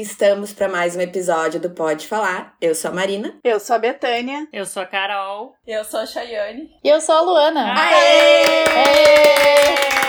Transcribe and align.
aqui 0.00 0.02
estamos 0.02 0.52
para 0.52 0.68
mais 0.68 0.96
um 0.96 1.00
episódio 1.00 1.60
do 1.60 1.70
Pode 1.70 2.06
Falar. 2.06 2.54
Eu 2.60 2.74
sou 2.74 2.90
a 2.90 2.94
Marina. 2.94 3.34
Eu 3.44 3.60
sou 3.60 3.76
a 3.76 3.78
Betânia. 3.78 4.48
Eu 4.52 4.64
sou 4.64 4.82
a 4.82 4.86
Carol. 4.86 5.54
Eu 5.66 5.84
sou 5.84 6.00
a 6.00 6.06
Chayane. 6.06 6.70
E 6.82 6.88
eu 6.88 7.00
sou 7.00 7.14
a 7.14 7.20
Luana. 7.20 7.74
Aê! 7.74 8.44
Aê! 8.68 9.99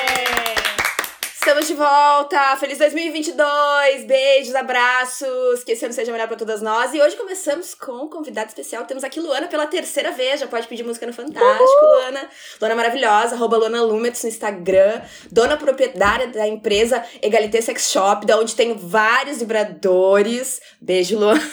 Estamos 1.52 1.68
de 1.68 1.74
volta! 1.74 2.56
Feliz 2.56 2.78
2022! 2.78 4.06
Beijos, 4.06 4.56
abraços! 4.56 5.66
Que 5.66 5.74
esse 5.74 5.84
ano 5.84 5.94
seja 5.94 6.10
melhor 6.10 6.30
para 6.30 6.38
todas 6.38 6.62
nós. 6.62 6.94
E 6.94 7.02
hoje 7.02 7.18
começamos 7.18 7.76
com 7.76 8.06
um 8.06 8.08
convidado 8.08 8.48
especial. 8.48 8.86
Temos 8.86 9.04
aqui 9.04 9.20
Luana 9.20 9.48
pela 9.48 9.68
terceira 9.68 10.14
vez. 10.14 10.40
Já 10.40 10.48
pode 10.48 10.66
pedir 10.66 10.84
música 10.86 11.06
no 11.06 11.12
Fantástico, 11.12 11.62
Uhul. 11.62 11.90
Luana. 11.90 12.30
Luana 12.62 12.76
maravilhosa, 12.76 13.36
arroba 13.36 13.58
Luana 13.58 13.82
Lumets 13.82 14.24
no 14.24 14.30
Instagram. 14.30 15.02
Dona 15.30 15.58
proprietária 15.58 16.28
da 16.28 16.48
empresa 16.48 17.04
Egalité 17.22 17.60
Sex 17.60 17.92
Shop, 17.92 18.26
da 18.26 18.40
onde 18.40 18.56
tem 18.56 18.74
vários 18.78 19.40
vibradores. 19.40 20.62
Beijo, 20.80 21.20
Luana. 21.20 21.52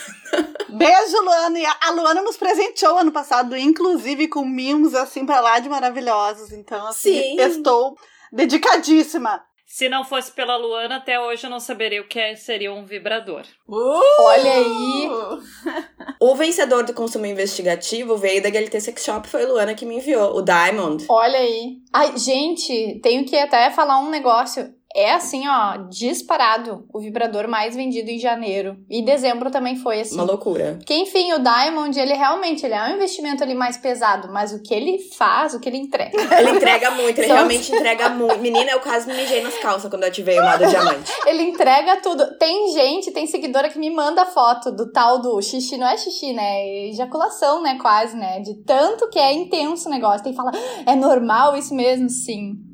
Beijo, 0.68 1.20
Luana. 1.24 1.58
E 1.58 1.66
a 1.66 1.90
Luana 1.90 2.22
nos 2.22 2.36
presenteou 2.36 2.98
ano 2.98 3.10
passado, 3.10 3.56
inclusive 3.56 4.28
com 4.28 4.44
mimos 4.44 4.94
assim 4.94 5.26
pra 5.26 5.40
lá 5.40 5.58
de 5.58 5.68
maravilhosos. 5.68 6.52
Então, 6.52 6.86
assim, 6.86 7.20
Sim. 7.20 7.40
estou 7.40 7.98
dedicadíssima. 8.32 9.42
Se 9.70 9.86
não 9.86 10.02
fosse 10.02 10.32
pela 10.32 10.56
Luana, 10.56 10.96
até 10.96 11.20
hoje 11.20 11.44
eu 11.46 11.50
não 11.50 11.60
saberia 11.60 12.00
o 12.00 12.08
que 12.08 12.18
é- 12.18 12.34
seria 12.34 12.72
um 12.72 12.86
vibrador. 12.86 13.42
Uh! 13.68 14.00
Olha 14.20 14.52
aí. 14.54 15.08
O 16.20 16.34
vencedor 16.34 16.84
do 16.84 16.92
consumo 16.94 17.26
investigativo 17.26 18.16
veio 18.16 18.42
da 18.42 18.48
Egalité 18.48 18.80
Sex 18.80 19.04
Shop, 19.04 19.28
foi 19.28 19.44
a 19.44 19.46
Luana 19.46 19.74
que 19.74 19.86
me 19.86 19.96
enviou, 19.98 20.34
o 20.36 20.42
Diamond. 20.42 21.04
Olha 21.08 21.38
aí. 21.38 21.76
Ai, 21.92 22.16
gente, 22.16 22.98
tenho 23.00 23.24
que 23.24 23.36
até 23.36 23.70
falar 23.70 24.00
um 24.00 24.10
negócio. 24.10 24.74
É 24.94 25.12
assim, 25.12 25.46
ó, 25.46 25.76
disparado 25.90 26.86
o 26.92 26.98
vibrador 26.98 27.46
mais 27.46 27.76
vendido 27.76 28.10
em 28.10 28.18
janeiro. 28.18 28.76
E 28.88 29.02
dezembro 29.02 29.50
também 29.50 29.76
foi 29.76 30.00
assim. 30.00 30.14
Uma 30.14 30.24
loucura. 30.24 30.76
Porque, 30.78 30.94
enfim, 30.94 31.32
o 31.34 31.38
Diamond, 31.38 31.98
ele 31.98 32.14
realmente 32.14 32.64
ele 32.64 32.74
é 32.74 32.82
um 32.84 32.94
investimento 32.94 33.42
ali 33.42 33.54
mais 33.54 33.76
pesado, 33.76 34.32
mas 34.32 34.52
o 34.52 34.62
que 34.62 34.72
ele 34.72 34.98
faz, 35.16 35.52
o 35.52 35.60
que 35.60 35.68
ele 35.68 35.76
entrega. 35.76 36.08
Ele 36.38 36.50
entrega 36.50 36.90
muito, 36.92 37.18
ele 37.18 37.26
realmente 37.26 37.72
entrega 37.72 38.08
muito. 38.10 38.38
Menina, 38.38 38.70
eu 38.70 38.80
quase 38.80 39.08
me 39.08 39.14
mijei 39.14 39.42
nas 39.42 39.58
calças 39.58 39.90
quando 39.90 40.02
eu 40.02 40.08
ativei 40.08 40.38
o 40.38 40.42
modo 40.42 40.66
diamante. 40.66 41.12
Ele 41.26 41.42
entrega 41.42 41.96
tudo. 41.96 42.38
Tem 42.38 42.72
gente, 42.72 43.10
tem 43.10 43.26
seguidora 43.26 43.68
que 43.68 43.78
me 43.78 43.90
manda 43.90 44.24
foto 44.26 44.70
do 44.70 44.90
tal 44.92 45.20
do 45.20 45.40
xixi, 45.42 45.76
não 45.76 45.88
é 45.88 45.96
xixi, 45.96 46.32
né? 46.32 46.60
É 46.60 46.88
Ejaculação, 46.88 47.62
né? 47.62 47.76
Quase, 47.80 48.16
né? 48.16 48.40
De 48.40 48.54
tanto 48.62 49.08
que 49.08 49.18
é 49.18 49.32
intenso 49.32 49.88
o 49.88 49.90
negócio. 49.90 50.22
Tem 50.22 50.32
que 50.32 50.36
falar, 50.36 50.52
é 50.86 50.94
normal 50.94 51.56
isso 51.56 51.74
mesmo? 51.74 52.08
Sim. 52.08 52.67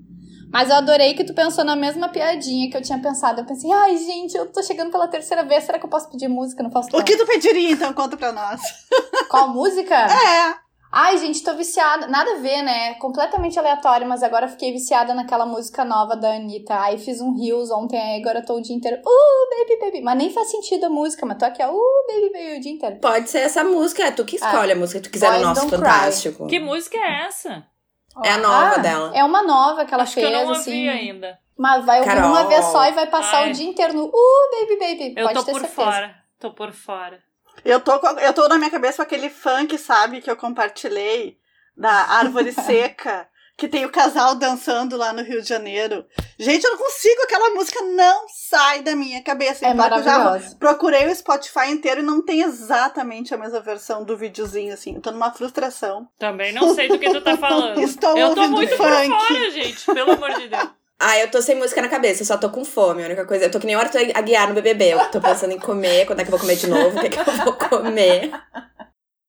Mas 0.54 0.70
eu 0.70 0.76
adorei 0.76 1.14
que 1.14 1.24
tu 1.24 1.34
pensou 1.34 1.64
na 1.64 1.74
mesma 1.74 2.08
piadinha 2.08 2.70
que 2.70 2.76
eu 2.76 2.80
tinha 2.80 2.96
pensado. 3.00 3.40
Eu 3.40 3.44
pensei, 3.44 3.72
ai, 3.72 3.96
gente, 3.96 4.36
eu 4.36 4.46
tô 4.52 4.62
chegando 4.62 4.92
pela 4.92 5.08
terceira 5.08 5.42
vez, 5.42 5.64
será 5.64 5.80
que 5.80 5.84
eu 5.84 5.90
posso 5.90 6.08
pedir 6.08 6.28
música? 6.28 6.62
Não 6.62 6.70
posso 6.70 6.96
O 6.96 7.02
que 7.02 7.16
tu 7.16 7.26
pediria, 7.26 7.72
então? 7.72 7.92
Conta 7.92 8.16
pra 8.16 8.30
nós. 8.30 8.60
Qual 9.28 9.48
música? 9.48 9.96
É. 9.96 10.54
Ai, 10.92 11.18
gente, 11.18 11.42
tô 11.42 11.54
viciada. 11.54 12.06
Nada 12.06 12.34
a 12.34 12.38
ver, 12.38 12.62
né? 12.62 12.94
Completamente 13.00 13.58
aleatório, 13.58 14.06
mas 14.06 14.22
agora 14.22 14.46
eu 14.46 14.50
fiquei 14.50 14.70
viciada 14.70 15.12
naquela 15.12 15.44
música 15.44 15.84
nova 15.84 16.14
da 16.14 16.36
Anitta. 16.36 16.80
Aí 16.82 16.98
fiz 16.98 17.20
um 17.20 17.36
Reels 17.36 17.72
ontem, 17.72 18.00
aí 18.00 18.20
agora 18.20 18.38
eu 18.38 18.46
tô 18.46 18.54
o 18.54 18.62
dia 18.62 18.76
inteiro. 18.76 18.98
Uh, 18.98 19.58
baby, 19.58 19.80
baby. 19.80 20.00
Mas 20.02 20.16
nem 20.16 20.30
faz 20.30 20.52
sentido 20.52 20.84
a 20.84 20.88
música, 20.88 21.26
mas 21.26 21.36
tô 21.36 21.46
aqui, 21.46 21.64
ó. 21.64 21.72
Uh, 21.72 22.06
baby, 22.06 22.32
baby, 22.32 22.58
o 22.58 22.60
dia 22.60 22.72
inteiro. 22.72 22.96
Pode 23.00 23.28
ser 23.28 23.38
essa 23.38 23.64
música, 23.64 24.04
é 24.04 24.12
tu 24.12 24.24
que 24.24 24.36
escolhe 24.36 24.70
a 24.70 24.76
música 24.76 25.00
que 25.00 25.08
tu 25.08 25.12
quiser 25.12 25.30
Boys 25.30 25.40
no 25.40 25.48
nosso 25.48 25.62
Don't 25.62 25.82
Cry. 25.82 25.90
Fantástico. 25.90 26.46
Que 26.46 26.60
música 26.60 26.96
é 26.96 27.26
essa? 27.26 27.73
É 28.22 28.32
a 28.32 28.38
nova 28.38 28.74
Ah, 28.76 28.78
dela. 28.78 29.12
É 29.14 29.24
uma 29.24 29.42
nova 29.42 29.84
que 29.84 29.92
ela 29.92 30.02
Acho 30.04 30.14
fez, 30.14 30.26
que 30.26 30.32
eu 30.32 30.38
não 30.38 30.48
ouvi 30.48 30.60
assim. 30.60 30.88
ainda. 30.88 31.38
Mas 31.56 31.84
vai 31.84 32.00
ouvir 32.00 32.14
Carol. 32.14 32.30
uma 32.30 32.44
vez 32.46 32.64
só 32.66 32.84
e 32.86 32.92
vai 32.92 33.06
passar 33.06 33.38
Ai. 33.44 33.50
o 33.50 33.52
dia 33.54 33.68
inteiro 33.68 33.92
no 33.94 34.04
Uh, 34.06 34.50
baby, 34.60 34.78
baby. 34.78 35.14
Eu 35.16 35.26
Pode 35.26 35.38
tô 35.38 35.44
ter 35.44 35.52
por 35.52 35.60
certeza. 35.60 35.82
fora. 35.82 36.16
Tô 36.38 36.50
por 36.52 36.72
fora. 36.72 37.22
Eu 37.64 37.80
tô, 37.80 37.98
com- 38.00 38.18
eu 38.18 38.32
tô 38.32 38.48
na 38.48 38.58
minha 38.58 38.70
cabeça 38.70 38.96
com 38.96 39.02
aquele 39.02 39.30
funk, 39.30 39.78
sabe, 39.78 40.20
que 40.20 40.30
eu 40.30 40.36
compartilhei, 40.36 41.38
da 41.76 41.90
Árvore 41.92 42.50
Seca, 42.52 43.28
que 43.56 43.68
tem 43.68 43.84
o 43.84 43.90
casal 43.90 44.34
dançando 44.34 44.96
lá 44.96 45.12
no 45.12 45.22
Rio 45.22 45.40
de 45.40 45.48
Janeiro. 45.48 46.04
Gente, 46.38 46.64
eu 46.64 46.70
não 46.72 46.78
consigo, 46.78 47.22
aquela 47.22 47.50
música 47.50 47.80
não 47.82 48.24
sai 48.48 48.82
da 48.82 48.96
minha 48.96 49.22
cabeça. 49.22 49.64
É 49.64 49.70
Então, 49.70 49.84
eu 49.86 50.02
já 50.02 50.18
maravilhosa. 50.18 50.56
procurei 50.58 51.06
o 51.06 51.14
Spotify 51.14 51.68
inteiro 51.70 52.00
e 52.00 52.04
não 52.04 52.20
tem 52.24 52.42
exatamente 52.42 53.32
a 53.32 53.38
mesma 53.38 53.60
versão 53.60 54.04
do 54.04 54.16
videozinho, 54.16 54.74
assim. 54.74 54.94
Eu 54.96 55.00
tô 55.00 55.10
numa 55.12 55.32
frustração. 55.32 56.08
Também 56.18 56.52
não 56.52 56.74
sei 56.74 56.88
do 56.88 56.98
que 56.98 57.08
tu 57.10 57.20
tá 57.20 57.36
falando. 57.38 57.80
Estou 57.80 58.16
eu 58.18 58.34
tô 58.34 58.48
muito 58.48 58.76
funk. 58.76 59.08
por 59.08 59.26
fora, 59.28 59.50
gente. 59.50 59.84
Pelo 59.86 60.12
amor 60.12 60.32
de 60.34 60.48
Deus. 60.48 60.70
Ah, 60.98 61.18
eu 61.18 61.30
tô 61.30 61.42
sem 61.42 61.56
música 61.56 61.82
na 61.82 61.88
cabeça, 61.88 62.22
eu 62.22 62.26
só 62.26 62.36
tô 62.36 62.48
com 62.50 62.64
fome. 62.64 63.02
A 63.02 63.06
única 63.06 63.26
coisa. 63.26 63.44
Eu 63.44 63.50
tô 63.50 63.58
que 63.60 63.66
nem 63.66 63.76
o 63.76 63.80
Arthur 63.80 64.00
Aguiar 64.14 64.48
no 64.48 64.54
BBB. 64.54 64.94
Eu 64.94 65.10
tô 65.10 65.20
pensando 65.20 65.52
em 65.52 65.58
comer, 65.58 66.06
quando 66.06 66.20
é 66.20 66.22
que 66.24 66.28
eu 66.28 66.32
vou 66.32 66.40
comer 66.40 66.56
de 66.56 66.66
novo, 66.68 66.96
o 66.96 67.00
que 67.00 67.06
é 67.06 67.10
que 67.10 67.18
eu 67.18 67.24
vou 67.44 67.52
comer. 67.52 68.30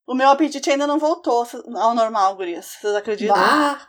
O 0.08 0.14
meu 0.14 0.30
apetite 0.30 0.70
ainda 0.70 0.86
não 0.86 1.00
voltou 1.00 1.48
ao 1.76 1.96
normal, 1.96 2.36
gurias. 2.36 2.78
Vocês 2.80 2.96
acreditam? 2.96 3.36
Ah, 3.36 3.80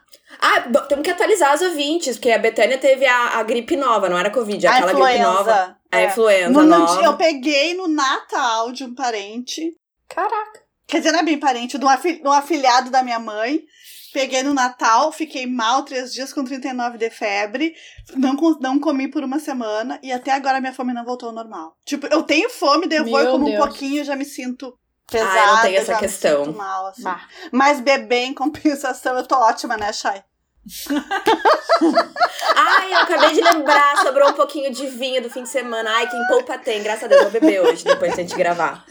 ah 0.41 0.61
temos 0.89 1.05
que 1.05 1.11
atualizar 1.11 1.55
os 1.55 1.61
ouvintes, 1.61 2.17
porque 2.17 2.31
a 2.31 2.39
Betânia 2.39 2.79
teve 2.79 3.05
a, 3.05 3.39
a 3.39 3.43
gripe 3.43 3.77
nova, 3.77 4.09
não 4.09 4.19
era 4.19 4.31
Covid, 4.31 4.67
aquela 4.67 4.93
gripe 4.95 5.23
nova. 5.23 5.77
A 5.93 6.01
é. 6.01 6.07
influenza 6.07 6.49
No- 6.51 6.63
no 6.63 6.79
nova. 6.79 6.97
dia- 6.97 7.07
eu 7.07 7.17
peguei 7.17 7.75
no 7.75 7.87
Natal 7.87 8.73
de 8.73 8.85
um 8.85 8.95
parente. 8.95 9.77
Caraca. 10.09 10.63
Quer 10.87 10.99
dizer, 10.99 11.13
não 11.13 11.19
é 11.19 11.23
bem 11.23 11.39
parente, 11.39 11.77
de 11.79 11.85
um, 11.85 11.89
afi- 11.89 12.23
de 12.23 12.27
um 12.29 12.33
afilhado 12.33 12.91
da 12.91 13.03
minha 13.03 13.19
mãe. 13.19 13.61
Peguei 14.13 14.43
no 14.43 14.55
Natal, 14.55 15.13
fiquei 15.13 15.47
mal 15.47 15.83
três 15.83 16.15
dias 16.15 16.33
com 16.33 16.43
39 16.43 16.97
de 16.97 17.11
febre. 17.11 17.75
Não, 18.15 18.35
não 18.61 18.79
comi 18.79 19.09
por 19.11 19.23
uma 19.23 19.39
semana 19.39 19.99
e 20.03 20.11
até 20.11 20.31
agora 20.33 20.61
minha 20.61 20.73
fome 20.73 20.95
não 20.95 21.05
voltou 21.05 21.29
ao 21.29 21.35
normal. 21.35 21.77
Tipo, 21.85 22.07
eu 22.07 22.23
tenho 22.23 22.49
fome, 22.49 22.87
daí 22.87 22.99
eu 22.99 23.05
vou 23.05 23.27
como 23.33 23.47
um 23.47 23.51
Deus. 23.51 23.63
pouquinho 23.63 24.01
e 24.01 24.05
já 24.05 24.17
me 24.17 24.25
sinto 24.25 24.73
Ah, 25.09 25.13
pesada. 25.13 25.39
eu 25.39 25.47
não 25.47 25.63
tenho 25.63 25.79
essa 25.79 25.97
questão. 25.97 26.53
mal, 26.53 26.87
assim. 26.89 27.05
Mas 27.53 27.81
beber 27.81 28.25
em 28.25 28.35
compensação, 28.35 29.17
eu 29.17 29.27
tô 29.27 29.37
ótima, 29.37 29.77
né, 29.77 29.93
Chay? 29.93 30.23
Ai, 32.57 32.93
eu 32.93 32.99
acabei 32.99 33.33
de 33.35 33.41
lembrar, 33.41 33.99
sobrou 33.99 34.31
um 34.31 34.33
pouquinho 34.33 34.73
de 34.73 34.87
vinho 34.89 35.23
do 35.23 35.31
fim 35.31 35.45
de 35.45 35.49
semana. 35.49 35.89
Ai, 35.91 36.09
quem 36.09 36.27
poupa 36.27 36.59
tem, 36.59 36.83
graças 36.83 37.05
a 37.05 37.07
Deus, 37.07 37.23
vou 37.23 37.31
beber 37.31 37.61
hoje, 37.61 37.85
depois 37.85 38.15
de 38.15 38.21
a 38.21 38.25
gente 38.25 38.35
gravar. 38.37 38.85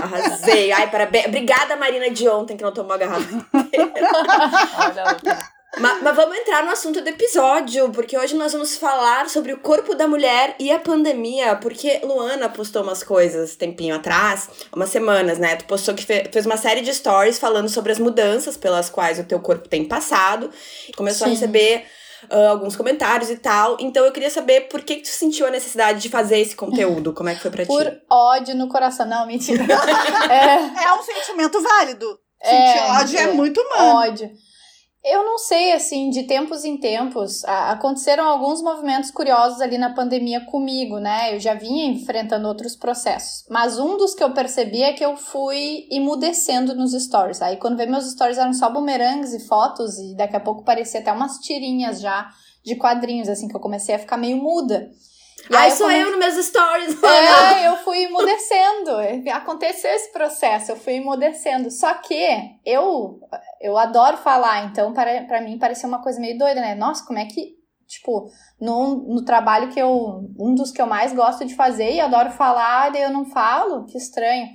Arrasei. 0.00 0.72
Ai, 0.72 0.90
parabéns. 0.90 1.26
Obrigada, 1.26 1.76
Marina, 1.76 2.08
de 2.10 2.26
ontem, 2.28 2.56
que 2.56 2.62
não 2.62 2.72
tomou 2.72 2.94
a 2.94 2.98
garrafa. 2.98 3.28
Olha 3.52 5.04
a 5.04 5.08
outra. 5.12 5.57
Ma- 5.76 5.98
Mas, 6.00 6.16
vamos 6.16 6.36
entrar 6.38 6.64
no 6.64 6.70
assunto 6.70 7.00
do 7.02 7.08
episódio, 7.08 7.90
porque 7.90 8.16
hoje 8.16 8.34
nós 8.34 8.52
vamos 8.52 8.76
falar 8.78 9.28
sobre 9.28 9.52
o 9.52 9.58
corpo 9.58 9.94
da 9.94 10.08
mulher 10.08 10.56
e 10.58 10.72
a 10.72 10.78
pandemia, 10.78 11.56
porque 11.56 12.00
Luana 12.02 12.48
postou 12.48 12.82
umas 12.82 13.02
coisas 13.02 13.54
tempinho 13.54 13.94
atrás, 13.94 14.48
umas 14.74 14.88
semanas, 14.88 15.38
né? 15.38 15.56
Tu 15.56 15.66
postou 15.66 15.94
que 15.94 16.02
fe- 16.04 16.26
fez 16.32 16.46
uma 16.46 16.56
série 16.56 16.80
de 16.80 16.92
stories 16.94 17.38
falando 17.38 17.68
sobre 17.68 17.92
as 17.92 17.98
mudanças 17.98 18.56
pelas 18.56 18.88
quais 18.88 19.18
o 19.18 19.24
teu 19.24 19.38
corpo 19.40 19.68
tem 19.68 19.84
passado, 19.84 20.50
começou 20.96 21.26
a 21.26 21.28
Sim. 21.28 21.34
receber 21.36 21.84
ah, 22.30 22.48
alguns 22.48 22.74
comentários 22.74 23.28
e 23.30 23.36
tal. 23.36 23.76
Então 23.78 24.04
eu 24.06 24.10
queria 24.10 24.30
saber 24.30 24.62
por 24.68 24.80
que, 24.80 24.96
que 24.96 25.02
tu 25.02 25.08
sentiu 25.08 25.46
a 25.46 25.50
necessidade 25.50 26.00
de 26.00 26.08
fazer 26.08 26.38
esse 26.38 26.56
conteúdo, 26.56 27.12
como 27.12 27.28
é 27.28 27.34
que 27.34 27.42
foi 27.42 27.50
pra 27.50 27.66
Por 27.66 27.84
ti? 27.84 28.00
ódio 28.10 28.54
no 28.56 28.68
coração. 28.68 29.06
Não, 29.06 29.26
mentira. 29.26 29.62
é, 30.32 30.84
É 30.86 30.92
um 30.94 31.02
sentimento 31.02 31.60
válido. 31.62 32.18
É, 32.40 32.48
Sentir 32.50 32.90
ódio 33.02 33.18
é, 33.18 33.22
é. 33.22 33.32
muito 33.32 33.60
humano. 33.60 33.96
ódio. 34.08 34.30
Eu 35.04 35.24
não 35.24 35.38
sei, 35.38 35.72
assim, 35.72 36.10
de 36.10 36.24
tempos 36.24 36.64
em 36.64 36.76
tempos, 36.76 37.44
aconteceram 37.44 38.24
alguns 38.24 38.60
movimentos 38.60 39.10
curiosos 39.10 39.60
ali 39.60 39.78
na 39.78 39.94
pandemia 39.94 40.44
comigo, 40.44 40.98
né? 40.98 41.34
Eu 41.34 41.40
já 41.40 41.54
vinha 41.54 41.86
enfrentando 41.86 42.48
outros 42.48 42.74
processos. 42.74 43.44
Mas 43.48 43.78
um 43.78 43.96
dos 43.96 44.12
que 44.14 44.22
eu 44.22 44.34
percebi 44.34 44.82
é 44.82 44.92
que 44.92 45.04
eu 45.04 45.16
fui 45.16 45.86
emudecendo 45.90 46.74
nos 46.74 46.92
stories. 46.92 47.40
Aí 47.40 47.56
quando 47.56 47.76
veio 47.76 47.90
meus 47.90 48.10
stories 48.10 48.38
eram 48.38 48.52
só 48.52 48.68
bumerangues 48.70 49.32
e 49.32 49.46
fotos, 49.46 49.98
e 49.98 50.16
daqui 50.16 50.36
a 50.36 50.40
pouco 50.40 50.64
parecia 50.64 51.00
até 51.00 51.12
umas 51.12 51.38
tirinhas 51.38 52.00
já 52.00 52.28
de 52.64 52.74
quadrinhos, 52.74 53.28
assim, 53.28 53.48
que 53.48 53.56
eu 53.56 53.60
comecei 53.60 53.94
a 53.94 53.98
ficar 53.98 54.16
meio 54.16 54.36
muda. 54.36 54.90
E 55.50 55.54
Ai, 55.54 55.66
aí 55.66 55.70
sou 55.72 55.86
come- 55.86 56.00
eu 56.00 56.10
nos 56.10 56.18
meus 56.18 56.46
stories, 56.46 57.02
é, 57.02 57.66
eu 57.68 57.76
fui 57.78 58.04
emudecendo. 58.04 58.90
Aconteceu 59.32 59.90
esse 59.90 60.12
processo, 60.12 60.72
eu 60.72 60.76
fui 60.76 60.94
emudecendo. 60.94 61.70
Só 61.70 61.94
que 61.94 62.14
eu 62.64 63.20
eu 63.60 63.76
adoro 63.76 64.16
falar, 64.16 64.64
então 64.66 64.92
para, 64.92 65.24
para 65.24 65.40
mim 65.40 65.58
pareceu 65.58 65.88
uma 65.88 66.02
coisa 66.02 66.20
meio 66.20 66.38
doida, 66.38 66.60
né? 66.60 66.74
Nossa, 66.74 67.04
como 67.04 67.18
é 67.18 67.24
que, 67.26 67.54
tipo, 67.86 68.30
no, 68.60 68.96
no 69.14 69.24
trabalho 69.24 69.68
que 69.70 69.80
eu. 69.80 70.22
Um 70.38 70.54
dos 70.54 70.70
que 70.70 70.80
eu 70.80 70.86
mais 70.86 71.12
gosto 71.12 71.44
de 71.44 71.54
fazer 71.54 71.92
e 71.92 72.00
adoro 72.00 72.30
falar, 72.30 72.90
daí 72.90 73.02
eu 73.02 73.10
não 73.10 73.24
falo, 73.24 73.84
que 73.86 73.96
estranho. 73.98 74.48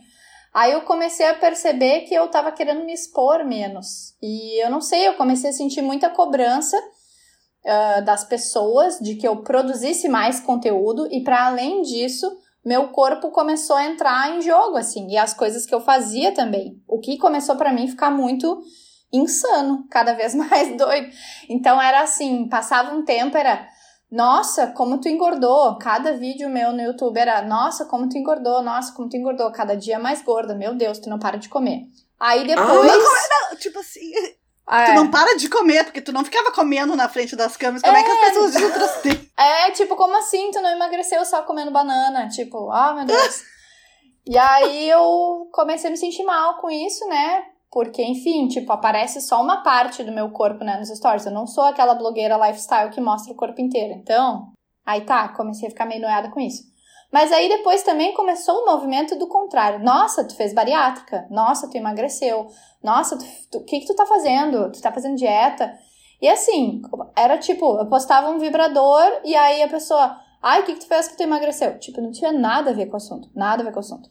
Aí 0.53 0.71
eu 0.71 0.81
comecei 0.81 1.25
a 1.27 1.33
perceber 1.33 2.01
que 2.01 2.13
eu 2.13 2.27
tava 2.27 2.51
querendo 2.51 2.85
me 2.85 2.93
expor 2.93 3.43
menos. 3.43 4.15
E 4.21 4.63
eu 4.63 4.69
não 4.69 4.81
sei, 4.81 5.07
eu 5.07 5.15
comecei 5.15 5.49
a 5.49 5.53
sentir 5.53 5.81
muita 5.81 6.11
cobrança 6.11 6.79
ah, 7.65 8.01
das 8.01 8.25
pessoas 8.25 8.99
de 8.99 9.15
que 9.15 9.27
eu 9.27 9.37
produzisse 9.37 10.09
mais 10.09 10.39
conteúdo 10.39 11.07
e 11.09 11.23
para 11.23 11.47
além 11.47 11.81
disso, 11.81 12.29
meu 12.65 12.89
corpo 12.89 13.31
começou 13.31 13.75
a 13.75 13.85
entrar 13.85 14.35
em 14.35 14.41
jogo 14.41 14.77
assim, 14.77 15.07
e 15.09 15.17
as 15.17 15.33
coisas 15.33 15.65
que 15.65 15.73
eu 15.73 15.79
fazia 15.79 16.33
também. 16.33 16.81
O 16.87 16.99
que 16.99 17.17
começou 17.17 17.55
para 17.55 17.71
mim 17.71 17.87
ficar 17.87 18.11
muito 18.11 18.61
insano, 19.11 19.85
cada 19.91 20.13
vez 20.13 20.35
mais 20.35 20.75
doido. 20.77 21.09
Então 21.49 21.81
era 21.81 22.01
assim, 22.01 22.49
passava 22.49 22.93
um 22.93 23.05
tempo 23.05 23.37
era 23.37 23.67
Nossa, 24.11 24.67
como 24.67 24.99
tu 24.99 25.07
engordou. 25.07 25.77
Cada 25.77 26.17
vídeo 26.17 26.49
meu 26.49 26.73
no 26.73 26.81
YouTube 26.81 27.17
era, 27.17 27.41
nossa, 27.41 27.85
como 27.85 28.09
tu 28.09 28.17
engordou, 28.17 28.61
nossa, 28.61 28.93
como 28.93 29.09
tu 29.09 29.17
engordou. 29.17 29.51
Cada 29.51 29.75
dia 29.75 29.97
mais 29.99 30.21
gorda. 30.21 30.53
Meu 30.53 30.75
Deus, 30.75 30.99
tu 30.99 31.09
não 31.09 31.17
para 31.17 31.37
de 31.37 31.49
comer. 31.49 31.81
Aí 32.19 32.45
depois. 32.45 32.91
Não, 32.91 33.57
tipo 33.57 33.79
assim, 33.79 34.11
Tu 34.65 34.73
é. 34.73 34.93
não 34.93 35.11
para 35.11 35.35
de 35.35 35.49
comer, 35.49 35.83
porque 35.83 36.01
tu 36.01 36.13
não 36.13 36.23
ficava 36.23 36.51
comendo 36.51 36.95
na 36.95 37.09
frente 37.09 37.35
das 37.35 37.57
câmeras. 37.57 37.81
Como 37.81 37.97
é, 37.97 38.03
que 38.03 38.11
as 38.11 38.19
pessoas 38.19 38.53
de 38.53 38.63
outras 38.63 38.91
têm? 39.03 39.29
É, 39.37 39.71
tipo, 39.71 39.95
como 39.95 40.15
assim? 40.17 40.51
Tu 40.51 40.61
não 40.61 40.69
emagreceu 40.69 41.23
só 41.25 41.43
comendo 41.43 41.71
banana? 41.71 42.29
Tipo, 42.29 42.71
ah, 42.71 42.93
meu 42.93 43.05
Deus. 43.05 43.43
e 44.25 44.37
aí 44.37 44.89
eu 44.89 45.49
comecei 45.51 45.89
a 45.89 45.91
me 45.91 45.97
sentir 45.97 46.23
mal 46.23 46.57
com 46.61 46.69
isso, 46.69 47.05
né? 47.07 47.43
Porque, 47.69 48.01
enfim, 48.03 48.47
tipo, 48.47 48.71
aparece 48.71 49.19
só 49.19 49.41
uma 49.41 49.63
parte 49.63 50.03
do 50.03 50.13
meu 50.13 50.29
corpo, 50.29 50.63
né, 50.63 50.77
nos 50.77 50.89
stories. 50.89 51.25
Eu 51.25 51.31
não 51.33 51.47
sou 51.47 51.65
aquela 51.65 51.95
blogueira 51.95 52.37
lifestyle 52.37 52.91
que 52.91 53.01
mostra 53.01 53.33
o 53.33 53.35
corpo 53.35 53.59
inteiro. 53.59 53.93
Então, 53.93 54.51
aí 54.85 55.01
tá, 55.01 55.27
comecei 55.29 55.67
a 55.67 55.71
ficar 55.71 55.85
meio 55.85 56.01
noiada 56.01 56.29
com 56.29 56.39
isso. 56.39 56.72
Mas 57.13 57.31
aí 57.31 57.47
depois 57.47 57.83
também 57.83 58.11
começou 58.15 58.63
o 58.63 58.65
movimento 58.65 59.15
do 59.15 59.27
contrário. 59.27 59.85
Nossa, 59.85 60.23
tu 60.23 60.35
fez 60.35 60.51
bariátrica. 60.51 61.27
Nossa, 61.29 61.69
tu 61.69 61.77
emagreceu. 61.77 62.47
Nossa, 62.81 63.15
o 63.53 63.63
que 63.63 63.81
que 63.81 63.85
tu 63.85 63.95
tá 63.95 64.03
fazendo? 64.03 64.71
Tu 64.71 64.81
tá 64.81 64.91
fazendo 64.91 65.15
dieta? 65.15 65.77
E 66.19 66.27
assim, 66.27 66.81
era 67.15 67.37
tipo, 67.37 67.77
eu 67.77 67.85
postava 67.85 68.31
um 68.31 68.39
vibrador 68.39 69.21
e 69.23 69.35
aí 69.35 69.61
a 69.61 69.67
pessoa, 69.67 70.17
ai, 70.41 70.61
o 70.61 70.65
que, 70.65 70.73
que 70.73 70.79
tu 70.79 70.87
fez 70.87 71.07
que 71.07 71.15
tu 71.15 71.21
emagreceu? 71.21 71.77
Tipo, 71.77 72.01
não 72.01 72.11
tinha 72.11 72.31
nada 72.31 72.71
a 72.71 72.73
ver 72.73 72.87
com 72.87 72.93
o 72.93 72.97
assunto, 72.97 73.29
nada 73.35 73.61
a 73.61 73.65
ver 73.65 73.71
com 73.71 73.77
o 73.77 73.81
assunto. 73.81 74.09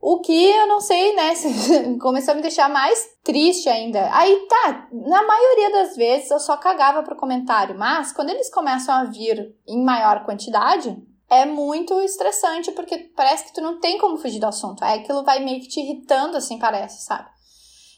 O 0.00 0.20
que 0.20 0.50
eu 0.50 0.66
não 0.66 0.80
sei, 0.80 1.14
né? 1.14 1.32
Começou 2.02 2.32
a 2.32 2.34
me 2.34 2.42
deixar 2.42 2.68
mais 2.68 3.06
triste 3.22 3.68
ainda. 3.68 4.08
Aí 4.12 4.48
tá, 4.48 4.88
na 4.90 5.22
maioria 5.22 5.70
das 5.70 5.96
vezes 5.96 6.28
eu 6.28 6.40
só 6.40 6.56
cagava 6.56 7.04
pro 7.04 7.14
comentário, 7.14 7.78
mas 7.78 8.12
quando 8.12 8.30
eles 8.30 8.50
começam 8.50 8.92
a 8.96 9.04
vir 9.04 9.54
em 9.64 9.84
maior 9.84 10.24
quantidade, 10.24 10.96
é 11.30 11.44
muito 11.44 12.00
estressante 12.00 12.72
porque 12.72 12.98
parece 13.16 13.44
que 13.44 13.52
tu 13.54 13.60
não 13.60 13.78
tem 13.80 13.98
como 13.98 14.16
fugir 14.16 14.38
do 14.40 14.46
assunto. 14.46 14.82
Aí 14.82 15.00
aquilo 15.00 15.22
vai 15.24 15.44
meio 15.44 15.60
que 15.60 15.68
te 15.68 15.80
irritando, 15.80 16.36
assim, 16.36 16.58
parece, 16.58 17.04
sabe? 17.04 17.28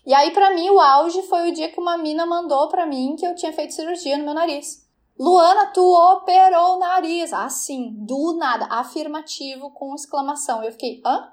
E 0.07 0.15
aí, 0.15 0.31
pra 0.31 0.55
mim, 0.55 0.71
o 0.71 0.81
auge 0.81 1.23
foi 1.23 1.51
o 1.51 1.53
dia 1.55 1.71
que 1.71 1.79
uma 1.81 1.99
mina 1.99 2.25
mandou 2.25 2.69
pra 2.69 2.87
mim 2.87 3.17
que 3.19 3.27
eu 3.27 3.35
tinha 3.35 3.53
feito 3.53 3.75
cirurgia 3.75 4.17
no 4.17 4.25
meu 4.25 4.35
nariz. 4.35 4.89
Luana, 5.19 5.67
tu 5.67 5.83
operou 5.83 6.77
o 6.77 6.79
nariz. 6.79 7.33
Ah, 7.33 7.51
sim, 7.51 7.95
do 7.99 8.35
nada. 8.39 8.65
Afirmativo 8.71 9.71
com 9.73 9.95
exclamação. 9.95 10.65
Eu 10.65 10.73
fiquei, 10.73 11.03
hã? 11.05 11.29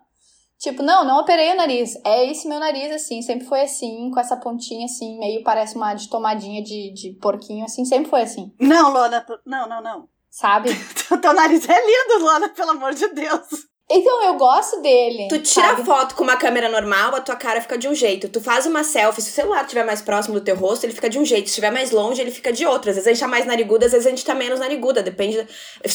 Tipo, 0.60 0.84
não, 0.84 1.06
não 1.06 1.20
operei 1.20 1.54
o 1.54 1.56
nariz. 1.56 1.96
É 2.04 2.26
esse 2.30 2.48
meu 2.48 2.60
nariz, 2.60 2.92
assim, 2.92 3.22
sempre 3.22 3.46
foi 3.46 3.62
assim, 3.62 4.10
com 4.12 4.20
essa 4.20 4.36
pontinha 4.36 4.86
assim, 4.86 5.18
meio 5.20 5.44
parece 5.44 5.76
uma 5.76 5.94
de 5.94 6.10
tomadinha 6.10 6.62
de, 6.64 6.92
de 6.94 7.12
porquinho, 7.22 7.64
assim, 7.64 7.86
sempre 7.86 8.10
foi 8.10 8.24
assim, 8.24 8.52
Não, 8.60 8.92
Luana, 8.92 9.22
tu- 9.22 9.40
não, 9.46 9.70
não, 9.70 9.82
não. 9.82 10.10
Sabe? 10.38 10.70
Teu 11.22 11.34
nariz 11.34 11.68
é 11.68 11.86
lindo, 11.86 12.20
Luana, 12.20 12.50
pelo 12.50 12.72
amor 12.72 12.94
de 12.94 13.08
Deus. 13.08 13.68
Então, 13.90 14.22
eu 14.26 14.34
gosto 14.36 14.82
dele. 14.82 15.28
Tu 15.30 15.40
tira 15.40 15.68
sabe? 15.68 15.82
a 15.82 15.86
foto 15.86 16.14
com 16.14 16.22
uma 16.24 16.36
câmera 16.36 16.68
normal, 16.68 17.16
a 17.16 17.22
tua 17.22 17.38
cara 17.38 17.62
fica 17.62 17.78
de 17.78 17.88
um 17.88 17.96
jeito. 17.96 18.28
Tu 18.28 18.42
faz 18.42 18.66
uma 18.66 18.84
selfie, 18.84 19.22
se 19.22 19.30
o 19.30 19.34
celular 19.34 19.62
estiver 19.62 19.86
mais 19.86 20.02
próximo 20.02 20.34
do 20.36 20.42
teu 20.42 20.58
rosto, 20.58 20.84
ele 20.86 20.92
fica 20.94 21.10
de 21.10 21.18
um 21.18 21.24
jeito. 21.24 21.46
Se 21.46 21.52
estiver 21.52 21.72
mais 21.72 21.92
longe, 21.92 22.20
ele 22.22 22.30
fica 22.32 22.52
de 22.52 22.66
outro. 22.66 22.90
Às 22.90 22.98
vezes 22.98 23.08
a 23.08 23.12
gente 23.12 23.20
tá 23.22 23.30
mais 23.30 23.46
nariguda, 23.46 23.86
às 23.86 23.94
vezes 23.94 24.06
a 24.06 24.10
gente 24.10 24.26
tá 24.26 24.36
menos 24.36 24.60
nariguda. 24.60 25.02
Depende. 25.02 25.38
da- 25.38 25.46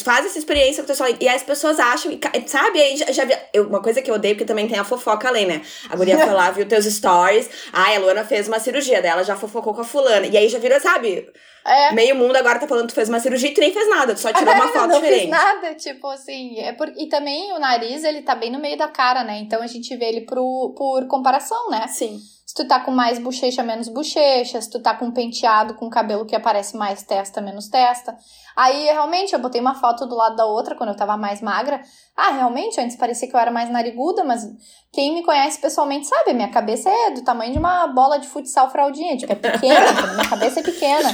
Faz 0.02 0.24
essa 0.24 0.38
experiência 0.38 0.82
com 0.82 0.86
o 0.86 0.88
pessoal. 0.88 1.10
E 1.20 1.28
aí 1.28 1.36
as 1.36 1.42
pessoas 1.42 1.78
acham, 1.78 2.10
e 2.12 2.48
sabe? 2.48 2.80
Aí 2.80 2.96
já, 2.96 3.12
já 3.12 3.24
vi- 3.26 3.36
eu- 3.52 3.66
uma 3.68 3.82
coisa 3.82 4.00
que 4.00 4.10
eu 4.10 4.14
odeio, 4.14 4.36
porque 4.36 4.46
também 4.46 4.66
tem 4.66 4.78
a 4.78 4.84
fofoca 4.84 5.28
além, 5.28 5.44
né? 5.44 5.60
A 5.90 5.94
guria 5.96 6.16
foi 6.18 6.32
lá, 6.32 6.48
viu 6.50 6.66
teus 6.66 6.86
stories. 6.86 7.50
Ai, 7.74 7.96
a 7.96 7.98
Luana 8.00 8.24
fez 8.24 8.48
uma 8.48 8.58
cirurgia 8.58 9.02
dela, 9.02 9.22
já 9.22 9.36
fofocou 9.36 9.74
com 9.74 9.82
a 9.82 9.84
fulana. 9.84 10.26
E 10.26 10.34
aí 10.38 10.48
já 10.48 10.58
virou, 10.58 10.80
sabe? 10.80 11.28
É. 11.64 11.92
Meio 11.92 12.16
mundo 12.16 12.34
agora 12.34 12.58
tá 12.58 12.66
falando 12.66 12.86
que 12.88 12.92
tu 12.92 12.96
fez 12.96 13.08
uma 13.08 13.20
cirurgia 13.20 13.50
e 13.50 13.54
tu 13.54 13.60
nem 13.60 13.72
fez 13.72 13.88
nada, 13.88 14.14
tu 14.14 14.20
só 14.20 14.32
tirou 14.32 14.52
uma 14.52 14.66
foto 14.68 14.88
não 14.88 14.96
diferente. 15.00 15.20
fiz 15.20 15.30
nada, 15.30 15.74
tipo 15.76 16.08
assim, 16.08 16.58
é 16.58 16.72
por... 16.72 16.88
e 16.96 17.06
também 17.08 17.52
o 17.52 17.58
nariz, 17.60 17.81
ele 17.82 18.22
tá 18.22 18.34
bem 18.34 18.50
no 18.50 18.58
meio 18.58 18.76
da 18.76 18.88
cara, 18.88 19.24
né? 19.24 19.38
Então 19.38 19.62
a 19.62 19.66
gente 19.66 19.96
vê 19.96 20.06
ele 20.06 20.20
pro, 20.22 20.74
por 20.76 21.06
comparação, 21.06 21.70
né? 21.70 21.86
Sim. 21.88 22.18
Se 22.52 22.54
tu 22.54 22.68
tá 22.68 22.80
com 22.80 22.90
mais 22.90 23.18
bochecha, 23.18 23.62
menos 23.62 23.88
bochecha, 23.88 24.60
se 24.60 24.70
tu 24.70 24.78
tá 24.78 24.94
com 24.94 25.10
penteado, 25.10 25.72
com 25.72 25.88
cabelo 25.88 26.26
que 26.26 26.36
aparece 26.36 26.76
mais 26.76 27.02
testa, 27.02 27.40
menos 27.40 27.68
testa. 27.68 28.14
Aí, 28.54 28.84
realmente, 28.84 29.32
eu 29.32 29.38
botei 29.38 29.58
uma 29.58 29.74
foto 29.74 30.04
do 30.04 30.14
lado 30.14 30.36
da 30.36 30.44
outra 30.44 30.74
quando 30.74 30.90
eu 30.90 30.96
tava 30.96 31.16
mais 31.16 31.40
magra. 31.40 31.80
Ah, 32.14 32.32
realmente, 32.32 32.78
antes 32.78 32.96
parecia 32.96 33.26
que 33.26 33.34
eu 33.34 33.40
era 33.40 33.50
mais 33.50 33.70
nariguda, 33.70 34.22
mas 34.22 34.46
quem 34.92 35.14
me 35.14 35.22
conhece 35.22 35.62
pessoalmente 35.62 36.06
sabe, 36.06 36.34
minha 36.34 36.50
cabeça 36.50 36.90
é 36.90 37.12
do 37.12 37.24
tamanho 37.24 37.52
de 37.52 37.58
uma 37.58 37.86
bola 37.86 38.18
de 38.18 38.28
futsal 38.28 38.70
fraldinha, 38.70 39.16
tipo, 39.16 39.32
é 39.32 39.36
pequena, 39.36 39.90
minha 40.12 40.28
cabeça 40.28 40.60
é 40.60 40.62
pequena, 40.62 41.08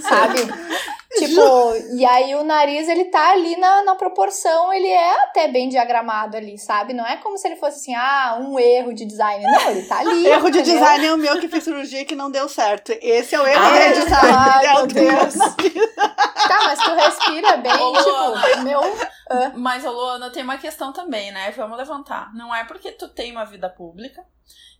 sabe? 0.00 0.40
Tipo, 1.16 1.74
e 1.96 2.04
aí 2.04 2.34
o 2.34 2.44
nariz, 2.44 2.86
ele 2.86 3.06
tá 3.06 3.30
ali 3.30 3.56
na, 3.56 3.82
na 3.82 3.94
proporção, 3.94 4.70
ele 4.72 4.88
é 4.88 5.22
até 5.24 5.48
bem 5.48 5.68
diagramado 5.68 6.36
ali, 6.36 6.58
sabe? 6.58 6.92
Não 6.92 7.04
é 7.06 7.16
como 7.16 7.38
se 7.38 7.48
ele 7.48 7.56
fosse 7.56 7.78
assim, 7.78 7.94
ah, 7.94 8.36
um 8.38 8.58
erro 8.58 8.92
de 8.92 9.06
design. 9.06 9.42
Não, 9.42 9.70
ele 9.70 9.82
tá 9.86 10.00
ali. 10.00 10.26
Erro 10.28 10.50
de 10.50 10.58
entendeu? 10.58 10.74
design 10.74 11.06
é 11.06 11.14
o 11.14 11.16
meu 11.16 11.40
que 11.40 11.48
fez 11.48 11.64
cirurgia 11.64 12.04
que 12.04 12.14
não 12.14 12.30
deu 12.30 12.46
certo. 12.46 12.92
Esse 13.00 13.34
é 13.34 13.40
o 13.40 13.46
erro 13.46 13.64
Ai, 13.64 13.92
de 13.94 14.00
design. 14.00 14.36
ai, 14.36 14.66
é 14.66 14.72
o 14.72 14.76
meu 14.76 14.86
Deus. 14.86 15.34
Tá, 15.34 16.60
mas 16.64 16.78
tu 16.78 16.94
respira 16.94 17.56
bem, 17.56 17.72
Ô, 17.72 17.90
Luana. 17.90 18.42
tipo, 18.46 18.62
meu. 18.62 18.80
Mas, 19.56 19.86
ô, 19.86 19.90
Luana, 19.90 20.30
tem 20.30 20.42
uma 20.42 20.58
questão 20.58 20.92
também, 20.92 21.32
né? 21.32 21.50
Vamos 21.52 21.78
levantar. 21.78 22.34
Não 22.34 22.54
é 22.54 22.64
porque 22.64 22.92
tu 22.92 23.08
tem 23.08 23.32
uma 23.32 23.46
vida 23.46 23.68
pública 23.70 24.22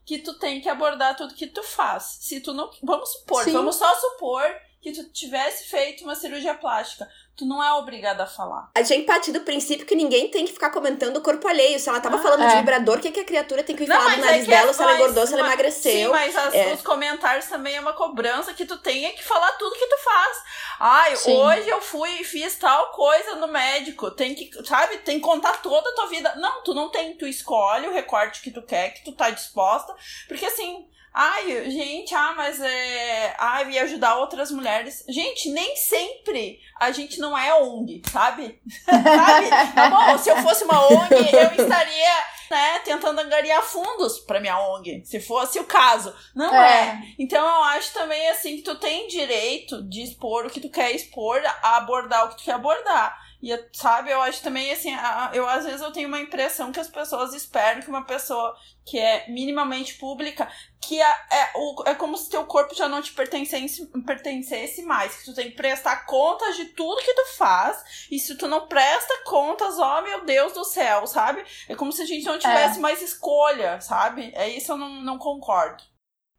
que 0.05 0.19
tu 0.19 0.39
tem 0.39 0.61
que 0.61 0.69
abordar 0.69 1.17
tudo 1.17 1.35
que 1.35 1.47
tu 1.47 1.63
faz. 1.63 2.19
Se 2.21 2.41
tu 2.41 2.53
não. 2.53 2.71
Vamos 2.83 3.13
supor, 3.13 3.45
Sim. 3.45 3.53
vamos 3.53 3.77
só 3.77 3.93
supor 3.95 4.45
que 4.93 5.03
tu 5.03 5.11
tivesse 5.13 5.69
feito 5.69 6.05
uma 6.05 6.15
cirurgia 6.15 6.55
plástica. 6.55 7.09
Tu 7.37 7.47
não 7.47 7.63
é 7.63 7.73
obrigada 7.75 8.25
a 8.25 8.27
falar. 8.27 8.69
A 8.75 8.83
gente 8.83 9.07
partir 9.07 9.31
do 9.31 9.41
princípio 9.43 9.87
que 9.87 9.95
ninguém 9.95 10.29
tem 10.29 10.45
que 10.45 10.53
ficar 10.53 10.71
comentando 10.71 11.19
o 11.19 11.21
corpo 11.21 11.47
alheio. 11.47 11.79
Se 11.79 11.89
ela 11.89 12.01
tava 12.01 12.17
Ah, 12.17 12.23
falando 12.23 12.43
é. 12.43 12.49
de 12.49 12.57
vibrador, 12.57 12.99
o 12.99 13.01
que, 13.01 13.13
que 13.13 13.21
a 13.21 13.25
criatura 13.25 13.63
tem 13.63 13.77
que 13.77 13.85
vir 13.85 13.93
falar 13.93 14.17
do 14.17 14.25
nariz 14.25 14.45
que 14.45 14.51
dela, 14.51 14.71
é 14.71 14.73
se 14.73 14.83
ela 14.83 14.95
engordou, 14.95 15.25
se 15.25 15.33
ela 15.35 15.43
emagreceu. 15.47 15.93
Sim, 15.93 16.09
mas 16.09 16.37
as- 16.37 16.53
É. 16.55 16.73
os 16.75 16.83
comentários 16.83 17.47
também 17.47 17.77
é 17.77 17.81
uma 17.81 17.93
cobrança 17.93 18.53
que 18.55 18.65
tu 18.67 18.77
tenha 18.79 19.13
que 19.13 19.23
falar 19.23 19.53
tudo 19.53 19.77
que 19.77 19.87
tu 19.87 19.99
faz. 20.03 20.37
Ai, 20.81 21.15
Sim. 21.17 21.37
hoje 21.37 21.69
eu 21.69 21.81
fui 21.81 22.11
e 22.21 22.25
fiz 22.25 22.57
tal 22.57 22.91
coisa 22.91 23.37
no 23.37 23.47
médico. 23.47 24.11
Tem 24.11 24.35
que, 24.35 24.51
sabe, 24.67 24.99
tem 24.99 25.19
que 25.21 25.25
contar 25.25 25.63
toda 25.63 25.89
a 25.91 25.95
tua 25.95 26.07
vida. 26.09 26.35
Não, 26.37 26.63
tu 26.65 26.75
não 26.75 26.91
tem, 26.91 27.17
tu 27.17 27.25
escolhe 27.27 27.87
o 27.87 27.93
recorte 27.95 28.43
que 28.43 28.51
tu 28.51 28.63
quer, 28.63 28.91
que 28.95 29.05
tu 29.05 29.13
tá 29.13 29.31
disposta. 29.31 29.95
Porque 30.27 30.45
assim, 30.45 30.89
ai, 31.19 31.69
gente, 31.69 32.15
ah, 32.15 32.33
mas 32.37 32.61
é. 32.61 33.35
Ai, 33.37 33.73
ia 33.73 33.83
ajudar 33.83 34.17
outras 34.17 34.53
mulheres. 34.53 35.05
Gente, 35.09 35.51
nem 35.51 35.75
sempre 35.75 36.61
a 36.79 36.93
gente 36.93 37.19
não 37.19 37.37
é 37.37 37.53
ONG, 37.61 38.03
sabe? 38.09 38.61
sabe? 38.87 39.75
Tá 39.75 39.91
bom, 39.91 40.17
se 40.17 40.31
eu 40.31 40.37
fosse 40.37 40.63
uma 40.63 40.87
ONG, 40.87 41.15
eu 41.15 41.65
estaria, 41.65 42.25
né, 42.49 42.79
tentando 42.85 43.21
angariar 43.21 43.63
fundos 43.63 44.21
pra 44.21 44.39
minha 44.39 44.57
ONG, 44.61 45.03
se 45.05 45.19
fosse 45.19 45.59
o 45.59 45.65
caso. 45.65 46.15
Não 46.37 46.55
é. 46.55 46.83
É. 46.83 47.03
Então 47.19 47.45
eu 47.45 47.65
acho 47.65 47.93
também 47.93 48.29
assim 48.31 48.57
que 48.59 48.63
tu 48.63 48.77
tem 48.77 49.09
direito 49.09 49.83
de 49.83 50.03
expor 50.03 50.47
o 50.47 50.51
que 50.51 50.61
tu 50.61 50.71
quer 50.71 50.93
expor, 50.93 51.43
abordar 51.63 52.27
o 52.27 52.29
que 52.29 52.37
tu 52.37 52.45
quer 52.45 52.53
abordar. 52.55 53.28
E 53.41 53.57
sabe, 53.73 54.11
eu 54.11 54.21
acho 54.21 54.43
também 54.43 54.73
assim, 54.73 54.93
a- 54.93 55.31
eu 55.33 55.49
às 55.49 55.65
vezes 55.65 55.81
eu 55.81 55.93
tenho 55.93 56.09
uma 56.09 56.19
impressão 56.21 56.73
que 56.73 56.81
as 56.81 56.89
pessoas 56.89 57.33
esperam 57.35 57.81
que 57.81 57.89
uma 57.89 58.05
pessoa 58.05 58.53
que 58.85 58.99
é 58.99 59.29
minimamente 59.31 59.95
pública, 59.95 60.51
que 60.83 61.01
é, 61.01 61.05
é, 61.31 61.53
o, 61.55 61.85
é 61.87 61.95
como 61.95 62.17
se 62.17 62.29
teu 62.31 62.45
corpo 62.47 62.75
já 62.75 62.89
não 62.89 63.01
te 63.01 63.13
pertencesse, 63.13 63.87
pertencesse 64.05 64.83
mais, 64.83 65.15
que 65.17 65.25
tu 65.27 65.35
tem 65.35 65.51
que 65.51 65.57
prestar 65.57 66.05
contas 66.07 66.57
de 66.57 66.65
tudo 66.75 67.01
que 67.03 67.15
tu 67.15 67.27
faz, 67.37 68.09
e 68.11 68.19
se 68.19 68.37
tu 68.37 68.49
não 68.49 68.67
presta 68.67 69.15
contas, 69.25 69.79
ó 69.79 70.03
meu 70.03 70.25
Deus 70.25 70.53
do 70.55 70.65
céu, 70.65 71.07
sabe? 71.07 71.45
É 71.69 71.77
como 71.77 71.93
se 71.93 72.03
a 72.03 72.07
gente 72.07 72.27
não 72.27 72.39
tivesse 72.39 72.81
mais 72.81 73.01
escolha, 73.01 73.81
sabe? 73.81 74.33
É 74.35 74.49
isso 74.49 74.73
eu 74.73 74.77
não, 74.77 75.01
não 75.03 75.17
concordo. 75.19 75.85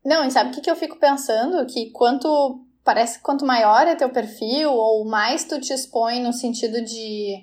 Não, 0.04 0.26
e 0.26 0.32
sabe 0.32 0.50
o 0.50 0.54
que, 0.54 0.62
que 0.62 0.72
eu 0.72 0.76
fico 0.76 0.98
pensando? 1.00 1.66
Que 1.66 1.92
quanto. 1.92 2.66
Parece 2.84 3.18
que 3.18 3.24
quanto 3.24 3.46
maior 3.46 3.88
é 3.88 3.96
teu 3.96 4.10
perfil, 4.10 4.72
ou 4.72 5.06
mais 5.06 5.44
tu 5.44 5.60
te 5.60 5.74
expõe 5.74 6.22
no 6.22 6.34
sentido 6.34 6.82
de 6.82 7.36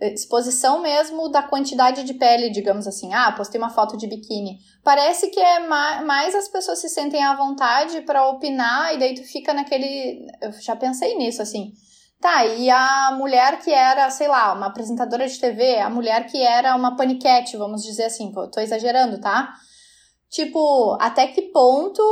eh, 0.00 0.14
exposição 0.14 0.80
mesmo 0.80 1.28
da 1.28 1.42
quantidade 1.42 2.02
de 2.02 2.14
pele, 2.14 2.50
digamos 2.50 2.86
assim. 2.86 3.12
Ah, 3.12 3.32
postei 3.32 3.60
uma 3.60 3.70
foto 3.70 3.96
de 3.96 4.06
biquíni. 4.06 4.58
Parece 4.82 5.28
que 5.28 5.38
é 5.38 5.60
ma 5.60 6.02
mais 6.02 6.34
as 6.34 6.48
pessoas 6.48 6.80
se 6.80 6.88
sentem 6.88 7.22
à 7.22 7.36
vontade 7.36 8.00
pra 8.02 8.28
opinar, 8.28 8.94
e 8.94 8.98
daí 8.98 9.14
tu 9.14 9.22
fica 9.22 9.52
naquele. 9.52 10.26
Eu 10.40 10.52
já 10.52 10.74
pensei 10.74 11.16
nisso, 11.16 11.42
assim. 11.42 11.72
Tá, 12.20 12.44
e 12.44 12.68
a 12.68 13.12
mulher 13.16 13.60
que 13.60 13.72
era, 13.72 14.10
sei 14.10 14.28
lá, 14.28 14.52
uma 14.52 14.66
apresentadora 14.66 15.26
de 15.26 15.38
TV, 15.40 15.78
a 15.78 15.88
mulher 15.88 16.26
que 16.26 16.42
era 16.42 16.76
uma 16.76 16.94
paniquete, 16.94 17.56
vamos 17.56 17.82
dizer 17.82 18.04
assim, 18.04 18.30
tô 18.52 18.60
exagerando, 18.60 19.18
tá? 19.18 19.54
Tipo, 20.28 20.98
até 21.00 21.26
que 21.28 21.42
ponto 21.50 22.02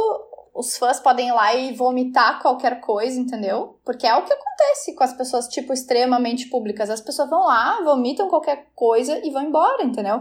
os 0.59 0.77
fãs 0.77 0.99
podem 0.99 1.29
ir 1.29 1.33
lá 1.33 1.55
e 1.55 1.73
vomitar 1.73 2.43
qualquer 2.43 2.81
coisa, 2.81 3.17
entendeu? 3.17 3.79
Porque 3.85 4.05
é 4.05 4.17
o 4.17 4.25
que 4.25 4.33
acontece 4.33 4.93
com 4.97 5.05
as 5.05 5.13
pessoas, 5.13 5.47
tipo, 5.47 5.73
extremamente 5.73 6.49
públicas. 6.49 6.91
As 6.91 7.01
pessoas 7.01 7.31
vão 7.31 7.45
lá, 7.45 7.81
vomitam 7.85 8.29
qualquer 8.29 8.67
coisa 8.75 9.25
e 9.25 9.31
vão 9.31 9.45
embora, 9.45 9.85
entendeu? 9.85 10.21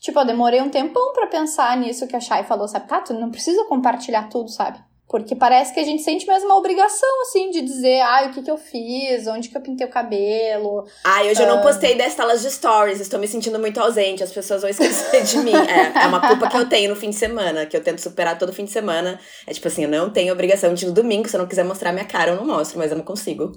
Tipo, 0.00 0.20
eu 0.20 0.24
demorei 0.24 0.62
um 0.62 0.70
tempão 0.70 1.12
pra 1.12 1.26
pensar 1.26 1.76
nisso 1.76 2.06
que 2.06 2.16
a 2.16 2.20
Shai 2.20 2.44
falou, 2.44 2.66
sabe? 2.66 2.88
Tá, 2.88 3.02
tu 3.02 3.12
não 3.12 3.30
precisa 3.30 3.62
compartilhar 3.66 4.30
tudo, 4.30 4.48
sabe? 4.48 4.82
Porque 5.14 5.36
parece 5.36 5.72
que 5.72 5.78
a 5.78 5.84
gente 5.84 6.02
sente 6.02 6.26
mesmo 6.26 6.46
uma 6.46 6.56
obrigação, 6.56 7.22
assim, 7.22 7.48
de 7.48 7.60
dizer, 7.60 8.00
ai, 8.00 8.30
o 8.30 8.32
que 8.32 8.42
que 8.42 8.50
eu 8.50 8.56
fiz, 8.56 9.28
onde 9.28 9.48
que 9.48 9.56
eu 9.56 9.60
pintei 9.60 9.86
o 9.86 9.88
cabelo. 9.88 10.88
Ai, 11.04 11.30
hoje 11.30 11.40
eu 11.40 11.46
não 11.46 11.62
postei 11.62 11.94
10 11.94 12.16
telas 12.16 12.42
de 12.42 12.50
stories, 12.50 12.98
estou 12.98 13.20
me 13.20 13.28
sentindo 13.28 13.56
muito 13.60 13.78
ausente, 13.78 14.24
as 14.24 14.32
pessoas 14.32 14.62
vão 14.62 14.70
esquecer 14.70 15.22
de 15.22 15.38
mim. 15.38 15.54
É, 15.54 16.02
é 16.02 16.06
uma 16.08 16.20
culpa 16.20 16.48
que 16.48 16.56
eu 16.56 16.68
tenho 16.68 16.90
no 16.90 16.96
fim 16.96 17.10
de 17.10 17.14
semana, 17.14 17.64
que 17.64 17.76
eu 17.76 17.80
tento 17.80 18.00
superar 18.00 18.36
todo 18.36 18.52
fim 18.52 18.64
de 18.64 18.72
semana. 18.72 19.20
É 19.46 19.52
tipo 19.52 19.68
assim, 19.68 19.84
eu 19.84 19.88
não 19.88 20.10
tenho 20.10 20.32
obrigação 20.32 20.74
de 20.74 20.84
no 20.84 20.90
domingo, 20.90 21.28
se 21.28 21.36
eu 21.36 21.40
não 21.40 21.46
quiser 21.46 21.64
mostrar 21.64 21.92
minha 21.92 22.06
cara, 22.06 22.32
eu 22.32 22.36
não 22.36 22.44
mostro, 22.44 22.76
mas 22.76 22.90
eu 22.90 22.96
não 22.96 23.04
consigo. 23.04 23.52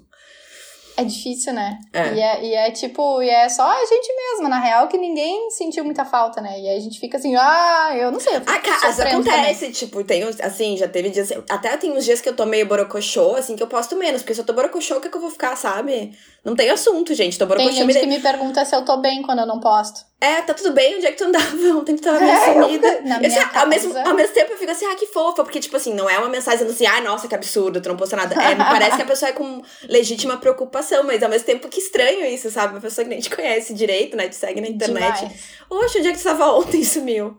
É 0.99 1.03
difícil, 1.03 1.53
né? 1.53 1.77
É. 1.93 2.13
E, 2.15 2.19
é, 2.19 2.43
e 2.43 2.53
é 2.55 2.71
tipo, 2.71 3.21
e 3.21 3.29
é 3.29 3.47
só 3.49 3.61
a 3.69 3.85
gente 3.85 4.11
mesma, 4.15 4.49
na 4.49 4.59
real, 4.59 4.87
que 4.87 4.97
ninguém 4.97 5.51
sentiu 5.51 5.85
muita 5.85 6.03
falta, 6.03 6.41
né? 6.41 6.59
E 6.59 6.67
aí 6.67 6.75
a 6.75 6.79
gente 6.79 6.99
fica 6.99 7.19
assim, 7.19 7.35
ah, 7.35 7.91
eu 7.95 8.11
não 8.11 8.19
sei. 8.19 8.37
Eu 8.37 8.41
Ah, 8.47 8.59
cara, 8.59 8.91
sofrendo 8.91 9.23
também. 9.23 9.41
acontece, 9.41 9.71
tipo, 9.71 10.03
tem 10.03 10.25
uns, 10.25 10.41
assim, 10.41 10.75
já 10.75 10.87
teve 10.87 11.11
dias, 11.11 11.31
até 11.47 11.77
tem 11.77 11.91
uns 11.91 12.03
dias 12.03 12.19
que 12.19 12.27
eu 12.27 12.35
tô 12.35 12.47
meio 12.47 12.65
borocochô, 12.65 13.35
assim, 13.35 13.55
que 13.55 13.61
eu 13.61 13.67
posto 13.67 13.95
menos, 13.95 14.23
porque 14.23 14.33
se 14.33 14.41
eu 14.41 14.45
tô 14.45 14.53
borocochô, 14.53 14.97
o 14.97 14.99
que, 14.99 15.07
é 15.07 15.11
que 15.11 15.17
eu 15.17 15.21
vou 15.21 15.29
ficar, 15.29 15.55
sabe? 15.55 16.17
Não 16.43 16.55
tem 16.55 16.67
assunto, 16.71 17.13
gente, 17.13 17.37
tô 17.37 17.45
Tem 17.45 17.57
borocochô, 17.57 17.85
me 17.85 17.93
gente 17.93 17.93
de... 17.93 17.99
que 17.99 18.07
me 18.07 18.19
pergunta 18.19 18.65
se 18.65 18.75
eu 18.75 18.83
tô 18.83 18.97
bem 18.97 19.21
quando 19.21 19.37
eu 19.37 19.45
não 19.45 19.59
posto. 19.59 20.06
É, 20.19 20.41
tá 20.41 20.51
tudo 20.55 20.71
bem, 20.74 20.95
onde 20.97 21.05
é 21.05 21.12
que 21.12 21.17
tu 21.17 21.25
andava? 21.25 21.45
Ontem 21.77 21.95
tu 21.95 22.01
tava 22.01 22.19
meio 22.19 22.31
É, 22.31 22.50
eu- 22.50 22.63
sumida. 22.63 23.01
na 23.05 23.15
Eu, 23.17 23.19
minha 23.29 23.43
assim, 23.45 23.57
ao, 23.57 23.67
mesmo, 23.67 23.97
ao 23.97 24.13
mesmo 24.15 24.33
tempo 24.33 24.51
eu 24.53 24.57
fico 24.57 24.71
assim, 24.71 24.86
ah, 24.88 24.95
que 24.95 25.05
fofa, 25.07 25.43
porque, 25.43 25.59
tipo 25.59 25.77
assim, 25.77 25.93
não 25.93 26.09
é 26.09 26.17
uma 26.17 26.27
mensagem 26.29 26.65
dizendo 26.65 26.74
assim, 26.74 26.86
ai, 26.88 27.01
nossa, 27.03 27.27
que 27.27 27.36
absurdo, 27.36 27.79
tu 27.79 27.89
não 27.89 27.95
posta 27.95 28.15
nada. 28.15 28.33
É, 28.33 28.55
parece 28.55 28.95
que 28.95 29.01
a 29.03 29.05
pessoa 29.07 29.29
é 29.29 29.33
com 29.33 29.62
legítima 29.88 30.38
preocupação, 30.38 31.03
mas 31.03 31.21
ao 31.21 31.29
mesmo 31.29 31.45
tempo 31.45 31.69
que 31.69 31.79
estranho 31.79 32.25
isso, 32.25 32.50
sabe? 32.50 32.74
Uma 32.74 32.81
pessoa 32.81 33.05
que 33.05 33.09
nem 33.09 33.19
te 33.19 33.29
conhece 33.29 33.74
direito, 33.75 34.17
né? 34.17 34.27
Te 34.27 34.36
segue 34.36 34.59
na 34.59 34.67
internet. 34.67 35.19
Demais. 35.19 35.39
Oxe, 35.69 36.00
onde 36.00 36.07
é 36.07 36.12
que 36.13 36.17
tu 36.17 36.24
tava 36.24 36.51
ontem? 36.51 36.83
Sumiu. 36.83 37.38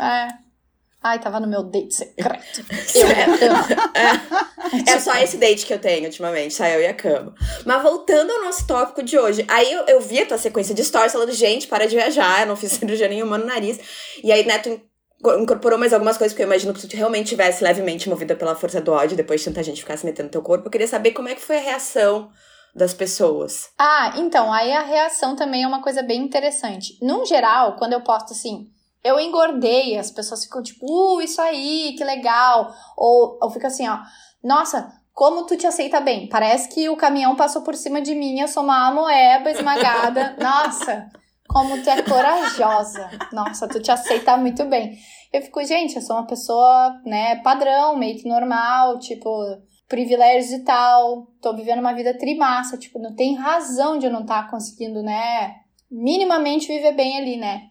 É. 0.00 0.45
Ai, 1.06 1.18
tava 1.20 1.38
no 1.40 1.46
meu 1.46 1.62
date 1.62 1.94
secreto. 1.94 2.64
É 4.86 4.98
só 4.98 5.14
esse 5.16 5.36
date 5.36 5.64
que 5.64 5.72
eu 5.72 5.78
tenho 5.78 6.04
ultimamente, 6.06 6.54
só 6.54 6.64
eu 6.66 6.80
e 6.80 6.86
a 6.86 6.94
cama. 6.94 7.34
Mas 7.64 7.82
voltando 7.82 8.30
ao 8.32 8.44
nosso 8.44 8.66
tópico 8.66 9.02
de 9.02 9.16
hoje, 9.18 9.44
aí 9.48 9.72
eu, 9.72 9.84
eu 9.86 10.00
vi 10.00 10.20
a 10.20 10.26
tua 10.26 10.38
sequência 10.38 10.74
de 10.74 10.84
stories 10.84 11.12
falando, 11.12 11.32
gente, 11.32 11.68
para 11.68 11.86
de 11.86 11.94
viajar, 11.94 12.40
eu 12.40 12.46
não 12.48 12.56
fiz 12.56 12.72
cirurgia 12.72 13.08
nenhuma 13.08 13.38
no 13.38 13.46
nariz. 13.46 13.78
E 14.22 14.32
aí, 14.32 14.44
Neto 14.44 14.68
inco- 14.68 15.38
incorporou 15.38 15.78
mais 15.78 15.92
algumas 15.92 16.18
coisas, 16.18 16.32
porque 16.32 16.42
eu 16.42 16.46
imagino 16.48 16.74
que 16.74 16.86
tu 16.86 16.96
realmente 16.96 17.28
tivesse 17.28 17.62
levemente 17.62 18.08
movida 18.08 18.34
pela 18.34 18.54
força 18.56 18.80
do 18.80 18.92
ódio, 18.92 19.16
depois 19.16 19.40
de 19.40 19.46
tanta 19.46 19.62
gente 19.62 19.80
ficar 19.82 19.96
se 19.96 20.04
metendo 20.04 20.26
no 20.26 20.32
teu 20.32 20.42
corpo. 20.42 20.66
Eu 20.66 20.70
queria 20.70 20.88
saber 20.88 21.12
como 21.12 21.28
é 21.28 21.34
que 21.34 21.40
foi 21.42 21.58
a 21.58 21.62
reação 21.62 22.30
das 22.74 22.92
pessoas. 22.92 23.68
Ah, 23.78 24.14
então, 24.16 24.52
aí 24.52 24.72
a 24.72 24.82
reação 24.82 25.36
também 25.36 25.62
é 25.62 25.66
uma 25.66 25.82
coisa 25.82 26.02
bem 26.02 26.20
interessante. 26.22 26.98
No 27.00 27.24
geral, 27.24 27.76
quando 27.76 27.92
eu 27.94 28.02
posto 28.02 28.32
assim, 28.32 28.66
eu 29.06 29.20
engordei, 29.20 29.96
as 29.96 30.10
pessoas 30.10 30.44
ficam 30.44 30.62
tipo, 30.62 30.86
uh, 30.86 31.20
isso 31.20 31.40
aí, 31.40 31.94
que 31.96 32.04
legal. 32.04 32.74
Ou, 32.96 33.38
ou 33.40 33.50
fica 33.50 33.68
assim, 33.68 33.88
ó, 33.88 33.98
nossa, 34.42 34.92
como 35.12 35.46
tu 35.46 35.56
te 35.56 35.66
aceita 35.66 36.00
bem. 36.00 36.28
Parece 36.28 36.68
que 36.68 36.88
o 36.88 36.96
caminhão 36.96 37.36
passou 37.36 37.62
por 37.62 37.74
cima 37.74 38.02
de 38.02 38.14
mim, 38.14 38.40
eu 38.40 38.48
sou 38.48 38.62
uma 38.62 38.88
amoeba 38.88 39.50
esmagada. 39.50 40.36
Nossa, 40.42 41.10
como 41.48 41.82
tu 41.82 41.88
é 41.88 42.02
corajosa. 42.02 43.08
Nossa, 43.32 43.66
tu 43.66 43.80
te 43.80 43.90
aceita 43.90 44.36
muito 44.36 44.64
bem. 44.66 44.98
Eu 45.32 45.40
fico, 45.42 45.64
gente, 45.64 45.96
eu 45.96 46.02
sou 46.02 46.16
uma 46.16 46.26
pessoa, 46.26 47.00
né, 47.04 47.36
padrão, 47.36 47.96
meio 47.96 48.18
que 48.18 48.28
normal, 48.28 48.98
tipo, 48.98 49.28
privilégios 49.88 50.52
e 50.52 50.64
tal, 50.64 51.28
tô 51.40 51.54
vivendo 51.54 51.80
uma 51.80 51.94
vida 51.94 52.16
trimassa, 52.16 52.76
tipo, 52.76 52.98
não 52.98 53.14
tem 53.14 53.36
razão 53.36 53.98
de 53.98 54.06
eu 54.06 54.12
não 54.12 54.22
estar 54.22 54.50
conseguindo, 54.50 55.02
né, 55.02 55.54
minimamente 55.90 56.66
viver 56.68 56.92
bem 56.92 57.18
ali, 57.18 57.36
né? 57.36 57.62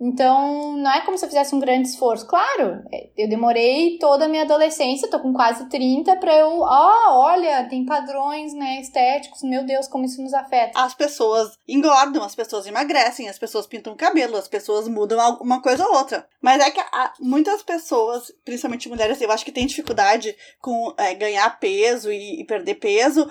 Então, 0.00 0.76
não 0.78 0.90
é 0.90 1.04
como 1.04 1.18
se 1.18 1.24
eu 1.24 1.28
fizesse 1.28 1.54
um 1.54 1.60
grande 1.60 1.88
esforço. 1.88 2.26
Claro, 2.26 2.82
eu 3.18 3.28
demorei 3.28 3.98
toda 3.98 4.24
a 4.24 4.28
minha 4.28 4.44
adolescência, 4.44 5.10
tô 5.10 5.20
com 5.20 5.34
quase 5.34 5.68
30, 5.68 6.16
pra 6.16 6.34
eu, 6.34 6.60
ó, 6.60 7.18
olha, 7.26 7.68
tem 7.68 7.84
padrões, 7.84 8.54
né, 8.54 8.80
estéticos, 8.80 9.42
meu 9.42 9.62
Deus, 9.66 9.86
como 9.86 10.06
isso 10.06 10.22
nos 10.22 10.32
afeta. 10.32 10.80
As 10.80 10.94
pessoas 10.94 11.52
engordam, 11.68 12.24
as 12.24 12.34
pessoas 12.34 12.66
emagrecem, 12.66 13.28
as 13.28 13.38
pessoas 13.38 13.66
pintam 13.66 13.92
o 13.92 13.96
cabelo, 13.96 14.38
as 14.38 14.48
pessoas 14.48 14.88
mudam 14.88 15.20
al- 15.20 15.38
uma 15.42 15.60
coisa 15.60 15.86
ou 15.86 15.94
outra. 15.94 16.26
Mas 16.40 16.62
é 16.62 16.70
que 16.70 16.80
muitas 17.20 17.62
pessoas, 17.62 18.32
principalmente 18.42 18.88
mulheres, 18.88 19.20
eu 19.20 19.30
acho 19.30 19.44
que 19.44 19.52
têm 19.52 19.66
dificuldade 19.66 20.34
com 20.60 20.94
é, 20.96 21.12
ganhar 21.14 21.60
peso 21.60 22.10
e, 22.10 22.40
e 22.40 22.44
perder 22.46 22.76
peso, 22.76 23.30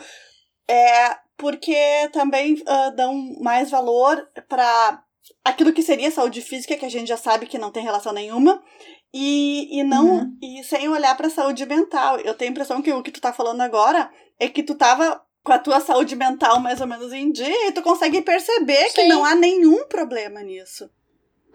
é 0.67 1.17
porque 1.35 2.09
também 2.11 2.61
ah, 2.67 2.91
dão 2.95 3.13
mais 3.41 3.71
valor 3.71 4.27
para 4.47 5.01
aquilo 5.43 5.73
que 5.73 5.81
seria 5.81 6.11
saúde 6.11 6.41
física, 6.41 6.75
que 6.75 6.85
a 6.85 6.89
gente 6.89 7.07
já 7.07 7.17
sabe 7.17 7.45
que 7.45 7.57
não 7.57 7.71
tem 7.71 7.83
relação 7.83 8.13
nenhuma, 8.13 8.61
e, 9.13 9.79
e 9.79 9.83
não 9.83 10.19
Uhum. 10.19 10.38
e 10.41 10.63
sem 10.63 10.88
olhar 10.89 11.15
para 11.17 11.29
saúde 11.29 11.65
mental. 11.65 12.19
Eu 12.19 12.33
tenho 12.33 12.49
a 12.49 12.53
impressão 12.53 12.81
que 12.81 12.91
o 12.91 13.01
que 13.01 13.11
tu 13.11 13.21
tá 13.21 13.33
falando 13.33 13.61
agora 13.61 14.09
é 14.39 14.47
que 14.47 14.63
tu 14.63 14.75
tava 14.75 15.21
com 15.43 15.51
a 15.51 15.59
tua 15.59 15.79
saúde 15.79 16.15
mental 16.15 16.59
mais 16.59 16.79
ou 16.81 16.88
menos 16.88 17.11
em 17.11 17.31
dia 17.31 17.67
e 17.67 17.71
tu 17.71 17.81
consegue 17.81 18.21
perceber 18.21 18.85
que 18.93 19.01
Sim. 19.03 19.07
não 19.07 19.25
há 19.25 19.33
nenhum 19.35 19.88
problema 19.88 20.41
nisso. 20.41 20.89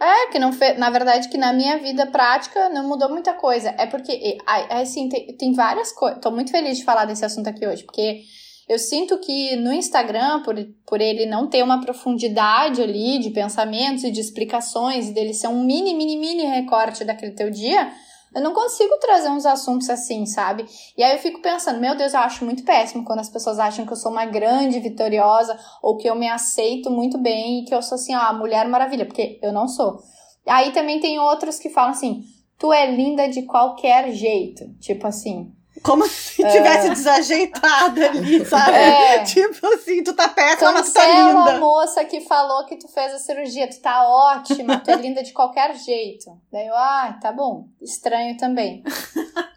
É, 0.01 0.31
que 0.33 0.39
não 0.41 0.53
fez. 0.53 0.77
Na 0.77 0.91
verdade, 0.91 1.29
que 1.29 1.39
na 1.39 1.53
minha 1.53 1.79
vida 1.79 2.07
prática 2.09 2.69
não 2.71 2.89
mudou 2.89 3.09
muita 3.09 3.33
coisa. 3.35 3.73
É 3.79 3.87
porque, 3.87 4.39
ai, 4.45 4.67
assim, 4.71 5.09
tem, 5.09 5.37
tem 5.37 5.53
várias 5.55 5.93
coisas. 5.93 6.21
Tô 6.21 6.33
muito 6.33 6.51
feliz 6.51 6.79
de 6.79 6.85
falar 6.85 7.05
desse 7.05 7.25
assunto 7.25 7.47
aqui 7.49 7.65
hoje, 7.65 7.85
porque 7.85 8.23
eu 8.69 8.79
sinto 8.79 9.19
que 9.19 9.57
no 9.57 9.73
Instagram, 9.73 10.43
por, 10.43 10.57
por 10.87 11.01
ele 11.01 11.27
não 11.27 11.47
ter 11.47 11.63
uma 11.63 11.81
profundidade 11.81 12.81
ali 12.81 13.19
de 13.19 13.31
pensamentos 13.31 14.05
e 14.05 14.11
de 14.11 14.21
explicações, 14.21 15.11
dele 15.11 15.35
ser 15.35 15.49
um 15.49 15.63
mini, 15.65 15.95
mini, 15.95 16.17
mini 16.17 16.45
recorte 16.45 17.05
daquele 17.05 17.33
teu 17.33 17.51
dia, 17.51 17.93
eu 18.35 18.43
não 18.43 18.53
consigo 18.53 18.97
trazer 18.99 19.29
uns 19.29 19.47
assuntos 19.47 19.89
assim, 19.89 20.27
sabe? 20.27 20.67
E 20.99 21.05
aí 21.05 21.13
eu 21.13 21.19
fico 21.19 21.41
pensando, 21.41 21.79
meu 21.79 21.95
Deus, 21.95 22.15
eu 22.15 22.21
acho 22.21 22.45
muito 22.45 22.65
péssimo 22.65 23.05
quando 23.05 23.21
as 23.21 23.29
pessoas 23.29 23.61
acham 23.61 23.87
que 23.87 23.93
eu 23.93 23.97
sou 23.97 24.11
uma 24.11 24.27
grande 24.27 24.81
vitoriosa 24.81 25.57
ou 25.81 25.97
que 25.97 26.09
eu 26.09 26.17
me 26.17 26.29
aceito 26.29 26.91
muito 26.91 27.17
bem 27.17 27.61
e 27.61 27.65
que 27.65 27.75
eu 27.75 27.81
sou 27.81 27.95
assim, 27.95 28.15
ó, 28.15 28.19
a 28.19 28.33
mulher 28.33 28.67
maravilha, 28.67 29.07
porque 29.07 29.39
eu 29.41 29.53
não 29.53 29.69
sou. 29.69 30.01
Aí 30.47 30.73
também 30.73 31.01
tem 31.01 31.19
outros 31.19 31.59
que 31.59 31.71
falam 31.71 31.91
assim, 31.91 32.25
tu 32.59 32.73
é 32.73 32.91
linda 32.91 33.29
de 33.29 33.43
qualquer 33.43 34.11
jeito, 34.13 34.65
tipo 34.81 35.07
assim. 35.07 35.53
Como 35.85 36.07
se 36.09 36.37
tivesse 36.51 36.89
desajeitada 36.89 38.07
ali, 38.09 38.43
sabe? 38.47 38.73
É. 38.77 39.23
Tipo 39.25 39.67
assim, 39.67 40.03
tu 40.03 40.15
tá 40.15 40.29
péssima, 40.29 40.73
mas 40.73 40.89
tu 40.89 40.95
tá 40.95 41.01
Cancela 41.03 41.25
a 41.43 41.47
linda. 41.47 41.61
moça 41.61 42.05
que 42.07 42.21
falou 42.23 42.65
que 42.65 42.77
tu 42.79 42.89
fez 42.89 43.13
a 43.13 43.19
cirurgia, 43.19 43.69
tu 43.69 43.81
tá 43.83 44.03
ótima, 44.09 44.81
tu 44.81 44.91
é 44.91 44.97
linda 44.97 45.23
de 45.23 45.33
qualquer 45.33 45.75
jeito. 45.77 46.25
Daí 46.51 46.67
eu, 46.67 46.75
ah, 46.75 47.19
tá 47.21 47.31
bom. 47.33 47.67
Estranho 47.83 48.37
também. 48.39 48.83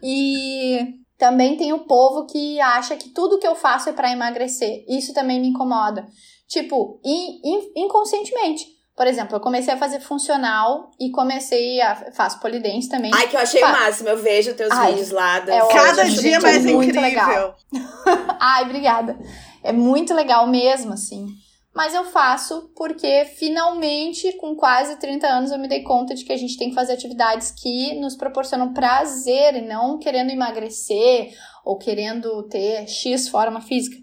E 0.02 0.78
também 1.18 1.56
tem 1.56 1.72
o 1.72 1.80
povo 1.86 2.26
que 2.26 2.60
acha 2.60 2.96
que 2.96 3.08
tudo 3.10 3.38
que 3.38 3.46
eu 3.46 3.54
faço 3.54 3.88
é 3.88 3.92
pra 3.92 4.12
emagrecer. 4.12 4.84
Isso 4.88 5.12
também 5.14 5.40
me 5.40 5.48
incomoda. 5.48 6.06
Tipo, 6.48 7.00
in- 7.04 7.40
in- 7.44 7.72
inconscientemente. 7.84 8.66
Por 8.98 9.06
exemplo, 9.06 9.36
eu 9.36 9.40
comecei 9.40 9.72
a 9.72 9.76
fazer 9.78 10.00
funcional 10.00 10.90
e 11.00 11.10
comecei 11.12 11.80
a. 11.80 11.94
Faço 12.12 12.40
polidense 12.40 12.88
também. 12.88 13.12
Ai, 13.14 13.28
que 13.28 13.36
eu 13.36 13.40
achei 13.40 13.60
Pá. 13.60 13.68
o 13.68 13.72
máximo. 13.72 14.08
Eu 14.08 14.18
vejo 14.18 14.54
teus 14.54 14.72
Ai, 14.72 14.90
vídeos 14.90 15.10
lá. 15.12 15.38
das- 15.38 15.54
é 15.54 15.72
Cada 15.72 16.04
dia 16.04 16.36
é 16.36 16.40
mais 16.40 16.64
muito 16.64 16.88
incrível. 16.98 17.02
legal. 17.02 17.56
Ai, 18.40 18.64
obrigada. 18.64 19.16
É 19.62 19.72
muito 19.72 20.12
legal 20.12 20.46
mesmo, 20.48 20.92
assim. 20.94 21.26
Mas 21.72 21.94
eu 21.94 22.06
faço 22.06 22.72
porque 22.74 23.24
finalmente, 23.38 24.32
com 24.38 24.56
quase 24.56 24.96
30 24.96 25.28
anos, 25.28 25.52
eu 25.52 25.58
me 25.60 25.68
dei 25.68 25.84
conta 25.84 26.12
de 26.12 26.24
que 26.24 26.32
a 26.32 26.36
gente 26.36 26.58
tem 26.58 26.70
que 26.70 26.74
fazer 26.74 26.94
atividades 26.94 27.52
que 27.52 27.94
nos 28.00 28.16
proporcionam 28.16 28.72
prazer 28.74 29.54
e 29.54 29.60
não 29.60 29.96
querendo 29.96 30.30
emagrecer 30.30 31.30
ou 31.64 31.78
querendo 31.78 32.42
ter 32.48 32.88
X 32.88 33.28
forma 33.28 33.60
física. 33.60 33.96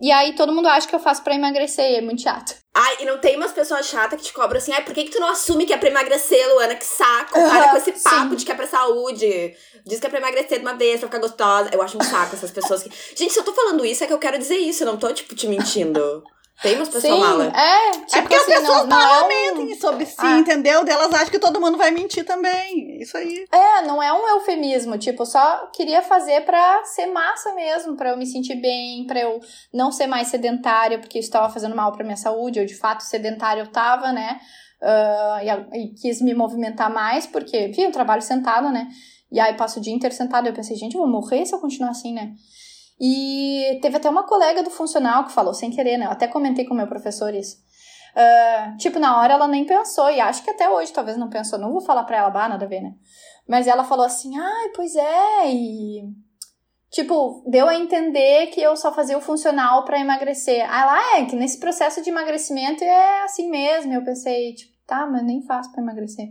E 0.00 0.10
aí 0.10 0.34
todo 0.34 0.52
mundo 0.52 0.66
acha 0.66 0.88
que 0.88 0.94
eu 0.94 1.00
faço 1.00 1.22
pra 1.22 1.34
emagrecer 1.34 1.90
e 1.90 1.96
é 1.96 2.00
muito 2.00 2.22
chato. 2.22 2.54
Ai, 2.74 2.98
e 3.00 3.04
não 3.04 3.18
tem 3.18 3.36
umas 3.36 3.52
pessoas 3.52 3.86
chatas 3.86 4.18
que 4.18 4.26
te 4.26 4.32
cobram 4.32 4.56
assim, 4.58 4.72
ai, 4.72 4.82
por 4.82 4.94
que, 4.94 5.04
que 5.04 5.10
tu 5.10 5.20
não 5.20 5.28
assume 5.28 5.66
que 5.66 5.72
é 5.72 5.76
pra 5.76 5.90
emagrecer, 5.90 6.48
Luana? 6.54 6.74
Que 6.74 6.84
saco, 6.84 7.32
para 7.32 7.68
com 7.70 7.76
esse 7.76 7.92
Sim. 7.96 8.02
papo 8.04 8.36
de 8.36 8.44
que 8.44 8.52
é 8.52 8.54
pra 8.54 8.66
saúde. 8.66 9.54
Diz 9.84 10.00
que 10.00 10.06
é 10.06 10.08
pra 10.08 10.18
emagrecer 10.18 10.58
de 10.58 10.64
uma 10.64 10.74
vez, 10.74 11.00
pra 11.00 11.08
ficar 11.08 11.18
gostosa. 11.18 11.70
Eu 11.72 11.82
acho 11.82 11.98
um 11.98 12.02
saco 12.02 12.34
essas 12.34 12.50
pessoas 12.50 12.82
que. 12.82 12.90
Gente, 13.14 13.32
se 13.32 13.38
eu 13.38 13.44
tô 13.44 13.52
falando 13.52 13.84
isso, 13.84 14.02
é 14.04 14.06
que 14.06 14.12
eu 14.12 14.18
quero 14.18 14.38
dizer 14.38 14.56
isso, 14.56 14.84
eu 14.84 14.86
não 14.86 14.96
tô, 14.96 15.12
tipo, 15.12 15.34
te 15.34 15.46
mentindo. 15.46 16.22
Tem 16.62 16.76
umas 16.76 16.88
pessoas 16.90 17.14
Sim, 17.14 17.20
mala. 17.20 17.44
é, 17.56 17.90
tipo 17.92 18.16
É 18.16 18.20
porque 18.22 18.34
as 18.36 18.42
assim, 18.42 18.52
pessoas 18.52 18.86
não, 18.86 18.98
não 18.98 19.24
é 19.24 19.28
mentem 19.28 19.74
sobre 19.80 20.04
si, 20.04 20.14
Ah. 20.18 20.38
entendeu? 20.38 20.84
Delas 20.84 21.12
acham 21.14 21.30
que 21.30 21.38
todo 21.38 21.60
mundo 21.60 21.78
vai 21.78 21.90
mentir 21.90 22.24
também. 22.24 23.00
Isso 23.00 23.16
aí. 23.16 23.46
É, 23.50 23.82
não 23.82 24.02
é 24.02 24.12
um 24.12 24.28
eufemismo, 24.28 24.98
tipo, 24.98 25.24
só 25.24 25.68
queria 25.74 26.02
fazer 26.02 26.42
pra 26.44 26.84
ser 26.84 27.06
massa 27.06 27.54
mesmo, 27.54 27.96
pra 27.96 28.10
eu 28.10 28.16
me 28.18 28.26
sentir 28.26 28.56
bem, 28.56 29.06
pra 29.06 29.20
eu 29.20 29.40
não 29.72 29.90
ser 29.90 30.06
mais 30.06 30.28
sedentária, 30.28 30.98
porque 30.98 31.18
isso 31.18 31.30
tava 31.30 31.52
fazendo 31.52 31.74
mal 31.74 31.92
pra 31.92 32.04
minha 32.04 32.16
saúde, 32.16 32.58
eu 32.58 32.66
de 32.66 32.76
fato 32.76 33.00
sedentária 33.04 33.60
eu 33.62 33.66
tava, 33.72 34.12
né? 34.12 34.38
Ah, 34.82 35.40
e, 35.72 35.78
e 35.84 35.94
quis 35.94 36.20
me 36.20 36.34
movimentar 36.34 36.92
mais, 36.92 37.26
porque, 37.26 37.68
enfim, 37.68 37.82
eu 37.84 37.92
trabalho 37.92 38.22
sentada, 38.22 38.70
né? 38.70 38.88
E 39.32 39.38
aí 39.38 39.54
passo 39.56 39.78
o 39.78 39.82
dia 39.82 39.94
inteiro 39.94 40.14
sentada, 40.14 40.48
eu 40.48 40.52
pensei, 40.52 40.76
gente, 40.76 40.94
eu 40.94 41.00
vou 41.00 41.08
morrer 41.10 41.46
se 41.46 41.54
eu 41.54 41.58
continuar 41.60 41.90
assim, 41.90 42.12
né? 42.12 42.32
E 43.00 43.78
teve 43.80 43.96
até 43.96 44.10
uma 44.10 44.24
colega 44.24 44.62
do 44.62 44.70
funcional 44.70 45.24
que 45.24 45.32
falou 45.32 45.54
sem 45.54 45.70
querer, 45.70 45.96
né? 45.96 46.06
Eu 46.06 46.10
até 46.10 46.26
comentei 46.26 46.66
com 46.66 46.74
o 46.74 46.76
meu 46.76 46.86
professor 46.86 47.34
isso. 47.34 47.56
Ah, 48.14 48.74
tipo, 48.78 48.98
na 48.98 49.18
hora 49.18 49.34
ela 49.34 49.48
nem 49.48 49.64
pensou, 49.64 50.10
e 50.10 50.20
acho 50.20 50.42
que 50.42 50.50
até 50.50 50.68
hoje 50.68 50.92
talvez 50.92 51.16
não 51.16 51.30
pensou, 51.30 51.58
não 51.58 51.72
vou 51.72 51.80
falar 51.80 52.04
pra 52.04 52.18
ela, 52.18 52.30
bah, 52.30 52.48
nada 52.48 52.64
a 52.64 52.68
ver, 52.68 52.80
né? 52.82 52.94
Mas 53.48 53.66
ela 53.66 53.84
falou 53.84 54.04
assim, 54.04 54.38
ai, 54.38 54.68
pois 54.74 54.94
é, 54.94 55.50
e. 55.50 56.02
Tipo, 56.90 57.44
deu 57.48 57.68
a 57.68 57.76
entender 57.76 58.48
que 58.48 58.60
eu 58.60 58.76
só 58.76 58.92
fazia 58.92 59.16
o 59.16 59.20
funcional 59.20 59.84
pra 59.84 60.00
emagrecer. 60.00 60.68
Ah, 60.68 60.86
lá 60.86 61.18
é, 61.18 61.24
que 61.24 61.36
nesse 61.36 61.60
processo 61.60 62.02
de 62.02 62.10
emagrecimento 62.10 62.82
é 62.82 63.22
assim 63.22 63.48
mesmo. 63.48 63.92
Eu 63.92 64.04
pensei, 64.04 64.54
tipo, 64.54 64.72
tá, 64.88 65.06
mas 65.06 65.22
nem 65.22 65.40
faço 65.46 65.70
pra 65.70 65.82
emagrecer. 65.82 66.26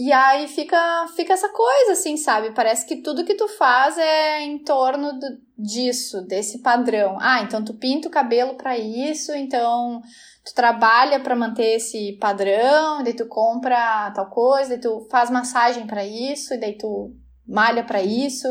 E 0.00 0.12
aí 0.12 0.46
fica, 0.46 1.08
fica 1.16 1.32
essa 1.32 1.48
coisa, 1.48 1.90
assim, 1.90 2.16
sabe? 2.16 2.52
Parece 2.52 2.86
que 2.86 3.02
tudo 3.02 3.24
que 3.24 3.34
tu 3.34 3.48
faz 3.48 3.98
é 3.98 4.42
em 4.42 4.62
torno 4.62 5.18
do, 5.18 5.26
disso, 5.58 6.22
desse 6.22 6.62
padrão. 6.62 7.18
Ah, 7.20 7.42
então 7.42 7.64
tu 7.64 7.74
pinta 7.74 8.06
o 8.06 8.10
cabelo 8.10 8.54
para 8.54 8.78
isso, 8.78 9.34
então 9.34 10.00
tu 10.44 10.54
trabalha 10.54 11.18
para 11.18 11.34
manter 11.34 11.74
esse 11.74 12.16
padrão, 12.20 13.02
daí 13.02 13.12
tu 13.12 13.26
compra 13.26 14.12
tal 14.12 14.30
coisa, 14.30 14.68
daí 14.68 14.80
tu 14.80 15.04
faz 15.10 15.30
massagem 15.30 15.84
para 15.84 16.06
isso, 16.06 16.54
e 16.54 16.60
daí 16.60 16.78
tu 16.78 17.12
malha 17.44 17.82
para 17.82 18.00
isso, 18.00 18.48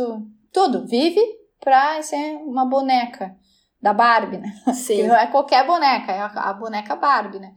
tudo. 0.51 0.85
Vive 0.85 1.21
pra 1.61 2.01
ser 2.01 2.35
uma 2.43 2.65
boneca 2.65 3.33
da 3.81 3.93
Barbie, 3.93 4.39
né? 4.39 4.51
Sim. 4.73 5.03
Não 5.07 5.15
é 5.15 5.27
qualquer 5.27 5.65
boneca, 5.65 6.11
é 6.11 6.19
a, 6.19 6.25
a 6.25 6.53
boneca 6.53 6.93
Barbie, 6.93 7.39
né? 7.39 7.53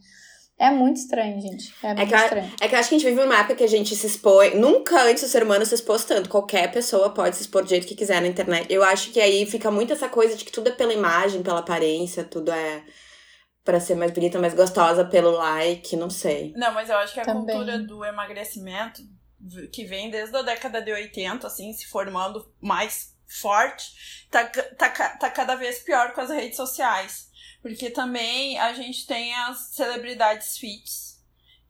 É 0.61 0.71
muito 0.71 0.99
estranho, 0.99 1.41
gente. 1.41 1.75
É 1.83 1.95
muito 1.95 2.09
que 2.09 2.15
a- 2.15 2.23
estranho. 2.25 2.53
É 2.61 2.69
que 2.69 2.75
eu 2.75 2.79
acho 2.79 2.89
que 2.91 2.95
a 2.95 2.99
gente 2.99 3.09
vive 3.09 3.21
numa 3.23 3.39
época 3.39 3.55
que 3.55 3.65
a 3.65 3.69
gente 3.69 3.97
se 3.97 4.07
expõe. 4.07 4.55
Nunca 4.57 5.03
antes 5.05 5.23
o 5.23 5.29
ser 5.29 5.43
humano 5.43 5.65
se 5.65 5.75
expôs 5.75 6.05
tanto. 6.05 6.29
Qualquer 6.29 6.71
pessoa 6.71 7.09
pode 7.15 7.37
se 7.37 7.43
expor 7.43 7.63
do 7.63 7.69
jeito 7.71 7.87
que 7.87 7.95
quiser 7.95 8.21
na 8.21 8.29
internet. 8.29 8.67
Eu 8.71 8.83
acho 8.85 9.11
que 9.11 9.19
aí 9.21 9.47
fica 9.47 9.71
muito 9.71 9.95
essa 9.95 10.07
coisa 10.09 10.37
de 10.37 10.45
que 10.45 10.53
tudo 10.53 10.69
é 10.69 10.73
pela 10.73 10.93
imagem, 10.93 11.43
pela 11.43 11.61
aparência, 11.61 12.23
tudo 12.25 12.53
é 12.53 12.85
pra 13.65 13.81
ser 13.81 13.95
mais 13.95 14.11
bonita, 14.11 14.39
mais 14.39 14.53
gostosa, 14.53 15.03
pelo 15.05 15.31
like, 15.31 15.97
não 15.97 16.11
sei. 16.11 16.53
Não, 16.57 16.75
mas 16.75 16.91
eu 16.91 16.97
acho 16.99 17.15
que 17.15 17.21
a 17.21 17.25
Também. 17.25 17.57
cultura 17.57 17.79
do 17.79 18.05
emagrecimento, 18.05 19.01
que 19.73 19.85
vem 19.85 20.11
desde 20.11 20.37
a 20.37 20.43
década 20.43 20.83
de 20.83 20.93
80, 20.93 21.47
assim, 21.47 21.73
se 21.73 21.87
formando 21.87 22.45
mais 22.61 23.15
forte, 23.41 24.27
tá, 24.31 24.45
tá, 24.45 24.89
tá 24.91 25.31
cada 25.31 25.55
vez 25.55 25.79
pior 25.79 26.13
com 26.13 26.21
as 26.21 26.29
redes 26.31 26.57
sociais. 26.57 27.30
Porque 27.63 27.91
também 27.91 28.59
a 28.59 28.73
gente 28.73 29.07
tem 29.07 29.35
as 29.35 29.59
celebridades 29.75 30.57
fits 30.57 31.21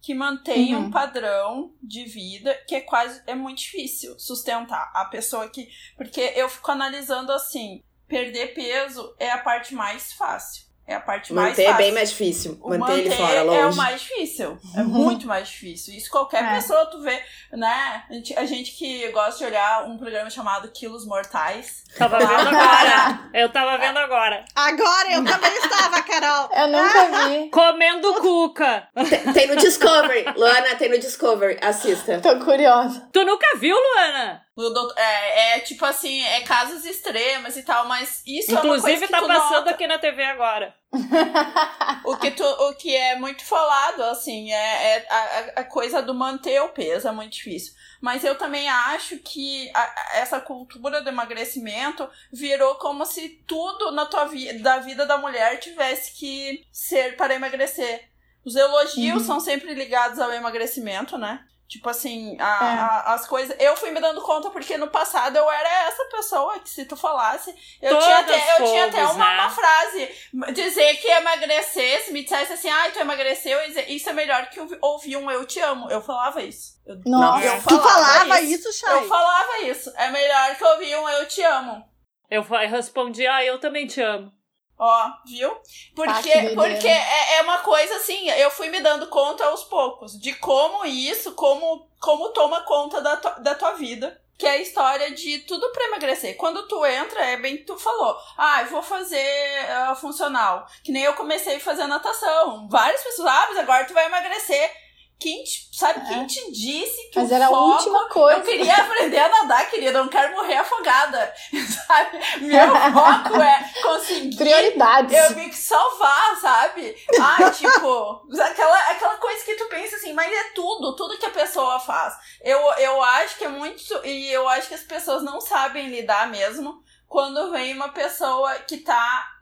que 0.01 0.15
mantêm 0.15 0.75
Uhum. 0.75 0.87
um 0.87 0.91
padrão 0.91 1.75
de 1.83 2.05
vida 2.05 2.55
que 2.67 2.75
é 2.75 2.81
quase 2.81 3.23
é 3.27 3.35
muito 3.35 3.59
difícil 3.59 4.19
sustentar 4.19 4.91
a 4.95 5.05
pessoa 5.05 5.49
que 5.51 5.69
porque 5.97 6.21
eu 6.37 6.49
fico 6.49 6.71
analisando 6.71 7.31
assim 7.33 7.85
perder 8.09 8.55
peso 8.55 9.15
é 9.19 9.31
a 9.31 9.37
parte 9.39 9.75
mais 9.75 10.13
fácil 10.15 10.65
é 10.93 10.97
a 10.97 11.01
parte 11.01 11.33
mais 11.33 11.51
Manter 11.51 11.63
é 11.63 11.67
fácil 11.67 11.79
bem 11.79 11.93
mais 11.93 12.11
difícil. 12.11 12.59
o 12.63 12.69
Manter, 12.71 12.99
ele 12.99 13.11
fora, 13.11 13.33
é 13.35 13.43
o 13.43 13.47
longe. 13.47 13.77
mais 13.77 14.01
difícil. 14.01 14.59
É 14.77 14.83
muito 14.83 15.27
mais 15.27 15.49
difícil. 15.49 15.95
Isso 15.95 16.11
qualquer 16.11 16.43
É. 16.45 16.55
pessoa 16.57 16.87
tu 16.87 17.01
vê, 17.01 17.21
né? 17.53 18.03
A 18.09 18.13
gente, 18.13 18.39
a 18.39 18.45
gente 18.47 18.73
que 18.73 19.09
gosta 19.13 19.39
de 19.39 19.45
olhar 19.45 19.85
um 19.87 19.97
programa 19.97 20.29
chamado 20.31 20.69
Quilos 20.71 21.07
Mortais. 21.07 21.85
Tava 21.97 22.19
vendo 22.19 22.31
agora. 22.49 23.31
Eu 23.35 23.49
tava 23.51 23.79
vendo 23.79 23.99
agora. 23.99 24.45
Agora 24.55 25.13
eu 25.13 25.25
também 25.25 25.53
estava, 25.57 26.03
Carol. 26.03 26.49
Eu 26.55 26.69
nunca 26.69 27.29
vi. 27.29 27.51
Comendo 27.51 28.15
cuca. 28.15 28.89
Tem, 29.09 29.33
tem 29.33 29.47
no 29.49 29.57
Discovery. 29.57 30.25
Luana, 30.37 30.75
tem 30.77 30.89
no 30.89 30.99
Discovery. 30.99 31.59
Assista. 31.63 32.21
Tô 32.21 32.39
curiosa. 32.45 33.09
Tu 33.13 33.25
nunca 33.25 33.47
viu, 33.59 33.77
Luana? 33.77 34.43
O 34.67 34.71
doutor- 34.71 34.95
é, 34.99 35.57
é 35.57 35.61
tipo 35.61 35.85
assim, 35.85 36.23
é 36.25 36.41
casos 36.43 36.85
extremas 36.85 37.57
e 37.57 37.63
tal, 37.63 37.87
mas 37.87 38.23
isso 38.27 38.51
é 38.51 38.55
uma 38.55 38.77
Inclusive 38.77 38.91
coisa 38.93 39.07
que 39.07 39.13
tá 39.13 39.21
tu 39.21 39.27
passando 39.27 39.55
nota. 39.65 39.71
aqui 39.71 39.87
na 39.87 39.99
TV 39.99 40.23
agora. 40.25 40.75
O 42.05 42.17
que, 42.17 42.31
tu, 42.33 42.43
o 42.45 42.75
que 42.75 42.95
é 42.97 43.15
muito 43.17 43.45
falado, 43.45 44.03
assim, 44.05 44.51
é, 44.53 44.97
é 44.97 45.07
a, 45.09 45.61
a 45.61 45.65
coisa 45.65 46.03
do 46.03 46.15
manter 46.15 46.61
o 46.63 46.71
peso, 46.71 47.07
é 47.07 47.13
muito 47.13 47.33
difícil. 47.35 47.75
Mas 48.01 48.25
eu 48.25 48.37
também 48.37 48.69
acho 48.69 49.19
que 49.19 49.71
a- 49.75 49.95
essa 50.15 50.41
cultura 50.41 51.01
do 51.03 51.09
emagrecimento 51.09 52.09
virou 52.33 52.75
como 52.77 53.05
se 53.05 53.29
tudo 53.47 53.93
na 53.93 54.07
tua 54.07 54.25
vida, 54.25 54.59
da 54.61 54.79
vida 54.79 55.07
da 55.07 55.19
mulher 55.19 55.59
tivesse 55.61 56.19
que 56.19 56.67
ser 56.73 57.17
para 57.17 57.35
emagrecer. 57.35 58.09
Os 58.45 58.57
elogios 58.57 59.21
Uhum. 59.21 59.27
são 59.27 59.41
sempre 59.41 59.75
ligados 59.75 60.19
ao 60.19 60.33
emagrecimento, 60.33 61.19
né? 61.19 61.45
Tipo 61.71 61.89
assim, 61.89 62.37
a- 62.41 62.43
É. 62.43 62.79
a- 62.81 63.15
as 63.15 63.29
coisas. 63.29 63.55
Eu 63.61 63.77
fui 63.77 63.93
me 63.93 64.01
dando 64.01 64.21
conta 64.23 64.51
porque 64.51 64.77
no 64.77 64.89
passado 64.89 65.37
eu 65.37 65.49
era 65.49 65.69
essa 65.87 66.05
pessoa 66.07 66.59
que, 66.59 66.69
se 66.69 66.85
tu 66.85 66.97
falasse, 66.97 67.55
eu 67.81 67.91
Todas 67.91 68.05
tinha 68.07 68.19
até, 68.19 68.53
eu 68.61 68.65
tinha 68.65 68.87
até 68.87 69.05
uma, 69.07 69.15
né? 69.25 69.35
uma 69.41 69.51
frase. 69.51 70.09
Dizer 70.53 70.97
que 70.97 71.07
emagrecer, 71.07 72.03
se 72.05 72.13
me 72.13 72.25
dissesse 72.25 72.55
assim, 72.55 72.69
ai, 72.69 72.91
tu 72.91 72.99
emagreceu, 72.99 73.57
isso 73.87 74.11
é 74.11 74.13
melhor 74.13 74.47
que 74.51 74.59
ouvi- 74.59 74.79
ouvir 74.83 75.17
um 75.17 75.31
eu 75.31 75.47
te 75.47 75.61
amo. 75.61 75.89
Eu 75.89 76.03
falava 76.03 76.43
isso. 76.43 76.73
Eu, 76.85 76.97
Nossa. 77.07 77.47
eu 77.47 77.63
Tu 77.63 77.81
falava 77.81 78.41
isso, 78.41 78.73
Chay? 78.73 78.93
Eu 78.93 79.07
falava 79.09 79.59
isso. 79.61 79.93
É 79.97 80.11
melhor 80.11 80.57
que 80.57 80.65
ouvir 80.65 80.97
um 80.97 81.09
eu 81.09 81.29
te 81.29 81.41
amo. 81.43 81.85
Eu 82.29 82.43
respondi, 82.43 83.25
ah, 83.29 83.45
eu 83.45 83.61
também 83.61 83.87
te 83.87 84.01
amo. 84.01 84.33
Ó, 84.83 85.11
viu? 85.27 85.55
Porque, 85.95 86.23
que 86.23 86.41
doideira. 86.41 86.57
porque 86.57 86.89
é, 86.89 87.37
é 87.37 87.43
uma 87.43 87.59
coisa 87.59 87.97
assim, 87.97 88.31
eu 88.31 88.51
fui 88.51 88.71
me 88.71 88.81
dando 88.81 89.09
conta 89.09 89.45
aos 89.45 89.63
poucos 89.65 90.19
de 90.19 90.33
como 90.37 90.87
isso, 90.87 91.33
como, 91.35 91.87
como 92.01 92.31
toma 92.31 92.63
conta 92.63 93.01
da, 93.03 93.17
tua- 93.19 93.33
da 93.41 93.55
tua 93.55 93.73
vida. 93.73 94.19
Que 94.39 94.47
é 94.47 94.53
a 94.53 94.57
história 94.57 95.11
de 95.15 95.41
tudo 95.41 95.69
pra 95.71 95.85
emagrecer. 95.85 96.35
Quando 96.39 96.67
tu 96.67 96.87
entra, 96.87 97.23
é 97.27 97.37
bem 97.37 97.59
que 97.59 97.65
tu 97.65 97.77
falou. 97.79 98.17
Ah, 98.39 98.63
eu 98.63 98.69
vou 98.69 98.83
fazer 98.83 99.71
ah, 99.71 99.95
funcional. 99.95 100.67
Que 100.83 100.91
nem 100.93 101.03
eu 101.03 101.13
comecei 101.13 101.57
a 101.57 101.61
fazer 101.61 101.87
natação. 101.87 102.67
Várias 102.71 103.03
pessoas, 103.03 103.29
ah, 103.29 103.47
mas 103.51 103.59
agora 103.59 103.85
tu 103.85 103.93
vai 103.93 104.07
emagrecer. 104.07 104.73
Quem 105.21 105.45
te, 105.45 105.69
sabe, 105.71 106.09
quem 106.09 106.27
te 106.27 106.51
disse 106.51 107.11
que 107.11 107.19
É. 107.19 107.23
Mas 107.23 107.31
era 107.31 107.47
a 107.47 107.51
última 107.51 108.09
coisa. 108.09 108.39
eu 108.39 108.43
queria 108.43 108.75
aprender 108.83 109.19
a 109.19 109.29
nadar, 109.29 109.69
querida. 109.69 109.99
Eu 109.99 110.05
não 110.05 110.09
quero 110.09 110.35
morrer 110.35 110.57
afogada. 110.57 111.35
Sabe? 111.87 112.19
Meu 112.41 112.75
foco 112.93 113.43
é 113.43 113.71
conseguir. 113.83 114.37
Prioridades. 114.37 115.13
Eu 115.13 115.35
que 115.35 115.57
salvar, 115.57 116.37
sabe? 116.41 116.97
Ah, 117.21 117.51
tipo, 117.53 118.27
aquela, 118.41 118.91
aquela 118.91 119.17
coisa 119.17 119.45
que 119.45 119.57
tu 119.57 119.67
pensa 119.69 119.97
assim, 119.97 120.13
mas 120.13 120.33
é 120.33 120.45
tudo, 120.55 120.97
tudo 120.97 121.19
que 121.19 121.27
a 121.27 121.31
pessoa 121.31 121.79
faz. 121.81 122.15
Eu, 122.41 122.59
eu 122.79 123.03
acho 123.03 123.37
que 123.37 123.45
é 123.45 123.49
muito. 123.49 123.83
E 124.05 124.33
eu 124.33 124.49
acho 124.49 124.69
que 124.69 124.75
as 124.75 124.83
pessoas 124.83 125.23
não 125.23 125.41
sabem 125.41 125.89
lidar 125.89 126.29
mesmo 126.29 126.83
quando 127.09 127.51
vem 127.51 127.75
uma 127.75 127.89
pessoa 127.91 128.55
que 128.61 128.79
tá, 128.79 129.33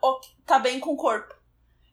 tá 0.47 0.59
bem 0.59 0.81
com 0.81 0.95
o 0.95 0.97
corpo. 0.97 1.38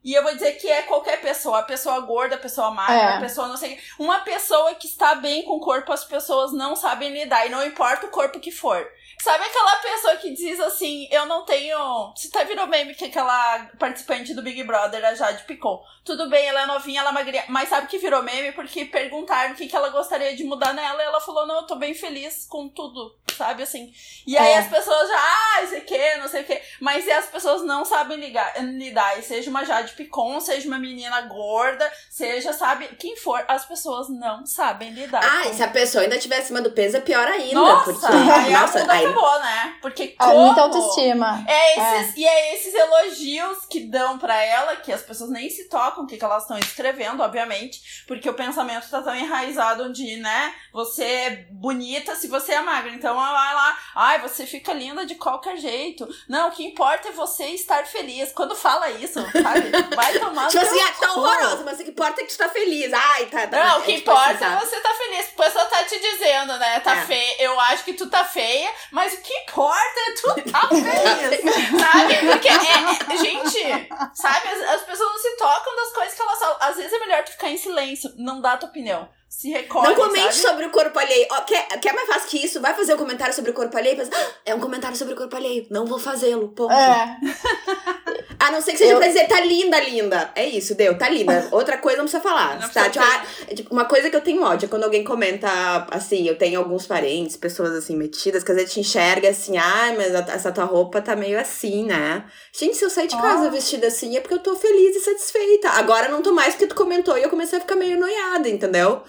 E 0.05 0.13
eu 0.13 0.21
vou 0.21 0.31
dizer 0.33 0.51
que 0.53 0.67
é 0.69 0.83
qualquer 0.83 1.19
pessoa, 1.19 1.59
a 1.59 1.63
pessoa 1.63 1.99
gorda, 2.01 2.35
a 2.35 2.37
pessoa 2.37 2.69
magra, 2.69 2.95
É. 2.95 3.17
a 3.17 3.19
pessoa 3.21 3.47
não 3.47 3.57
sei. 3.57 3.79
Uma 3.97 4.19
pessoa 4.19 4.75
que 4.75 4.85
está 4.85 5.15
bem 5.15 5.43
com 5.43 5.53
o 5.53 5.59
corpo, 5.59 5.91
as 5.91 6.05
pessoas 6.05 6.53
não 6.53 6.75
sabem 6.75 7.11
lidar, 7.11 7.47
e 7.47 7.49
não 7.49 7.65
importa 7.65 8.05
o 8.05 8.09
corpo 8.11 8.39
que 8.39 8.51
for. 8.51 8.87
Sabe 9.21 9.43
aquela 9.45 9.75
pessoa 9.78 10.15
que 10.17 10.32
diz 10.34 10.60
assim, 10.60 11.08
eu 11.12 11.25
não 11.25 11.45
tenho. 11.45 12.13
Se 12.15 12.30
tá 12.30 12.43
virou 12.43 12.67
meme 12.67 12.93
que 12.93 13.06
aquela 13.06 13.60
participante 13.80 14.34
do 14.34 14.41
Big 14.41 14.63
Brother, 14.63 15.04
a 15.04 15.15
Jade 15.15 15.43
Picon. 15.43 15.82
Tudo 16.04 16.30
bem, 16.30 16.45
ela 16.45 16.62
é 16.62 16.65
novinha, 16.67 16.99
ela 17.01 17.10
é 17.10 17.13
magrinha. 17.13 17.43
Mas 17.47 17.69
sabe 17.69 17.88
que 17.88 17.97
virou 17.97 18.21
meme? 18.21 18.51
Porque 18.51 18.86
perguntaram 18.86 19.54
o 19.54 19.56
que, 19.56 19.67
que 19.67 19.75
ela 19.75 19.89
gostaria 19.89 20.36
de 20.36 20.43
mudar 20.43 20.73
nela 20.73 21.01
e 21.01 21.06
ela 21.06 21.19
falou, 21.19 21.47
não, 21.47 21.56
eu 21.58 21.63
tô 21.63 21.75
bem 21.75 21.95
feliz 21.95 22.45
com 22.47 22.69
tudo, 22.69 23.15
sabe 23.36 23.63
assim? 23.63 23.91
E 24.28 24.38
aí 24.38 24.51
É. 24.51 24.58
as 24.60 24.67
pessoas 24.67 25.08
já, 25.10 25.17
ah, 25.17 25.62
não 25.62 25.69
sei 25.69 25.82
que, 25.82 26.15
não 26.17 26.28
sei 26.28 26.41
o 26.41 26.45
que. 26.45 26.62
Mas 26.80 27.08
e 27.08 27.12
as 27.12 27.25
pessoas 27.25 27.63
não 27.63 27.84
sabem 27.84 28.19
ligar, 28.19 28.54
lidar. 28.63 29.17
E 29.17 29.23
seja 29.23 29.49
uma 29.49 29.65
Jade 29.65 29.93
Picon, 29.93 30.39
seja 30.39 30.67
uma 30.67 30.78
menina 30.78 31.21
gorda, 31.21 31.91
seja, 32.12 32.54
sabe, 32.54 32.88
quem 32.99 33.15
for, 33.17 33.43
as 33.47 33.65
pessoas 33.65 34.08
não 34.08 34.45
sabem 34.45 34.91
lidar. 34.91 35.23
Ah, 35.23 35.43
com 35.45 35.49
e 35.49 35.54
se 35.56 35.63
a 35.63 35.67
pessoa 35.69 36.04
ainda 36.04 36.17
estiver 36.17 36.38
acima 36.38 36.62
do 36.62 36.71
peso, 36.71 36.97
é 36.97 37.01
pior 37.01 37.28
ainda. 37.28 37.56
nossa, 37.56 37.91
porque, 37.93 38.06
aí 38.06 38.51
nossa, 38.51 38.80
a 38.84 39.04
aí, 39.05 39.11
acabou, 39.11 39.39
né? 39.39 39.75
Porque 39.81 40.03
É 40.03 40.23
como... 40.23 40.45
muita 40.45 40.61
autoestima. 40.61 41.43
É 41.47 41.99
esses, 41.99 42.15
E 42.17 42.25
é 42.25 42.53
esses 42.55 42.73
elogios 42.73 43.65
que 43.69 43.81
dão 43.81 44.17
pra 44.17 44.41
ela, 44.43 44.75
que 44.77 44.91
as 44.91 45.01
pessoas 45.01 45.29
nem 45.29 45.49
se 45.49 45.69
tocam 45.69 46.03
o 46.03 46.07
que, 46.07 46.17
que 46.17 46.25
elas 46.25 46.43
estão 46.43 46.57
escrevendo, 46.57 47.21
obviamente, 47.23 48.03
porque 48.07 48.29
o 48.29 48.33
pensamento 48.33 48.89
tá 48.89 49.01
tão 49.01 49.15
enraizado 49.15 49.91
de, 49.91 50.17
né, 50.17 50.53
você 50.71 51.03
é 51.03 51.45
bonita 51.51 52.15
se 52.15 52.27
você 52.27 52.53
é 52.53 52.61
magra. 52.61 52.91
Então 52.91 53.11
ela 53.15 53.31
vai 53.33 53.53
lá, 53.53 53.79
ai, 53.95 54.19
você 54.21 54.45
fica 54.45 54.73
linda 54.73 55.05
de 55.05 55.15
qualquer 55.15 55.57
jeito. 55.57 56.07
Não, 56.29 56.49
o 56.49 56.51
que 56.51 56.63
importa 56.65 57.09
é 57.09 57.11
você 57.11 57.45
estar 57.47 57.85
feliz. 57.85 58.31
Quando 58.33 58.55
fala 58.55 58.89
isso, 58.91 59.19
sabe? 59.31 59.71
Vai 59.95 60.13
tomar 60.19 60.47
tipo 60.49 60.63
no 60.63 60.69
assim, 60.69 60.81
ah, 60.81 60.93
tá 60.99 61.07
cu. 61.09 61.19
horroroso, 61.19 61.63
mas 61.65 61.79
o 61.79 61.83
que 61.83 61.89
importa 61.89 62.21
é 62.21 62.25
que 62.25 62.31
tu 62.33 62.37
tá 62.37 62.49
feliz. 62.49 62.91
Ai, 62.93 63.25
tá. 63.27 63.47
tá 63.47 63.65
Não, 63.65 63.79
o 63.79 63.83
que 63.83 63.91
é 63.91 63.95
importa 63.97 64.45
é 64.45 64.59
você 64.59 64.79
tá 64.79 64.93
feliz. 64.93 65.27
A 65.37 65.43
pessoa 65.43 65.65
tá 65.65 65.83
te 65.83 65.99
dizendo, 65.99 66.57
né? 66.57 66.79
Tá 66.79 66.95
É. 66.97 67.05
feia. 67.05 67.35
Eu 67.43 67.59
acho 67.59 67.83
que 67.83 67.93
tu 67.93 68.09
tá 68.09 68.23
feia, 68.23 68.69
mas 68.95 69.12
o 69.12 69.21
que 69.21 69.34
importa 69.39 69.99
é 69.99 70.13
tu 70.13 70.51
tá 70.51 70.69
feliz. 70.69 71.41
sabe? 71.81 72.15
Porque, 72.31 72.47
é, 72.47 73.17
gente, 73.17 73.89
sabe? 74.13 74.47
As, 74.47 74.62
as 74.69 74.81
pessoas 74.84 75.10
não 75.10 75.19
se 75.19 75.36
tocam 75.36 75.75
das 75.75 75.91
coisas 75.91 76.13
que 76.13 76.21
elas 76.21 76.39
falam. 76.39 76.58
Às 76.62 76.77
vezes 76.77 76.93
é 76.93 76.99
melhor 76.99 77.25
tu 77.25 77.31
ficar 77.34 77.49
em 77.49 77.58
silêncio, 77.58 78.10
não 78.15 78.39
dá 78.39 78.55
tua 78.55 78.69
opinião. 78.69 79.10
Se 79.38 79.50
recolhe, 79.52 79.89
Não 79.89 79.95
comente 79.95 80.34
sabe? 80.36 80.48
sobre 80.48 80.65
o 80.65 80.69
corpo 80.69 80.98
alheio. 80.98 81.28
Ó, 81.30 81.41
quer, 81.41 81.67
quer 81.80 81.93
mais 81.93 82.08
fácil 82.08 82.30
que 82.30 82.45
isso? 82.45 82.62
Vai 82.62 82.74
fazer 82.74 82.93
um 82.93 82.98
comentário 82.98 83.34
sobre 83.34 83.52
o 83.52 83.54
corpo 83.54 83.78
alheio? 83.78 83.95
e 83.95 83.98
pensa, 83.98 84.12
"Ah, 84.15 84.32
é 84.45 84.56
um 84.56 84.60
comentário 84.62 84.95
sobre 84.98 85.13
o 85.13 85.17
corpo 85.17 85.36
alheio. 85.36 85.67
Não 85.69 85.86
vou 85.86 86.00
fazê-lo. 86.00 86.48
Ponto. 86.50 86.71
É. 86.71 87.17
A 88.39 88.52
não 88.52 88.62
ser 88.62 88.74
que 88.74 88.78
seja 88.78 88.93
Eu- 88.93 88.98
pra 88.98 89.08
dizer, 89.08 89.28
tá 89.28 89.39
linda, 89.41 89.80
linda. 89.80 90.30
É 90.36 90.45
isso, 90.45 90.76
deu, 90.76 90.98
tá 90.98 91.10
linda. 91.10 91.48
Outra 91.52 91.78
coisa 91.78 91.98
não 91.98 92.06
precisa 92.06 92.21
falar. 92.21 92.60
Não 92.62 92.69
tá? 92.69 92.89
precisa 92.89 92.89
Tipo, 92.89 93.06
ah, 93.52 93.56
tipo, 93.56 93.74
uma 93.74 93.86
coisa 93.86 94.10
que 94.10 94.15
eu 94.15 94.21
tenho 94.21 94.41
ódio 94.43 94.67
é 94.67 94.69
quando 94.69 94.84
alguém 94.84 95.04
comenta, 95.04 95.48
assim, 95.91 96.28
eu 96.28 96.38
tenho 96.38 96.60
alguns 96.60 96.86
parentes, 96.86 97.36
pessoas 97.38 97.71
assim, 97.71 97.95
metidas, 97.95 98.43
que 98.43 98.52
às 98.52 98.58
vezes 98.58 98.74
te 98.74 98.80
enxerga 98.82 99.30
assim, 99.30 99.58
ai, 99.58 99.95
mas 99.98 100.13
a- 100.15 100.26
essa 100.34 100.52
tua 100.52 100.65
roupa 100.65 101.02
tá 101.02 101.15
meio 101.15 101.39
assim, 101.39 101.86
né? 101.86 102.24
Gente, 102.58 102.78
se 102.78 102.86
eu 102.86 102.89
sair 102.89 103.08
de 103.08 103.17
casa 103.19 103.48
Ah. 103.48 103.50
vestida 103.50 103.88
assim 103.88 104.15
é 104.15 104.21
porque 104.21 104.36
eu 104.36 104.39
tô 104.39 104.56
feliz 104.56 104.95
e 104.95 105.00
satisfeita. 105.00 105.69
Agora 105.71 106.08
não 106.10 106.21
tô 106.21 106.32
mais 106.32 106.54
porque 106.54 106.67
tu 106.67 106.76
comentou 106.76 107.17
e 107.17 107.24
eu 107.24 107.30
comecei 107.30 107.58
a 107.58 107.62
ficar 107.62 107.76
meio 107.76 108.00
noiada, 108.00 108.48
entendeu? 108.48 109.02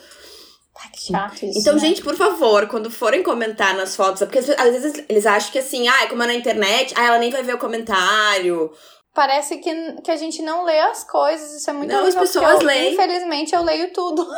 Chato 0.95 1.45
isso. 1.45 1.59
Então, 1.59 1.75
né? 1.75 1.81
gente, 1.81 2.03
por 2.03 2.15
favor, 2.15 2.67
quando 2.67 2.91
forem 2.91 3.23
comentar 3.23 3.75
nas 3.75 3.97
fotos, 3.97 4.21
porque 4.21 4.39
às 4.39 4.51
às 4.51 4.73
vezes 4.73 5.05
eles 5.09 5.27
acham 5.27 5.53
que 5.53 5.59
assim, 5.59 5.89
ah, 5.89 6.07
como 6.09 6.23
é 6.23 6.27
na 6.27 6.35
internet, 6.35 6.93
ah, 6.97 7.05
ela 7.05 7.19
nem 7.19 7.31
vai 7.31 7.43
ver 7.43 7.55
o 7.55 7.59
comentário. 7.59 8.71
Parece 9.17 9.57
que, 9.57 9.73
que 10.03 10.11
a 10.11 10.17
gente 10.17 10.43
não 10.43 10.63
lê 10.63 10.79
as 10.79 11.03
coisas, 11.03 11.55
isso 11.55 11.71
é 11.71 11.73
muito 11.73 11.91
Não, 11.91 12.01
as 12.01 12.15
horrível, 12.15 12.21
pessoas 12.21 12.61
eu, 12.61 12.67
leem. 12.67 12.93
Infelizmente 12.93 13.55
eu 13.55 13.63
leio 13.63 13.91
tudo. 13.91 14.23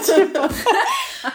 tipo, 0.00 0.38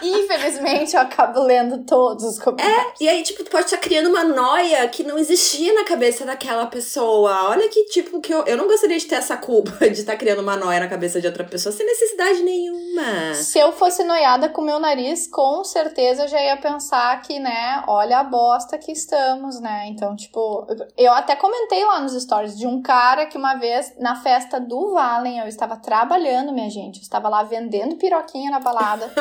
infelizmente 0.02 0.96
eu 0.96 1.02
acabo 1.02 1.42
lendo 1.42 1.84
todos 1.84 2.24
os 2.24 2.38
comentários. 2.38 2.94
E 2.98 3.06
aí, 3.06 3.22
tipo, 3.22 3.44
tu 3.44 3.50
pode 3.50 3.66
estar 3.66 3.76
criando 3.76 4.08
uma 4.08 4.24
noia 4.24 4.88
que 4.88 5.04
não 5.04 5.18
existia 5.18 5.74
na 5.74 5.84
cabeça 5.84 6.24
daquela 6.24 6.64
pessoa. 6.64 7.50
Olha 7.50 7.68
que, 7.68 7.84
tipo, 7.90 8.22
que 8.22 8.32
eu, 8.32 8.42
eu 8.46 8.56
não 8.56 8.66
gostaria 8.66 8.98
de 8.98 9.04
ter 9.04 9.16
essa 9.16 9.36
culpa 9.36 9.70
de 9.86 10.00
estar 10.00 10.16
criando 10.16 10.40
uma 10.40 10.56
noia 10.56 10.80
na 10.80 10.88
cabeça 10.88 11.20
de 11.20 11.26
outra 11.26 11.44
pessoa 11.44 11.70
sem 11.70 11.84
necessidade 11.84 12.42
nenhuma. 12.42 13.34
Se 13.34 13.58
eu 13.58 13.70
fosse 13.72 14.02
noiada 14.02 14.48
com 14.48 14.62
meu 14.62 14.78
nariz, 14.78 15.26
com 15.26 15.62
certeza 15.62 16.22
eu 16.22 16.28
já 16.28 16.40
ia 16.40 16.56
pensar 16.56 17.20
que, 17.20 17.38
né, 17.38 17.84
olha 17.86 18.20
a 18.20 18.24
bosta 18.24 18.78
que 18.78 18.92
estamos, 18.92 19.60
né? 19.60 19.88
Então, 19.88 20.16
tipo, 20.16 20.66
eu 20.96 21.12
até 21.12 21.36
comentei 21.36 21.84
lá 21.84 22.00
nos 22.00 22.14
stories 22.14 22.56
de 22.56 22.66
um 22.66 22.77
cara 22.82 23.26
que 23.26 23.36
uma 23.36 23.54
vez, 23.54 23.94
na 23.98 24.16
festa 24.16 24.60
do 24.60 24.92
Valen, 24.92 25.40
eu 25.40 25.46
estava 25.46 25.76
trabalhando, 25.76 26.52
minha 26.52 26.70
gente. 26.70 26.96
Eu 26.96 27.02
estava 27.02 27.28
lá 27.28 27.42
vendendo 27.42 27.96
piroquinha 27.96 28.50
na 28.50 28.60
balada. 28.60 29.12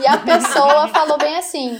e 0.00 0.06
a 0.06 0.18
pessoa 0.18 0.88
falou 0.92 1.18
bem 1.18 1.36
assim: 1.36 1.78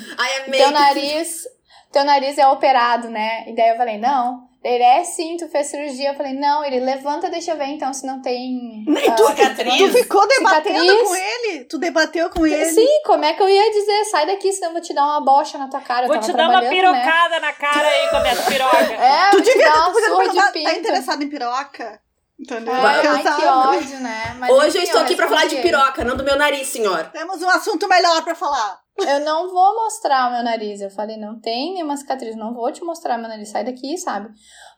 teu 0.51 0.71
nariz, 0.71 1.45
teu 1.93 2.05
nariz 2.05 2.39
é 2.39 2.47
operado, 2.47 3.09
né? 3.09 3.49
E 3.49 3.55
daí 3.55 3.71
eu 3.71 3.77
falei, 3.77 3.99
não. 3.99 4.51
Ele 4.63 4.85
é 4.85 5.03
sim, 5.05 5.39
tu 5.39 5.49
fez 5.49 5.69
cirurgia. 5.69 6.11
Eu 6.11 6.15
falei, 6.15 6.35
não, 6.35 6.63
ele 6.63 6.81
levanta, 6.81 7.31
deixa 7.31 7.53
eu 7.53 7.57
ver 7.57 7.65
então 7.69 7.95
se 7.95 8.07
não 8.07 8.21
tem. 8.21 8.85
E 8.87 9.09
ah, 9.09 9.13
tu, 9.13 9.27
cicatriz. 9.29 9.79
tu 9.79 9.89
ficou 9.91 10.29
debatendo 10.29 10.81
Cicatriz. 10.81 11.09
com 11.09 11.17
ele? 11.17 11.65
Tu 11.65 11.79
debateu 11.79 12.29
com 12.29 12.47
ele? 12.47 12.67
Sim, 12.67 13.01
como 13.07 13.25
é 13.25 13.33
que 13.33 13.43
eu 13.43 13.49
ia 13.49 13.71
dizer? 13.71 14.05
Sai 14.11 14.27
daqui, 14.27 14.53
senão 14.53 14.69
eu 14.69 14.73
vou 14.75 14.83
te 14.83 14.93
dar 14.93 15.05
uma 15.07 15.21
bocha 15.23 15.57
na 15.57 15.67
tua 15.67 15.81
cara. 15.81 16.05
Eu 16.05 16.09
Vou 16.09 16.17
tava 16.17 16.31
te 16.31 16.37
dar 16.37 16.51
uma 16.51 16.61
né? 16.61 16.69
pirocada 16.69 17.41
na 17.41 17.53
cara 17.55 17.89
aí 17.89 18.11
com 18.11 18.17
a 18.17 18.21
minha 18.21 18.37
piroca. 18.37 18.93
É, 18.93 19.30
Podia 19.73 20.09
surra 20.09 20.25
de 20.25 20.31
perguntar, 20.31 20.53
pinto. 20.53 20.71
tá 20.71 20.79
interessado 20.79 21.23
em 21.23 21.29
piroca? 21.29 22.01
Entendeu? 22.39 22.73
Ai, 22.73 23.07
ai, 23.07 23.17
Pensava. 23.19 23.41
que 23.41 23.47
ódio, 23.47 24.01
né? 24.01 24.37
Mas, 24.39 24.51
Hoje 24.51 24.79
eu 24.79 24.83
estou 24.83 25.01
aqui 25.03 25.15
pra 25.15 25.29
falar 25.29 25.47
de 25.47 25.57
piroca, 25.57 26.03
não 26.05 26.17
do 26.17 26.25
meu 26.25 26.37
nariz, 26.37 26.69
senhor. 26.69 27.05
Temos 27.11 27.43
um 27.43 27.51
assunto 27.51 27.87
melhor 27.87 28.23
pra 28.25 28.35
falar. 28.35 28.81
Eu 28.99 29.21
não 29.21 29.51
vou 29.51 29.75
mostrar 29.75 30.29
o 30.29 30.33
meu 30.33 30.43
nariz. 30.43 30.81
Eu 30.81 30.91
falei, 30.91 31.19
não 31.19 31.39
tem 31.39 31.75
nenhuma 31.75 31.97
cicatriz, 31.97 32.37
não 32.37 32.55
vou 32.55 32.73
te 32.73 32.83
mostrar 32.83 33.19
meu 33.19 33.29
nariz, 33.29 33.51
sai 33.51 33.65
daqui, 33.65 33.97
sabe? 33.99 34.31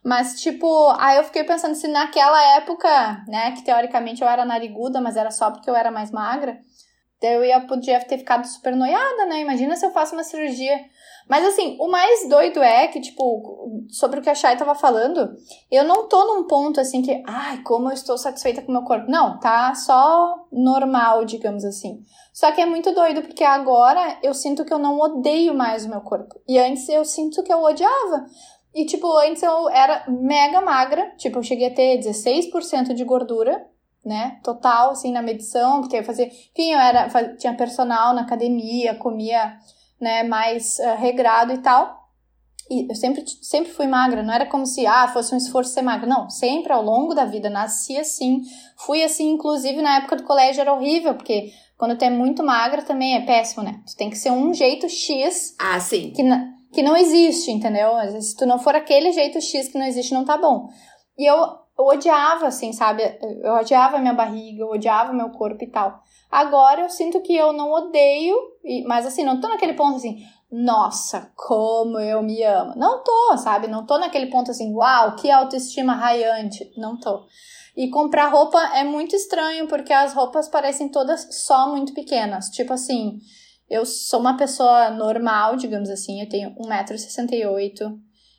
Mas, 0.04 0.40
tipo, 0.40 0.66
aí 0.98 1.18
eu 1.18 1.24
fiquei 1.24 1.44
pensando 1.44 1.74
se 1.76 1.86
naquela 1.86 2.56
época, 2.56 3.24
né, 3.28 3.52
que 3.52 3.62
teoricamente 3.62 4.22
eu 4.22 4.28
era 4.28 4.44
nariguda, 4.44 5.00
mas 5.00 5.16
era 5.16 5.30
só 5.30 5.50
porque 5.50 5.70
eu 5.70 5.76
era 5.76 5.90
mais 5.90 6.10
magra, 6.10 6.58
eu 7.20 7.44
ia, 7.44 7.60
podia 7.60 8.00
ter 8.04 8.18
ficado 8.18 8.44
super 8.46 8.74
noiada, 8.74 9.26
né? 9.26 9.40
Imagina 9.40 9.76
se 9.76 9.86
eu 9.86 9.92
faço 9.92 10.14
uma 10.14 10.24
cirurgia. 10.24 10.76
Mas, 11.28 11.44
assim, 11.46 11.76
o 11.80 11.88
mais 11.88 12.28
doido 12.28 12.62
é 12.62 12.88
que, 12.88 13.00
tipo, 13.00 13.86
sobre 13.90 14.20
o 14.20 14.22
que 14.22 14.30
a 14.30 14.34
Chay 14.34 14.56
tava 14.56 14.74
falando, 14.74 15.34
eu 15.70 15.84
não 15.84 16.08
tô 16.08 16.24
num 16.24 16.46
ponto, 16.46 16.80
assim, 16.80 17.02
que, 17.02 17.22
ai, 17.26 17.62
como 17.62 17.88
eu 17.88 17.92
estou 17.92 18.18
satisfeita 18.18 18.62
com 18.62 18.68
o 18.68 18.74
meu 18.74 18.82
corpo. 18.82 19.10
Não, 19.10 19.38
tá 19.38 19.74
só 19.74 20.46
normal, 20.50 21.24
digamos 21.24 21.64
assim. 21.64 22.00
Só 22.32 22.50
que 22.50 22.60
é 22.60 22.66
muito 22.66 22.92
doido, 22.94 23.22
porque 23.22 23.44
agora 23.44 24.18
eu 24.22 24.32
sinto 24.32 24.64
que 24.64 24.72
eu 24.72 24.78
não 24.78 24.98
odeio 24.98 25.54
mais 25.54 25.84
o 25.84 25.90
meu 25.90 26.00
corpo. 26.00 26.40
E 26.48 26.58
antes 26.58 26.88
eu 26.88 27.04
sinto 27.04 27.42
que 27.42 27.52
eu 27.52 27.62
odiava. 27.62 28.26
E, 28.74 28.86
tipo, 28.86 29.06
antes 29.18 29.42
eu 29.42 29.68
era 29.68 30.04
mega 30.08 30.60
magra. 30.60 31.14
Tipo, 31.16 31.38
eu 31.38 31.42
cheguei 31.42 31.68
a 31.68 31.74
ter 31.74 31.98
16% 31.98 32.94
de 32.94 33.04
gordura, 33.04 33.66
né? 34.04 34.40
Total, 34.42 34.90
assim, 34.90 35.12
na 35.12 35.20
medição. 35.20 35.80
Porque 35.80 35.96
eu 35.96 36.04
fazia... 36.04 36.26
Enfim, 36.26 36.72
eu 36.72 36.78
era, 36.78 37.08
tinha 37.36 37.54
personal 37.54 38.14
na 38.14 38.22
academia, 38.22 38.94
comia, 38.94 39.58
né, 40.02 40.24
mais 40.24 40.78
eh, 40.80 40.94
regrado 40.96 41.52
e 41.52 41.58
tal. 41.58 42.02
E 42.70 42.88
eu 42.88 42.94
sempre, 42.94 43.24
sempre 43.42 43.72
fui 43.72 43.86
magra. 43.86 44.22
Não 44.22 44.34
era 44.34 44.46
como 44.46 44.66
se, 44.66 44.86
ah, 44.86 45.08
fosse 45.08 45.34
um 45.34 45.38
esforço 45.38 45.72
ser 45.72 45.82
magra. 45.82 46.06
Não, 46.06 46.28
sempre 46.28 46.72
ao 46.72 46.82
longo 46.82 47.14
da 47.14 47.24
vida. 47.24 47.48
Nasci 47.48 47.96
assim. 47.96 48.42
Fui 48.76 49.02
assim, 49.02 49.30
inclusive, 49.30 49.80
na 49.80 49.98
época 49.98 50.16
do 50.16 50.24
colégio 50.24 50.60
era 50.60 50.72
horrível. 50.72 51.14
Porque 51.14 51.52
quando 51.76 51.96
tu 51.96 52.04
é 52.04 52.10
muito 52.10 52.42
magra 52.42 52.82
também 52.82 53.14
é 53.14 53.20
péssimo, 53.20 53.62
né? 53.62 53.80
Tu 53.86 53.96
tem 53.96 54.10
que 54.10 54.16
ser 54.16 54.30
um 54.30 54.52
jeito 54.52 54.88
X 54.88 55.54
Ah, 55.58 55.78
sim. 55.78 56.10
que, 56.10 56.22
que 56.72 56.82
não 56.82 56.96
existe, 56.96 57.50
entendeu? 57.50 57.92
Se 58.20 58.36
tu 58.36 58.46
não 58.46 58.58
for 58.58 58.74
aquele 58.74 59.12
jeito 59.12 59.40
X 59.40 59.68
que 59.68 59.78
não 59.78 59.86
existe, 59.86 60.14
não 60.14 60.24
tá 60.24 60.36
bom. 60.36 60.68
E 61.18 61.26
eu, 61.26 61.36
eu 61.36 61.84
odiava, 61.84 62.46
assim, 62.46 62.72
sabe? 62.72 63.02
Eu 63.42 63.52
odiava 63.54 63.98
minha 63.98 64.14
barriga, 64.14 64.62
eu 64.62 64.70
odiava 64.70 65.12
meu 65.12 65.30
corpo 65.30 65.62
e 65.62 65.66
tal. 65.70 66.00
Agora 66.32 66.80
eu 66.80 66.88
sinto 66.88 67.20
que 67.20 67.36
eu 67.36 67.52
não 67.52 67.70
odeio, 67.70 68.34
mas 68.86 69.04
assim, 69.04 69.22
não 69.22 69.38
tô 69.38 69.48
naquele 69.48 69.74
ponto 69.74 69.96
assim, 69.96 70.16
nossa, 70.50 71.30
como 71.36 71.98
eu 71.98 72.22
me 72.22 72.42
amo. 72.42 72.72
Não 72.74 73.04
tô, 73.04 73.36
sabe? 73.36 73.68
Não 73.68 73.84
tô 73.84 73.98
naquele 73.98 74.28
ponto 74.28 74.50
assim, 74.50 74.74
uau, 74.74 75.14
que 75.16 75.30
autoestima 75.30 75.92
raiante. 75.92 76.72
Não 76.74 76.98
tô. 76.98 77.26
E 77.76 77.90
comprar 77.90 78.28
roupa 78.28 78.58
é 78.74 78.82
muito 78.82 79.14
estranho, 79.14 79.68
porque 79.68 79.92
as 79.92 80.14
roupas 80.14 80.48
parecem 80.48 80.88
todas 80.88 81.44
só 81.44 81.68
muito 81.70 81.92
pequenas. 81.92 82.48
Tipo 82.48 82.72
assim, 82.72 83.18
eu 83.68 83.84
sou 83.84 84.18
uma 84.18 84.36
pessoa 84.38 84.88
normal, 84.88 85.56
digamos 85.56 85.90
assim, 85.90 86.18
eu 86.22 86.28
tenho 86.30 86.54
1,68m, 86.56 87.98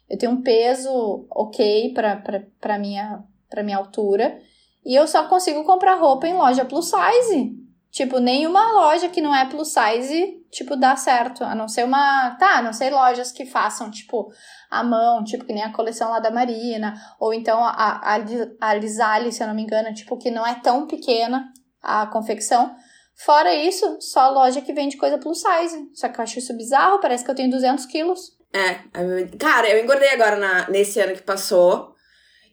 eu 0.10 0.18
tenho 0.18 0.32
um 0.32 0.42
peso 0.42 1.28
ok 1.30 1.94
pra, 1.94 2.16
pra, 2.16 2.44
pra, 2.60 2.80
minha, 2.80 3.24
pra 3.50 3.64
minha 3.64 3.78
altura, 3.78 4.40
e 4.84 4.96
eu 4.96 5.08
só 5.08 5.28
consigo 5.28 5.64
comprar 5.64 5.96
roupa 5.96 6.28
em 6.28 6.34
loja 6.34 6.66
plus 6.66 6.90
size. 6.90 7.63
Tipo, 7.94 8.18
nenhuma 8.18 8.72
loja 8.72 9.08
que 9.08 9.22
não 9.22 9.36
é 9.36 9.46
plus 9.48 9.72
size, 9.72 10.44
tipo, 10.52 10.76
dá 10.76 10.96
certo. 10.96 11.44
A 11.44 11.54
não 11.54 11.68
ser 11.68 11.84
uma. 11.86 12.32
Tá, 12.40 12.58
a 12.58 12.62
não 12.64 12.74
ser 12.74 12.90
lojas 12.90 13.32
que 13.32 13.46
façam, 13.46 13.92
tipo, 13.92 14.34
à 14.68 14.84
mão, 14.84 15.24
tipo, 15.24 15.46
que 15.46 15.54
nem 15.54 15.62
a 15.62 15.72
coleção 15.72 16.10
lá 16.10 16.20
da 16.20 16.32
Marina. 16.32 16.96
Ou 17.20 17.32
então 17.36 17.64
a, 17.64 18.02
a, 18.02 18.18
a 18.62 18.74
Lisale, 18.74 19.32
se 19.32 19.44
eu 19.44 19.48
não 19.48 19.54
me 19.54 19.62
engano, 19.62 19.94
tipo, 19.94 20.18
que 20.18 20.32
não 20.32 20.46
é 20.46 20.56
tão 20.56 20.88
pequena 20.88 21.54
a 21.84 22.08
confecção. 22.08 22.76
Fora 23.16 23.54
isso, 23.54 24.02
só 24.02 24.32
loja 24.32 24.60
que 24.62 24.74
vende 24.74 24.98
coisa 24.98 25.20
plus 25.20 25.44
size. 25.44 25.92
Só 25.94 26.10
que 26.10 26.20
eu 26.20 26.24
acho 26.24 26.40
isso 26.40 26.58
bizarro, 26.58 27.00
parece 27.00 27.24
que 27.24 27.30
eu 27.30 27.36
tenho 27.36 27.52
200 27.52 27.86
quilos. 27.86 28.36
É, 28.52 28.74
cara, 29.38 29.70
eu 29.70 29.84
engordei 29.84 30.10
agora 30.10 30.36
na, 30.36 30.68
nesse 30.68 31.00
ano 31.00 31.14
que 31.14 31.22
passou. 31.22 31.93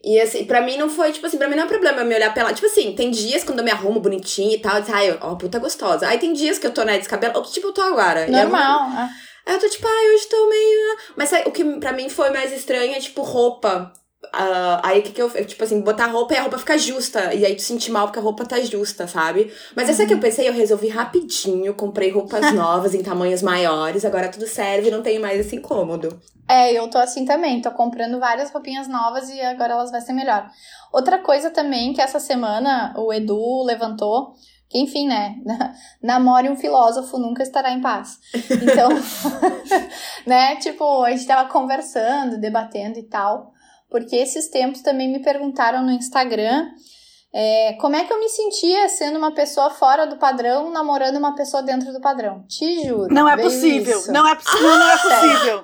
E 0.03 0.19
assim, 0.19 0.45
pra 0.45 0.61
mim 0.61 0.77
não 0.77 0.89
foi, 0.89 1.11
tipo 1.11 1.27
assim, 1.27 1.37
pra 1.37 1.47
mim 1.47 1.55
não 1.55 1.63
é 1.63 1.65
um 1.65 1.69
problema 1.69 2.03
me 2.03 2.15
olhar 2.15 2.33
pela. 2.33 2.53
Tipo 2.53 2.67
assim, 2.67 2.93
tem 2.93 3.11
dias 3.11 3.43
quando 3.43 3.59
eu 3.59 3.65
me 3.65 3.71
arrumo 3.71 3.99
bonitinha 3.99 4.55
e 4.55 4.59
tal, 4.59 4.75
eu 4.75 4.81
disse, 4.81 4.93
ai, 4.93 5.17
ó, 5.21 5.35
puta 5.35 5.59
gostosa. 5.59 6.07
Aí 6.07 6.17
tem 6.17 6.33
dias 6.33 6.57
que 6.57 6.65
eu 6.65 6.73
tô, 6.73 6.83
né, 6.83 6.97
descabelo, 6.97 7.41
tipo, 7.43 7.67
eu 7.67 7.73
tô 7.73 7.81
agora. 7.81 8.27
E 8.27 8.31
Normal. 8.31 8.89
é. 8.97 9.09
Aí 9.45 9.55
eu 9.55 9.59
tô 9.59 9.69
tipo, 9.69 9.87
ai, 9.87 10.13
hoje 10.13 10.27
tô 10.27 10.49
meio. 10.49 10.97
Mas 11.15 11.29
sabe, 11.29 11.47
o 11.47 11.51
que 11.51 11.63
pra 11.79 11.93
mim 11.93 12.09
foi 12.09 12.29
mais 12.29 12.51
estranho 12.51 12.93
é, 12.93 12.99
tipo, 12.99 13.21
roupa. 13.21 13.91
Ah, 14.31 14.81
aí 14.83 14.99
o 14.99 15.03
que, 15.03 15.11
que 15.11 15.21
eu 15.21 15.29
Tipo 15.45 15.63
assim, 15.63 15.81
botar 15.81 16.07
roupa 16.07 16.33
e 16.33 16.37
a 16.37 16.41
roupa 16.41 16.57
fica 16.57 16.77
justa. 16.77 17.33
E 17.33 17.45
aí 17.45 17.55
tu 17.55 17.61
sentir 17.61 17.91
mal 17.91 18.07
porque 18.07 18.19
a 18.19 18.21
roupa 18.21 18.45
tá 18.45 18.59
justa, 18.61 19.07
sabe? 19.07 19.51
Mas 19.75 19.89
essa 19.89 20.05
que 20.05 20.13
eu 20.13 20.19
pensei, 20.19 20.47
eu 20.47 20.53
resolvi 20.53 20.87
rapidinho. 20.87 21.73
Comprei 21.73 22.11
roupas 22.11 22.51
novas 22.53 22.93
em 22.93 23.01
tamanhos 23.01 23.41
maiores. 23.41 24.05
Agora 24.05 24.29
tudo 24.29 24.47
serve 24.47 24.91
não 24.91 25.01
tenho 25.01 25.21
mais 25.21 25.39
esse 25.39 25.55
incômodo. 25.55 26.19
É, 26.47 26.73
eu 26.73 26.89
tô 26.89 26.97
assim 26.97 27.23
também, 27.23 27.61
tô 27.61 27.71
comprando 27.71 28.19
várias 28.19 28.51
roupinhas 28.51 28.85
novas 28.85 29.29
e 29.29 29.39
agora 29.39 29.71
elas 29.71 29.89
vão 29.89 30.01
ser 30.01 30.11
melhor. 30.11 30.49
Outra 30.91 31.17
coisa 31.19 31.49
também 31.49 31.93
que 31.93 32.01
essa 32.01 32.19
semana 32.19 32.93
o 32.97 33.13
Edu 33.13 33.63
levantou, 33.63 34.33
que 34.69 34.77
enfim, 34.77 35.07
né, 35.07 35.35
namore 36.03 36.49
um 36.49 36.57
filósofo 36.57 37.17
nunca 37.17 37.41
estará 37.41 37.71
em 37.71 37.79
paz. 37.79 38.19
Então, 38.33 38.89
né, 40.27 40.57
tipo, 40.57 41.03
a 41.03 41.11
gente 41.11 41.25
tava 41.25 41.47
conversando, 41.47 42.37
debatendo 42.37 42.99
e 42.99 43.03
tal, 43.03 43.50
porque 43.91 44.15
esses 44.15 44.47
tempos 44.47 44.81
também 44.81 45.11
me 45.11 45.19
perguntaram 45.19 45.83
no 45.83 45.91
Instagram 45.91 46.71
é, 47.33 47.77
como 47.79 47.95
é 47.95 48.03
que 48.03 48.11
eu 48.11 48.19
me 48.19 48.27
sentia 48.27 48.89
sendo 48.89 49.17
uma 49.17 49.31
pessoa 49.31 49.69
fora 49.69 50.05
do 50.05 50.17
padrão, 50.17 50.69
namorando 50.69 51.17
uma 51.17 51.33
pessoa 51.33 51.63
dentro 51.63 51.93
do 51.93 52.01
padrão. 52.01 52.43
Te 52.47 52.85
juro. 52.85 53.13
Não 53.13 53.27
é 53.27 53.37
possível. 53.37 53.99
isso. 53.99 54.11
Não 54.11 54.27
é 54.27 54.35
possível. 54.35 54.69
Não 54.69 54.89
é 54.89 54.97
possível. 54.97 55.63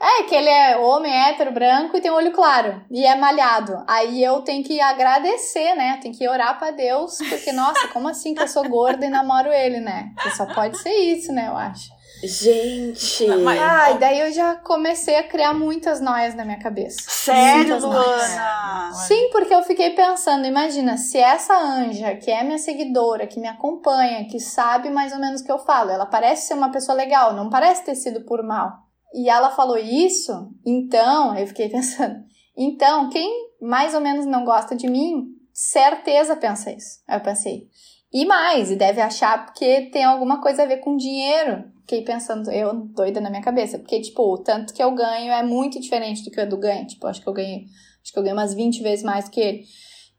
É, 0.00 0.22
que 0.24 0.34
ele 0.34 0.48
é 0.48 0.76
homem, 0.76 1.12
hétero, 1.12 1.52
branco 1.52 1.96
e 1.96 2.00
tem 2.00 2.10
olho 2.10 2.32
claro. 2.32 2.82
E 2.90 3.04
é 3.04 3.14
malhado. 3.16 3.82
Aí 3.86 4.22
eu 4.22 4.40
tenho 4.42 4.64
que 4.64 4.80
agradecer, 4.80 5.74
né? 5.74 5.98
Tenho 6.02 6.14
que 6.14 6.28
orar 6.28 6.58
pra 6.58 6.70
Deus, 6.70 7.18
porque, 7.28 7.52
nossa, 7.52 7.88
como 7.88 8.08
assim 8.08 8.34
que 8.34 8.42
eu 8.42 8.48
sou 8.48 8.68
gorda 8.68 9.06
e 9.06 9.10
namoro 9.10 9.52
ele, 9.52 9.80
né? 9.80 10.10
Porque 10.14 10.30
só 10.30 10.46
pode 10.46 10.78
ser 10.78 10.92
isso, 10.92 11.32
né? 11.32 11.48
Eu 11.48 11.56
acho. 11.56 11.90
Gente. 12.26 13.26
Mas- 13.26 13.60
Ai, 13.60 13.98
daí 13.98 14.20
eu 14.20 14.32
já 14.32 14.56
comecei 14.56 15.16
a 15.16 15.22
criar 15.28 15.52
muitas 15.54 16.00
noias 16.00 16.34
na 16.34 16.44
minha 16.44 16.58
cabeça. 16.58 16.98
Sério, 17.08 17.58
Muitas 17.58 17.82
noias. 17.82 18.04
Luana? 18.32 18.92
Sim, 19.06 19.28
porque 19.30 19.54
eu 19.54 19.62
fiquei 19.62 19.90
pensando, 19.90 20.46
imagina, 20.46 20.96
se 20.96 21.18
essa 21.18 21.54
anja, 21.56 22.14
que 22.16 22.30
é 22.30 22.42
minha 22.42 22.58
seguidora, 22.58 23.26
que 23.26 23.40
me 23.40 23.48
acompanha, 23.48 24.26
que 24.28 24.40
sabe 24.40 24.90
mais 24.90 25.12
ou 25.12 25.18
menos 25.18 25.40
o 25.40 25.44
que 25.44 25.52
eu 25.52 25.58
falo, 25.58 25.90
ela 25.90 26.06
parece 26.06 26.48
ser 26.48 26.54
uma 26.54 26.70
pessoa 26.70 26.96
legal, 26.96 27.32
não 27.34 27.48
parece 27.50 27.84
ter 27.84 27.94
sido 27.94 28.24
por 28.24 28.42
mal. 28.42 28.72
E 29.14 29.28
ela 29.28 29.50
falou 29.50 29.76
isso, 29.78 30.50
então, 30.66 31.36
eu 31.36 31.46
fiquei 31.46 31.68
pensando, 31.70 32.16
então, 32.56 33.08
quem 33.10 33.30
mais 33.60 33.94
ou 33.94 34.00
menos 34.00 34.26
não 34.26 34.44
gosta 34.44 34.76
de 34.76 34.88
mim, 34.88 35.26
certeza 35.52 36.36
pensa 36.36 36.70
isso. 36.72 37.00
Aí 37.08 37.16
eu 37.16 37.22
pensei. 37.22 37.68
E 38.12 38.24
mais, 38.26 38.70
e 38.70 38.76
deve 38.76 39.00
achar 39.00 39.44
porque 39.46 39.88
tem 39.92 40.04
alguma 40.04 40.40
coisa 40.40 40.62
a 40.62 40.66
ver 40.66 40.76
com 40.78 40.96
dinheiro. 40.96 41.64
Fiquei 41.86 42.02
pensando, 42.02 42.50
eu 42.50 42.72
doida 42.74 43.20
na 43.20 43.28
minha 43.28 43.42
cabeça. 43.42 43.78
Porque, 43.78 44.00
tipo, 44.00 44.22
o 44.22 44.38
tanto 44.38 44.72
que 44.72 44.82
eu 44.82 44.90
ganho 44.94 45.30
é 45.32 45.42
muito 45.42 45.78
diferente 45.78 46.24
do 46.24 46.30
que 46.30 46.40
o 46.40 46.42
Edu 46.42 46.56
ganha. 46.56 46.86
Tipo, 46.86 47.06
acho 47.06 47.20
que 47.20 47.28
eu 47.28 47.32
ganho, 47.32 47.66
acho 48.02 48.10
que 48.12 48.18
eu 48.18 48.22
ganho 48.22 48.34
umas 48.34 48.54
20 48.54 48.82
vezes 48.82 49.04
mais 49.04 49.26
do 49.26 49.30
que 49.30 49.40
ele. 49.40 49.64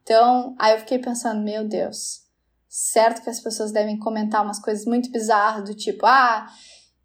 Então, 0.03 0.55
aí 0.59 0.73
eu 0.73 0.79
fiquei 0.79 0.99
pensando, 0.99 1.41
meu 1.43 1.67
Deus, 1.67 2.19
certo 2.69 3.23
que 3.23 3.29
as 3.31 3.39
pessoas 3.39 3.71
devem 3.71 3.97
comentar 3.97 4.43
umas 4.43 4.59
coisas 4.59 4.85
muito 4.85 5.11
bizarras, 5.11 5.63
do 5.67 5.73
tipo, 5.75 6.05
ah, 6.05 6.45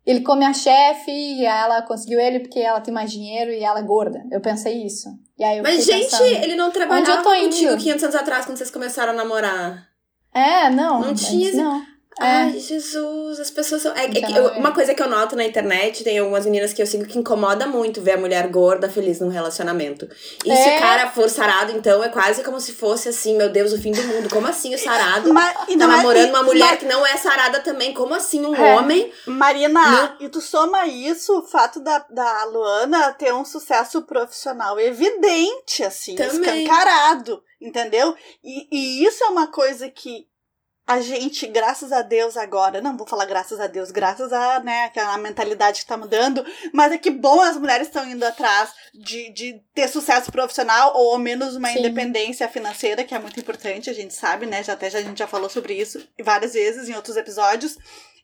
ele 0.05 0.20
come 0.20 0.44
a 0.44 0.53
chefe 0.53 1.11
e 1.11 1.46
ela 1.46 1.81
conseguiu 1.81 2.20
ele 2.20 2.40
porque 2.40 2.59
ela 2.59 2.81
tem 2.83 2.92
mais 2.92 3.11
dinheiro 3.11 3.51
e 3.51 3.64
ela 3.64 3.79
é 3.81 3.83
gorda. 3.83 4.23
Eu 4.31 4.42
pensei 4.42 4.85
isso. 4.85 5.09
E 5.38 5.42
aí 5.44 5.57
eu 5.57 5.62
Mas, 5.62 5.87
gente, 5.87 6.11
pensando, 6.11 6.25
ele 6.25 6.55
não 6.57 6.70
trabalhava 6.70 7.37
indo? 7.38 7.44
contigo 7.51 7.77
500 7.79 8.05
anos 8.05 8.16
atrás, 8.16 8.44
quando 8.44 8.59
vocês 8.59 8.70
começaram 8.70 9.12
a 9.12 9.16
namorar. 9.16 9.88
É, 10.35 10.68
não. 10.68 11.01
Não 11.01 11.14
tinha- 11.14 11.55
Não. 11.55 11.89
É. 12.21 12.27
Ai, 12.27 12.59
Jesus, 12.59 13.41
as 13.41 13.51
pessoas 13.51 13.83
são. 13.83 13.95
É, 13.97 14.05
é 14.05 14.09
Então, 14.09 14.37
eu- 14.37 14.49
é. 14.51 14.59
uma 14.59 14.73
coisa 14.73 14.95
que 14.95 15.03
eu 15.03 15.09
noto 15.09 15.35
na 15.35 15.45
internet, 15.45 16.05
tem 16.05 16.19
algumas 16.19 16.45
meninas 16.45 16.73
que 16.73 16.83
eu 16.83 16.87
sigo 16.87 17.07
que 17.07 17.19
incomoda 17.19 17.67
muito 17.67 18.03
ver 18.03 18.13
a 18.13 18.17
mulher 18.19 18.47
gorda 18.49 18.89
feliz 18.91 19.21
num 19.21 19.29
relacionamento. 19.29 20.07
E 20.45 20.55
se 20.55 20.69
É. 20.69 20.77
o 20.77 20.81
cara 20.81 21.11
for 21.11 21.29
sarado, 21.31 21.73
então 21.73 22.03
é 22.05 22.09
quase 22.09 22.43
como 22.45 22.61
se 22.61 22.73
fosse 22.73 23.09
assim, 23.09 23.37
meu 23.37 23.49
Deus, 23.49 23.73
o 23.73 23.81
fim 23.81 23.93
do 23.93 24.03
mundo. 24.05 24.29
Como 24.29 24.47
assim 24.47 24.75
o 24.75 24.79
sarado? 24.79 25.33
Ma- 25.33 25.51
Tá 25.53 25.67
é- 25.69 25.77
namorando 25.77 26.29
uma 26.31 26.43
mulher 26.43 26.79
que 26.79 26.85
não 26.85 27.07
é 27.07 27.17
sarada 27.17 27.61
também. 27.61 27.95
Como 27.95 28.15
assim 28.15 28.45
um 28.45 28.55
É. 28.55 28.75
homem? 28.77 29.13
Marina, 29.27 30.17
e 30.21 30.29
tu 30.29 30.41
soma 30.41 30.87
isso, 30.87 31.39
o 31.39 31.43
fato 31.43 31.81
da, 31.81 32.05
da 32.11 32.45
Luana 32.45 33.13
ter 33.15 33.33
um 33.33 33.45
sucesso 33.45 34.03
profissional 34.03 34.79
evidente, 34.79 35.83
assim, 35.83 36.15
Também. 36.17 36.65
escancarado, 36.65 37.43
entendeu? 37.61 38.15
E, 38.45 38.69
e 38.71 39.05
isso 39.07 39.25
é 39.25 39.29
uma 39.29 39.47
coisa 39.49 39.89
que 39.89 40.27
a 40.90 41.00
gente, 41.00 41.46
graças 41.46 41.92
a 41.92 42.03
Deus 42.03 42.37
agora, 42.37 42.81
não 42.81 42.96
vou 42.96 43.07
falar 43.07 43.24
graças 43.24 43.61
a 43.61 43.68
Deus, 43.68 43.92
graças 43.92 44.33
a, 44.33 44.59
né, 44.59 44.87
aquela 44.87 45.16
mentalidade 45.18 45.83
que 45.83 45.87
tá 45.87 45.96
mudando, 45.96 46.44
mas 46.72 46.90
é 46.90 46.98
que 46.98 47.11
bom 47.12 47.40
as 47.40 47.57
mulheres 47.57 47.87
estão 47.87 48.05
indo 48.11 48.24
atrás 48.24 48.72
de, 48.92 49.33
de 49.33 49.62
ter 49.72 49.87
sucesso 49.87 50.33
profissional 50.33 50.92
ou 50.96 51.12
ao 51.12 51.18
menos 51.20 51.55
uma 51.55 51.68
Sim. 51.68 51.79
independência 51.79 52.48
financeira, 52.48 53.05
que 53.05 53.14
é 53.14 53.20
muito 53.20 53.38
importante, 53.38 53.88
a 53.88 53.92
gente 53.92 54.12
sabe, 54.12 54.46
né, 54.46 54.64
já 54.64 54.72
até 54.72 54.90
já, 54.90 54.98
a 54.98 55.03
gente 55.03 55.18
já 55.18 55.29
falou 55.29 55.48
sobre 55.48 55.74
isso 55.74 56.05
várias 56.24 56.55
vezes 56.55 56.88
em 56.88 56.96
outros 56.96 57.16
episódios, 57.16 57.79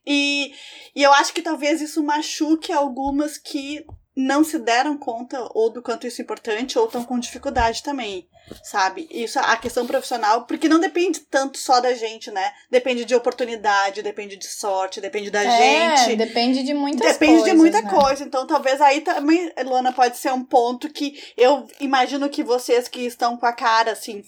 e, 0.05 0.52
e 0.92 1.05
eu 1.05 1.12
acho 1.12 1.33
que 1.33 1.42
talvez 1.42 1.81
isso 1.81 2.02
machuque 2.02 2.72
algumas 2.72 3.38
que 3.38 3.87
não 4.16 4.42
se 4.42 4.59
deram 4.59 4.96
conta 4.96 5.46
ou 5.52 5.68
do 5.70 5.83
quanto 5.83 6.07
isso 6.07 6.22
é 6.22 6.24
importante 6.24 6.79
ou 6.79 6.87
estão 6.87 7.05
com 7.05 7.18
dificuldade 7.18 7.83
também, 7.83 8.26
sabe? 8.62 9.07
Isso 9.11 9.38
a 9.38 9.55
questão 9.59 9.87
profissional, 9.87 10.46
porque 10.46 10.68
não 10.70 10.81
depende 10.81 11.20
tanto 11.20 11.59
só 11.59 11.81
da 11.81 11.92
gente, 11.92 12.31
né? 12.31 12.50
Depende 12.70 13.05
de 13.05 13.14
oportunidade, 13.14 14.00
depende 14.02 14.37
de 14.37 14.46
sorte, 14.46 15.00
depende 15.02 15.31
da 15.31 15.42
É, 15.44 15.96
gente. 15.98 16.16
depende 16.16 16.62
de 16.62 16.72
muitas 16.72 17.12
Depende 17.12 17.33
coisas. 17.40 17.50
de 17.50 17.57
muita 17.57 17.83
né? 17.83 17.90
coisa. 17.90 18.24
Então, 18.24 18.46
talvez 18.46 18.81
aí 18.81 19.02
também, 19.02 19.52
Luana, 19.64 19.92
pode 19.92 20.16
ser 20.16 20.33
um 20.33 20.42
ponto 20.44 20.88
que 20.90 21.22
eu 21.37 21.66
imagino 21.79 22.29
que 22.31 22.42
vocês 22.42 22.88
que 22.88 23.00
estão 23.00 23.37
com 23.37 23.44
a 23.44 23.52
cara, 23.52 23.92
assim, 23.92 24.24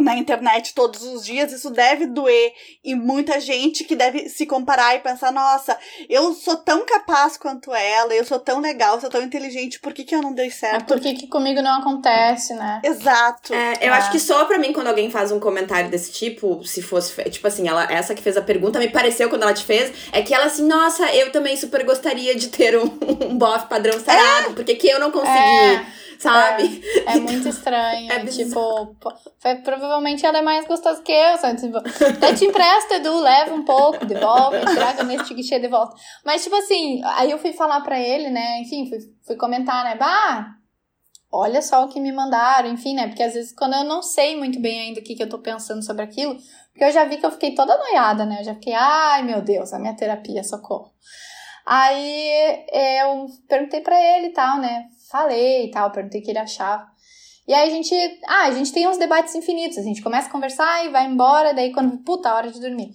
na 0.00 0.16
internet 0.16 0.74
todos 0.74 1.02
os 1.02 1.24
dias, 1.24 1.52
isso 1.52 1.70
deve 1.70 2.06
doer. 2.06 2.52
E 2.84 2.94
muita 2.94 3.38
gente 3.40 3.84
que 3.84 3.94
deve 3.94 4.28
se 4.28 4.46
comparar 4.46 4.96
e 4.96 5.00
pensar: 5.00 5.30
nossa, 5.32 5.76
eu 6.08 6.32
sou 6.34 6.56
tão 6.56 6.84
capaz 6.84 7.36
quanto 7.36 7.72
ela, 7.74 8.14
eu 8.14 8.24
sou 8.24 8.38
tão 8.38 8.60
legal, 8.60 9.00
sou 9.00 9.10
tão 9.10 9.22
inteligente, 9.22 9.78
por 9.80 9.92
que, 9.92 10.04
que 10.04 10.14
eu 10.14 10.22
não 10.22 10.32
dei 10.32 10.46
É 10.48 10.50
certo? 10.50 10.86
por 10.86 11.00
que 11.00 11.14
que 11.14 11.26
comigo 11.26 11.60
não 11.62 11.80
acontece, 11.80 12.54
né? 12.54 12.80
Exato. 12.84 13.54
É, 13.54 13.74
eu 13.86 13.92
Ah. 13.92 13.96
acho 13.98 14.10
que 14.10 14.18
soa 14.18 14.44
pra 14.46 14.58
mim 14.58 14.72
quando 14.72 14.88
alguém 14.88 15.10
faz 15.10 15.30
um 15.30 15.38
comentário 15.40 15.90
desse 15.90 16.12
tipo, 16.12 16.64
se 16.64 16.82
fosse, 16.82 17.22
tipo 17.30 17.46
assim, 17.46 17.68
ela, 17.68 17.84
essa 17.90 18.14
que 18.14 18.22
fez 18.22 18.36
a 18.36 18.42
pergunta 18.42 18.78
me 18.78 18.88
pareceu 18.88 19.28
quando 19.28 19.42
ela 19.42 19.54
te 19.54 19.64
fez, 19.64 19.92
é 20.12 20.22
que 20.22 20.34
ela 20.34 20.46
assim, 20.46 20.66
nossa, 20.66 21.12
eu 21.14 21.30
também 21.30 21.56
super 21.56 21.84
gostaria 21.84 22.34
de 22.34 22.48
ter 22.48 22.76
um, 22.76 22.84
um 23.28 23.36
bofe 23.38 23.66
padrão 23.68 23.98
sarado, 24.00 24.54
porque 24.54 24.74
que 24.74 24.88
eu 24.88 24.98
não 24.98 25.10
consegui, 25.10 25.86
É, 26.28 26.32
sabe? 26.32 26.82
É 27.06 27.16
muito 27.18 27.48
estranho. 27.48 28.10
É 28.12 28.18
tipo, 28.26 28.96
foi- 29.38 29.56
provavelmente 29.56 30.24
ela 30.24 30.38
é 30.38 30.42
mais 30.42 30.66
gostosa 30.66 31.02
que 31.02 31.12
eu. 31.12 31.36
Sabe? 31.38 31.60
Tipo, 31.60 31.78
até 31.78 32.34
te 32.34 32.44
empresto, 32.44 32.94
Edu, 32.94 33.18
leva 33.20 33.54
um 33.54 33.64
pouco, 33.64 34.04
devolve, 34.04 34.60
traga 34.74 35.02
nesse 35.04 35.24
tiquichê 35.24 35.58
de 35.58 35.68
volta. 35.68 35.94
Mas, 36.24 36.42
tipo 36.42 36.56
assim, 36.56 37.00
aí 37.04 37.30
eu 37.30 37.38
fui 37.38 37.52
falar 37.52 37.80
pra 37.80 37.98
ele, 38.00 38.30
né? 38.30 38.60
Enfim, 38.60 38.88
fui, 38.88 38.98
fui 39.26 39.36
comentar, 39.36 39.84
né? 39.84 39.96
Bah, 39.96 40.54
olha 41.30 41.60
só 41.62 41.84
o 41.84 41.88
que 41.88 41.98
me 42.00 42.12
mandaram, 42.12 42.68
enfim, 42.70 42.94
né? 42.94 43.08
Porque 43.08 43.22
às 43.22 43.34
vezes 43.34 43.52
quando 43.54 43.74
eu 43.74 43.84
não 43.84 44.02
sei 44.02 44.36
muito 44.36 44.60
bem 44.60 44.80
ainda 44.80 45.00
o 45.00 45.02
que, 45.02 45.14
que 45.14 45.22
eu 45.22 45.28
tô 45.28 45.38
pensando 45.38 45.82
sobre 45.84 46.02
aquilo, 46.02 46.36
porque 46.70 46.84
eu 46.84 46.92
já 46.92 47.04
vi 47.04 47.16
que 47.16 47.26
eu 47.26 47.30
fiquei 47.30 47.54
toda 47.54 47.76
noiada, 47.76 48.24
né? 48.24 48.40
Eu 48.40 48.44
já 48.44 48.54
fiquei, 48.54 48.74
ai 48.74 49.22
meu 49.22 49.40
Deus, 49.42 49.72
a 49.72 49.78
minha 49.78 49.94
terapia, 49.96 50.42
socorro. 50.44 50.90
Aí 51.64 52.28
é, 52.70 53.02
eu 53.04 53.26
perguntei 53.48 53.80
pra 53.80 53.98
ele 54.16 54.26
e 54.28 54.32
tal, 54.32 54.58
né? 54.58 54.84
Falei 55.12 55.66
e 55.66 55.70
tal, 55.70 55.92
perguntei 55.92 56.22
o 56.22 56.24
que 56.24 56.30
ele 56.30 56.38
achava. 56.38 56.90
E 57.46 57.52
aí 57.52 57.68
a 57.68 57.70
gente, 57.70 57.94
ah, 58.26 58.46
a 58.46 58.50
gente 58.52 58.72
tem 58.72 58.88
uns 58.88 58.96
debates 58.96 59.34
infinitos, 59.34 59.76
a 59.76 59.82
gente 59.82 60.02
começa 60.02 60.28
a 60.28 60.32
conversar 60.32 60.86
e 60.86 60.88
vai 60.88 61.06
embora, 61.06 61.52
daí 61.52 61.70
quando, 61.70 61.98
puta, 61.98 62.32
hora 62.32 62.50
de 62.50 62.58
dormir. 62.58 62.90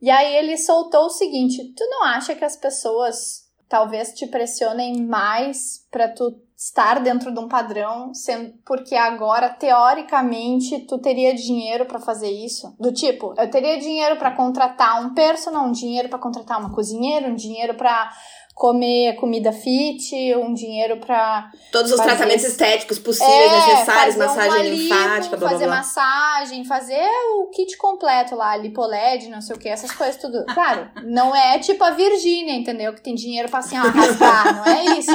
E 0.00 0.08
aí 0.10 0.36
ele 0.36 0.56
soltou 0.56 1.06
o 1.06 1.10
seguinte, 1.10 1.74
tu 1.74 1.84
não 1.86 2.04
acha 2.04 2.36
que 2.36 2.44
as 2.44 2.56
pessoas 2.56 3.48
talvez 3.68 4.14
te 4.14 4.26
pressionem 4.26 5.04
mais 5.04 5.86
pra 5.90 6.08
tu 6.08 6.40
estar 6.56 7.00
dentro 7.00 7.32
de 7.32 7.38
um 7.38 7.48
padrão, 7.48 8.12
sendo 8.12 8.52
porque 8.64 8.96
agora 8.96 9.48
teoricamente 9.48 10.80
tu 10.86 10.98
teria 10.98 11.34
dinheiro 11.34 11.86
pra 11.86 12.00
fazer 12.00 12.30
isso? 12.30 12.74
Do 12.80 12.92
tipo, 12.92 13.34
eu 13.38 13.50
teria 13.50 13.78
dinheiro 13.78 14.16
pra 14.16 14.34
contratar 14.34 15.04
um 15.04 15.14
personal, 15.14 15.66
um 15.66 15.72
dinheiro 15.72 16.08
pra 16.08 16.18
contratar 16.18 16.58
uma 16.58 16.74
cozinheira, 16.74 17.28
um 17.28 17.34
dinheiro 17.34 17.74
pra 17.74 18.10
comer 18.58 19.14
comida 19.14 19.52
fit, 19.52 20.12
um 20.34 20.52
dinheiro 20.52 20.96
pra 20.96 21.48
Todos 21.70 21.92
os 21.92 21.96
Fazer 21.96 22.10
tratamentos 22.10 22.44
estéticos 22.44 22.98
possíveis, 22.98 23.52
necessários, 23.52 24.16
fazer 24.16 24.18
massagem 24.18 24.62
lipo, 24.70 24.82
linfática, 24.82 25.36
blá 25.36 25.38
blá 25.38 25.50
fazer 25.50 25.66
blá. 25.66 25.76
massagem, 25.76 26.64
fazer 26.64 27.08
o 27.36 27.50
kit 27.50 27.76
completo 27.76 28.34
lá, 28.34 28.56
lipoled, 28.56 29.28
não 29.28 29.40
sei 29.40 29.54
o 29.54 29.58
que, 29.60 29.68
essas 29.68 29.92
coisas 29.92 30.16
tudo. 30.16 30.44
Claro, 30.46 30.90
não 31.04 31.34
é 31.36 31.60
tipo 31.60 31.84
a 31.84 31.92
Virgínia, 31.92 32.54
entendeu? 32.54 32.92
Que 32.92 33.00
tem 33.00 33.14
dinheiro 33.14 33.48
pra 33.48 33.60
assim, 33.60 33.78
ó, 33.78 33.82
rasgar, 33.82 34.56
não 34.56 34.64
é 34.66 34.98
isso. 34.98 35.12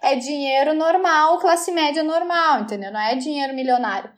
É 0.00 0.14
dinheiro 0.14 0.72
normal, 0.72 1.40
classe 1.40 1.72
média 1.72 2.04
normal, 2.04 2.60
entendeu? 2.60 2.92
Não 2.92 3.00
é 3.00 3.16
dinheiro 3.16 3.54
milionário. 3.54 4.08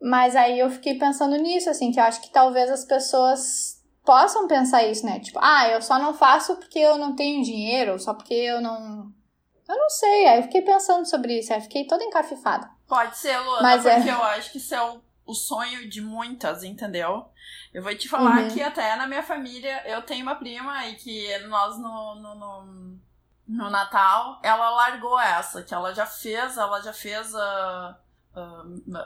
Mas 0.00 0.36
aí 0.36 0.56
eu 0.60 0.70
fiquei 0.70 0.94
pensando 0.94 1.36
nisso, 1.36 1.68
assim, 1.68 1.90
que 1.90 1.98
eu 1.98 2.04
acho 2.04 2.20
que 2.20 2.30
talvez 2.30 2.70
as 2.70 2.84
pessoas 2.84 3.77
possam 4.08 4.48
pensar 4.48 4.82
isso, 4.84 5.04
né? 5.04 5.20
Tipo, 5.20 5.38
ah, 5.42 5.68
eu 5.68 5.82
só 5.82 5.98
não 5.98 6.14
faço 6.14 6.56
porque 6.56 6.78
eu 6.78 6.96
não 6.96 7.14
tenho 7.14 7.44
dinheiro, 7.44 7.98
só 7.98 8.14
porque 8.14 8.32
eu 8.32 8.58
não. 8.60 9.12
Eu 9.68 9.76
não 9.76 9.90
sei. 9.90 10.26
Aí 10.26 10.38
eu 10.38 10.42
fiquei 10.44 10.62
pensando 10.62 11.04
sobre 11.06 11.38
isso, 11.38 11.52
aí 11.52 11.58
eu 11.58 11.62
fiquei 11.62 11.86
toda 11.86 12.02
encafifada. 12.02 12.70
Pode 12.86 13.18
ser, 13.18 13.36
Luana, 13.38 13.62
Mas 13.62 13.84
é. 13.84 13.96
porque 13.96 14.10
eu 14.10 14.22
acho 14.22 14.50
que 14.52 14.56
isso 14.56 14.74
é 14.74 14.82
o, 14.82 15.00
o 15.26 15.34
sonho 15.34 15.86
de 15.90 16.00
muitas, 16.00 16.64
entendeu? 16.64 17.26
Eu 17.74 17.82
vou 17.82 17.94
te 17.94 18.08
falar 18.08 18.44
Uhum. 18.44 18.48
que 18.48 18.62
até 18.62 18.96
na 18.96 19.06
minha 19.06 19.22
família 19.22 19.82
eu 19.86 20.00
tenho 20.00 20.22
uma 20.22 20.36
prima 20.36 20.86
e 20.86 20.94
que 20.94 21.38
nós 21.40 21.76
no, 21.78 22.14
no, 22.14 22.34
no, 22.34 22.98
no 23.46 23.68
Natal, 23.70 24.40
ela 24.42 24.70
largou 24.70 25.20
essa, 25.20 25.62
que 25.62 25.74
ela 25.74 25.94
já 25.94 26.06
fez, 26.06 26.56
ela 26.56 26.80
já 26.80 26.94
fez 26.94 27.34
a. 27.34 27.40
a- 27.40 27.96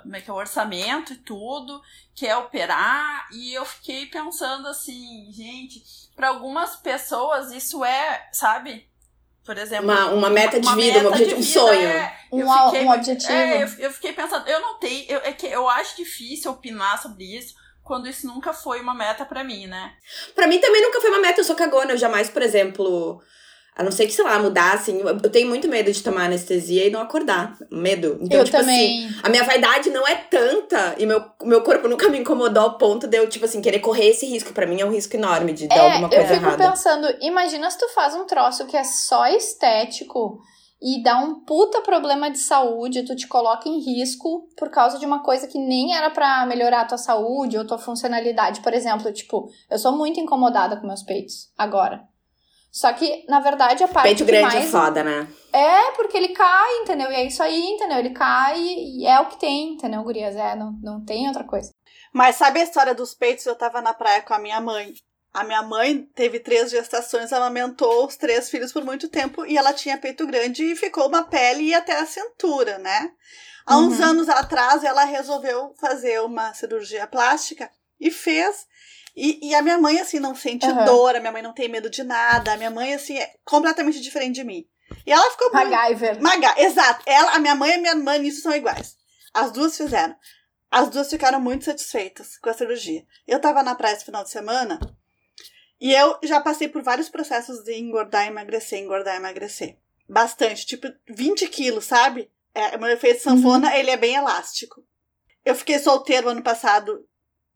como 0.03 0.17
é 0.17 0.21
que 0.21 0.31
é 0.31 0.33
o 0.33 0.37
orçamento 0.37 1.13
e 1.13 1.17
tudo, 1.17 1.81
quer 2.15 2.37
operar, 2.37 3.29
e 3.33 3.53
eu 3.55 3.65
fiquei 3.65 4.07
pensando 4.07 4.67
assim, 4.69 5.31
gente, 5.33 5.83
para 6.15 6.29
algumas 6.29 6.77
pessoas 6.77 7.51
isso 7.53 7.85
é, 7.85 8.29
sabe? 8.33 8.87
Por 9.45 9.59
exemplo, 9.59 9.85
Uma, 9.91 10.07
uma 10.11 10.31
meta 10.31 10.61
de 10.61 10.69
vida, 10.77 10.99
um 11.01 11.03
meta 11.03 11.09
objetivo, 11.09 11.37
um 11.37 11.41
de 11.41 11.47
vida, 11.49 11.61
sonho. 11.61 11.89
é. 11.89 12.19
Um, 12.31 12.65
fiquei- 12.71 12.85
um 12.87 12.91
objetivo. 12.93 13.33
É, 13.33 13.63
eu, 13.65 13.69
eu 13.79 13.91
fiquei 13.93 14.13
pensando, 14.13 14.49
eu 14.49 14.61
não 14.61 14.79
tenho, 14.79 15.05
eu, 15.11 15.19
é 15.25 15.33
que 15.33 15.47
eu 15.47 15.69
acho 15.69 15.97
difícil 15.97 16.51
opinar 16.53 17.01
sobre 17.03 17.25
isso 17.25 17.55
quando 17.83 18.09
isso 18.09 18.25
nunca 18.29 18.53
foi 18.53 18.81
uma 18.81 18.95
meta 18.95 19.25
pra 19.25 19.43
mim, 19.43 19.67
né? 19.67 19.95
Pra 20.37 20.47
mim 20.47 20.61
também 20.61 20.81
nunca 20.81 21.01
foi 21.01 21.11
uma 21.11 21.19
meta, 21.19 21.41
eu 21.41 21.45
sou 21.45 21.57
cagona. 21.57 21.91
Eu 21.93 21.99
jamais, 21.99 22.31
por 22.31 22.41
exemplo. 22.41 23.21
A 23.75 23.83
não 23.83 23.91
ser 23.91 24.05
que, 24.07 24.13
sei 24.13 24.23
lá, 24.25 24.39
mudar, 24.39 24.75
assim. 24.75 25.01
Eu 25.01 25.09
eu 25.09 25.31
tenho 25.31 25.49
muito 25.49 25.67
medo 25.67 25.91
de 25.91 26.03
tomar 26.03 26.27
anestesia 26.27 26.87
e 26.87 26.91
não 26.91 27.01
acordar. 27.01 27.57
Medo. 27.71 28.19
Então, 28.21 28.39
eu 28.41 28.45
tipo 28.45 28.59
também. 28.59 29.07
assim, 29.07 29.17
a 29.23 29.29
minha 29.31 29.45
vaidade 29.45 29.89
não 29.89 30.07
é 30.07 30.15
tanta 30.15 30.95
e 30.99 31.07
meu, 31.07 31.25
meu 31.43 31.63
corpo 31.63 31.89
nunca 31.89 32.09
me 32.11 32.19
incomodou 32.19 32.63
ao 32.63 32.77
ponto 32.77 33.07
de 33.07 33.17
eu, 33.17 33.27
tipo 33.29 33.47
assim, 33.47 33.63
querer 33.63 33.79
correr 33.79 34.09
esse 34.09 34.27
risco. 34.27 34.53
Pra 34.53 34.67
mim 34.67 34.81
é 34.81 34.85
um 34.85 34.91
risco 34.93 35.17
enorme 35.17 35.53
de 35.55 35.69
dar 35.69 35.77
É, 35.77 35.91
alguma 35.93 36.09
eu 36.09 36.19
coisa 36.19 36.35
fico 36.35 36.47
errada. 36.47 36.71
pensando, 36.71 37.09
imagina 37.23 37.71
se 37.71 37.79
tu 37.79 37.89
faz 37.95 38.15
um 38.15 38.27
troço 38.27 38.67
que 38.67 38.77
é 38.77 38.85
só 38.85 39.27
estético 39.29 40.39
e 40.81 41.03
dá 41.03 41.17
um 41.19 41.41
puta 41.45 41.81
problema 41.81 42.31
de 42.31 42.39
saúde, 42.41 43.05
tu 43.05 43.15
te 43.17 43.27
coloca 43.27 43.69
em 43.69 43.79
risco 43.79 44.49
por 44.57 44.69
causa 44.69 44.99
de 44.99 45.07
uma 45.07 45.23
coisa 45.23 45.47
que 45.47 45.57
nem 45.59 45.95
era 45.97 46.11
pra 46.11 46.45
melhorar 46.45 46.81
a 46.83 46.85
tua 46.85 46.99
saúde 46.99 47.57
ou 47.57 47.67
tua 47.67 47.79
funcionalidade. 47.79 48.61
Por 48.61 48.75
exemplo, 48.75 49.11
tipo, 49.13 49.49
eu 49.71 49.79
sou 49.79 49.97
muito 49.97 50.21
incomodada 50.21 50.77
com 50.77 50.87
meus 50.87 51.03
peitos 51.03 51.51
agora. 51.57 52.03
Só 52.73 52.91
que, 52.95 53.27
na 53.29 53.39
verdade, 53.39 53.85
a 53.85 53.89
parte 53.89 54.09
Peito 54.09 54.25
grande 54.25 54.55
mais 54.55 54.65
é 54.65 54.71
foda, 54.71 55.05
né? 55.05 55.29
É, 55.53 55.91
porque 55.93 56.17
ele 56.17 56.31
cai, 56.31 56.79
entendeu? 56.79 57.13
E 57.13 57.15
é 57.15 57.25
isso 57.27 57.43
aí, 57.43 57.61
entendeu? 57.61 57.99
Ele 57.99 58.11
cai 58.11 58.59
e 58.59 59.07
é 59.07 59.21
o 59.21 59.27
que 59.27 59.39
tem, 59.39 59.75
entendeu, 59.75 60.03
gurias? 60.03 60.35
É, 60.35 60.57
não, 60.57 60.73
não 60.83 61.05
tem 61.05 61.29
outra 61.29 61.45
coisa. 61.45 61.71
Mas 62.11 62.37
sabe 62.37 62.61
a 62.61 62.65
história 62.65 62.95
dos 62.95 63.13
peitos? 63.13 63.45
Eu 63.45 63.55
tava 63.55 63.83
na 63.83 63.93
praia 63.93 64.23
com 64.23 64.33
a 64.33 64.39
minha 64.39 64.59
mãe. 64.59 64.95
A 65.35 65.45
minha 65.45 65.63
mãe 65.63 66.03
teve 66.15 66.41
três 66.41 66.71
gestações, 66.71 67.33
amamentou 67.33 68.07
os 68.07 68.17
três 68.17 68.49
filhos 68.49 68.73
por 68.73 68.85
muito 68.85 69.09
tempo 69.09 69.45
e 69.45 69.57
ela 69.57 69.73
tinha 69.75 69.99
peito 69.99 70.27
grande 70.27 70.65
e 70.65 70.77
ficou 70.77 71.09
uma 71.09 71.23
pele 71.25 71.65
e 71.65 71.75
até 71.75 71.99
a 71.99 72.07
cintura, 72.07 72.79
né? 72.79 73.11
Há 73.67 73.79
uns 73.79 73.99
Uhum. 73.99 74.05
anos 74.07 74.29
atrás 74.29 74.83
ela 74.85 75.05
resolveu 75.05 75.75
fazer 75.79 76.21
uma 76.23 76.53
cirurgia 76.55 77.07
plástica 77.07 77.71
e 78.01 78.11
fez. 78.11 78.67
E, 79.15 79.49
e 79.51 79.55
a 79.55 79.63
minha 79.63 79.79
mãe, 79.79 80.01
assim, 80.01 80.19
não 80.19 80.35
sente 80.35 80.67
Uhum. 80.67 80.85
dor, 80.85 81.17
a 81.17 81.21
minha 81.21 81.33
mãe 81.33 81.43
não 81.43 81.53
tem 81.53 81.69
medo 81.69 81.91
de 81.91 82.03
nada, 82.03 82.53
a 82.53 82.57
minha 82.57 82.71
mãe, 82.71 82.95
assim, 82.95 83.19
é 83.19 83.35
completamente 83.45 84.01
diferente 84.01 84.37
de 84.37 84.45
mim. 84.45 84.67
E 85.07 85.13
ela 85.13 85.31
ficou 85.31 85.51
muito 85.53 85.71
MacGyver. 85.71 86.23
Maga, 86.23 86.55
exato. 86.59 87.03
Ela, 87.07 87.33
a 87.35 87.39
minha 87.39 87.55
mãe 87.55 87.71
e 87.71 87.75
a 87.75 87.79
minha 87.79 87.93
irmã 87.93 88.19
nisso 88.19 88.43
são 88.43 88.55
iguais. 88.55 88.97
As 89.33 89.51
duas 89.51 89.77
fizeram. 89.77 90.15
As 90.71 90.89
duas 90.89 91.11
ficaram 91.11 91.41
muito 91.41 91.65
satisfeitas 91.65 92.39
com 92.39 92.49
a 92.49 92.55
cirurgia. 92.55 93.05
Eu 93.27 93.41
tava 93.41 93.63
na 93.63 93.75
praia 93.75 93.95
esse 93.95 94.05
final 94.07 94.23
de 94.25 94.31
semana 94.31 94.79
e 95.81 95.93
eu 95.93 96.19
já 96.23 96.41
passei 96.41 96.69
por 96.69 96.83
vários 96.83 97.09
processos 97.09 97.63
de 97.65 97.75
engordar, 97.79 98.27
emagrecer, 98.27 98.79
engordar, 98.79 99.17
emagrecer. 99.17 99.77
Bastante, 100.09 100.65
tipo 100.67 100.87
20 101.09 101.49
quilos, 101.49 101.85
sabe? 101.87 102.31
É, 102.55 102.77
o 102.77 102.81
meu 102.81 102.91
efeito 102.91 103.23
sanfona, 103.23 103.77
ele 103.77 103.91
é 103.91 103.97
bem 103.97 104.15
elástico. 104.15 104.85
Eu 105.45 105.55
fiquei 105.55 105.79
solteiro 105.79 106.29
ano 106.29 106.43
passado, 106.43 107.07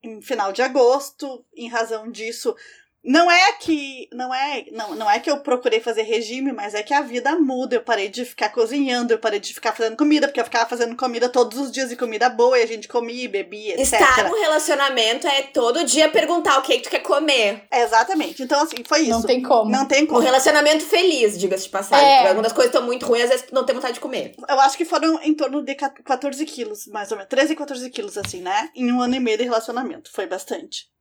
em 0.06 0.22
final 0.22 0.52
de 0.52 0.62
agosto, 0.62 1.44
em 1.54 1.68
razão 1.68 2.10
disso. 2.10 2.54
Não 3.06 3.30
é 3.30 3.52
que 3.52 4.08
não 4.12 4.34
é 4.34 4.64
não, 4.72 4.94
não 4.96 5.10
é 5.10 5.20
que 5.20 5.30
eu 5.30 5.38
procurei 5.38 5.80
fazer 5.80 6.02
regime, 6.02 6.52
mas 6.52 6.74
é 6.74 6.82
que 6.82 6.92
a 6.92 7.02
vida 7.02 7.38
muda. 7.38 7.76
Eu 7.76 7.82
parei 7.82 8.08
de 8.08 8.24
ficar 8.24 8.48
cozinhando, 8.48 9.12
eu 9.12 9.18
parei 9.18 9.38
de 9.38 9.54
ficar 9.54 9.72
fazendo 9.72 9.96
comida, 9.96 10.26
porque 10.26 10.40
eu 10.40 10.44
ficava 10.44 10.68
fazendo 10.68 10.96
comida 10.96 11.28
todos 11.28 11.58
os 11.58 11.70
dias 11.70 11.92
e 11.92 11.96
comida 11.96 12.28
boa, 12.28 12.58
e 12.58 12.62
a 12.62 12.66
gente 12.66 12.88
comia 12.88 13.24
e 13.24 13.28
bebia, 13.28 13.74
etc. 13.80 13.92
Estar 13.92 14.28
no 14.28 14.34
relacionamento 14.34 15.26
é 15.28 15.42
todo 15.42 15.84
dia 15.84 16.08
perguntar 16.08 16.58
o 16.58 16.62
que, 16.62 16.76
que 16.78 16.82
tu 16.82 16.90
quer 16.90 17.00
comer. 17.00 17.62
Exatamente. 17.72 18.42
Então, 18.42 18.60
assim, 18.62 18.76
foi 18.84 19.02
isso. 19.02 19.10
Não 19.10 19.22
tem 19.22 19.42
como. 19.42 19.70
Não 19.70 19.86
tem 19.86 20.04
Um 20.04 20.06
como. 20.08 20.20
relacionamento 20.20 20.84
feliz, 20.84 21.38
diga-se 21.38 21.64
de 21.64 21.70
passagem. 21.70 22.06
É. 22.06 22.18
Porque 22.18 22.34
Quando 22.34 22.46
as 22.46 22.52
coisas 22.52 22.74
estão 22.74 22.84
muito 22.84 23.06
ruins, 23.06 23.24
às 23.24 23.30
vezes 23.30 23.46
não 23.52 23.64
tem 23.64 23.74
vontade 23.74 23.94
de 23.94 24.00
comer. 24.00 24.34
Eu 24.48 24.60
acho 24.60 24.76
que 24.76 24.84
foram 24.84 25.20
em 25.22 25.34
torno 25.34 25.62
de 25.62 25.74
14 25.74 26.44
quilos, 26.44 26.86
mais 26.88 27.10
ou 27.10 27.16
menos. 27.16 27.28
13, 27.30 27.54
14 27.54 27.88
quilos, 27.90 28.18
assim, 28.18 28.40
né? 28.40 28.68
Em 28.74 28.90
um 28.92 29.00
ano 29.00 29.14
e 29.14 29.20
meio 29.20 29.38
de 29.38 29.44
relacionamento. 29.44 30.10
Foi 30.12 30.26
bastante. 30.26 30.95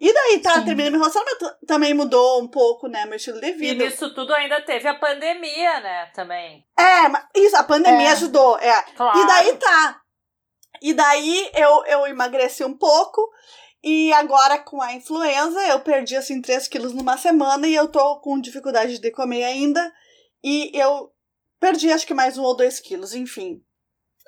E 0.00 0.12
daí, 0.12 0.40
tá, 0.40 0.54
Sim. 0.54 0.64
terminei 0.64 0.90
meu 0.90 0.98
relacionamento. 1.00 1.46
Também 1.66 1.92
mudou 1.92 2.40
um 2.42 2.48
pouco, 2.48 2.88
né? 2.88 3.04
Meu 3.04 3.16
estilo 3.16 3.38
de 3.38 3.48
E 3.48 3.52
vida. 3.52 3.84
nisso 3.84 4.14
tudo 4.14 4.32
ainda 4.32 4.60
teve 4.62 4.88
a 4.88 4.94
pandemia, 4.94 5.80
né? 5.80 6.06
Também. 6.14 6.64
É, 6.78 7.06
mas 7.08 7.24
isso, 7.36 7.56
a 7.56 7.62
pandemia 7.62 8.08
É. 8.08 8.12
ajudou, 8.12 8.56
é. 8.58 8.82
Claro. 8.96 9.18
E 9.18 9.26
daí 9.26 9.56
tá. 9.58 10.00
E 10.80 10.94
daí 10.94 11.50
eu, 11.54 11.84
eu 11.84 12.06
emagreci 12.06 12.64
um 12.64 12.76
pouco. 12.76 13.20
E 13.82 14.12
agora 14.14 14.58
com 14.58 14.80
a 14.80 14.92
influenza, 14.94 15.60
eu 15.68 15.80
perdi 15.80 16.16
assim 16.16 16.40
3 16.40 16.66
quilos 16.68 16.92
numa 16.94 17.16
semana 17.18 17.66
e 17.66 17.74
eu 17.74 17.88
tô 17.88 18.20
com 18.20 18.40
dificuldade 18.40 18.98
de 18.98 19.10
comer 19.10 19.44
ainda. 19.44 19.92
E 20.42 20.70
eu 20.74 21.10
perdi 21.58 21.92
acho 21.92 22.06
que 22.06 22.14
mais 22.14 22.38
um 22.38 22.42
ou 22.42 22.56
dois 22.56 22.80
quilos, 22.80 23.14
enfim. 23.14 23.62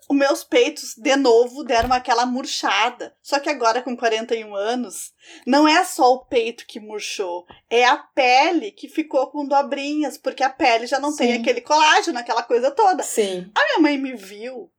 Os 0.09 0.17
meus 0.17 0.45
peitos, 0.45 0.95
de 0.97 1.17
novo, 1.17 1.62
deram 1.62 1.93
aquela 1.93 2.27
murchada. 2.27 3.15
Só 3.23 3.38
que 3.38 3.49
agora, 3.49 3.83
com 3.83 3.97
41 3.97 4.55
anos, 4.55 5.12
não 5.47 5.67
é 5.67 5.85
só 5.85 6.12
o 6.12 6.25
peito 6.25 6.67
que 6.67 6.81
murchou, 6.81 7.47
é 7.71 7.85
a 7.85 7.97
pele 7.97 8.73
que 8.73 8.88
ficou 8.88 9.29
com 9.29 9.47
dobrinhas, 9.47 10.19
porque 10.19 10.43
a 10.43 10.51
pele 10.51 10.87
já 10.87 10.99
não 10.99 11.15
tem 11.15 11.35
Sim. 11.35 11.41
aquele 11.41 11.61
colágeno, 11.61 12.19
aquela 12.19 12.43
coisa 12.43 12.71
toda. 12.71 13.03
Sim. 13.03 13.51
A 13.55 13.65
minha 13.65 13.79
mãe 13.81 13.99
me 13.99 14.15
viu. 14.15 14.71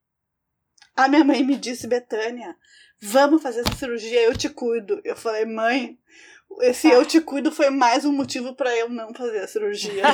A 0.95 1.07
minha 1.07 1.23
mãe 1.23 1.43
me 1.43 1.55
disse, 1.55 1.87
Betânia, 1.87 2.55
vamos 3.01 3.41
fazer 3.41 3.61
essa 3.61 3.75
cirurgia, 3.75 4.21
eu 4.21 4.37
te 4.37 4.49
cuido. 4.49 5.01
Eu 5.03 5.15
falei, 5.15 5.45
mãe, 5.45 5.97
esse 6.61 6.87
eu 6.89 7.03
te 7.05 7.19
cuido 7.19 7.51
foi 7.51 7.69
mais 7.69 8.05
um 8.05 8.11
motivo 8.11 8.53
pra 8.55 8.75
eu 8.75 8.89
não 8.89 9.13
fazer 9.13 9.39
a 9.39 9.47
cirurgia. 9.47 10.03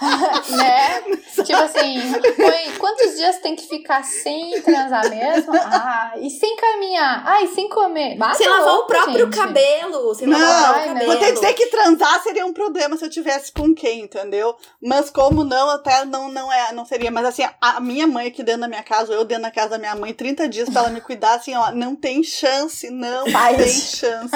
né? 0.56 1.00
Tipo 1.44 1.58
assim, 1.62 2.00
foi, 2.34 2.72
quantos 2.78 3.16
dias 3.16 3.38
tem 3.38 3.54
que 3.56 3.68
ficar 3.68 4.02
sem 4.04 4.60
transar 4.62 5.08
mesmo? 5.08 5.52
Ah, 5.54 6.12
e 6.18 6.30
sem 6.30 6.56
caminhar. 6.56 7.22
Ah, 7.26 7.42
e 7.42 7.48
sem 7.48 7.68
comer. 7.68 8.16
Bata 8.16 8.34
Sem 8.34 8.48
lavar 8.48 8.74
o 8.74 8.86
próprio 8.86 9.26
gente. 9.26 9.36
cabelo. 9.36 10.14
Sem 10.14 10.26
Não, 10.26 10.38
lavar 10.38 10.54
o 10.54 10.62
próprio 10.62 10.80
ai, 10.80 10.88
cabelo. 10.88 11.12
Vou 11.12 11.20
ter 11.20 11.26
que 11.26 11.32
dizer 11.32 11.52
que 11.54 11.66
transar 11.66 12.22
seria 12.22 12.46
um 12.46 12.52
problema 12.52 12.96
se 12.96 13.04
eu 13.04 13.10
tivesse 13.10 13.52
com 13.52 13.74
quem, 13.74 14.02
entendeu? 14.02 14.56
Mas 14.82 15.10
como 15.10 15.44
não, 15.44 15.70
até 15.70 16.04
não, 16.04 16.28
não 16.28 16.52
é, 16.52 16.72
não 16.72 16.84
seria. 16.84 17.10
Mas 17.10 17.26
assim, 17.26 17.42
a 17.60 17.80
minha 17.80 18.06
mãe 18.06 18.28
aqui 18.28 18.42
dentro 18.42 18.62
da 18.62 18.68
minha 18.68 18.82
casa, 18.82 19.12
ou 19.12 19.18
eu 19.18 19.24
dentro 19.24 19.44
da 19.44 19.50
casa 19.50 19.70
da 19.70 19.78
minha 19.78 19.94
mãe, 19.94 20.12
30 20.12 20.48
dias 20.48 20.68
pra 20.68 20.82
ela 20.82 20.90
me 20.90 21.00
cuidar, 21.00 21.34
assim, 21.34 21.54
ó, 21.54 21.70
não 21.72 21.94
tem 21.94 22.22
chance, 22.22 22.90
não 22.90 23.30
Faz. 23.30 23.56
tem 23.56 23.68
chance. 23.68 24.32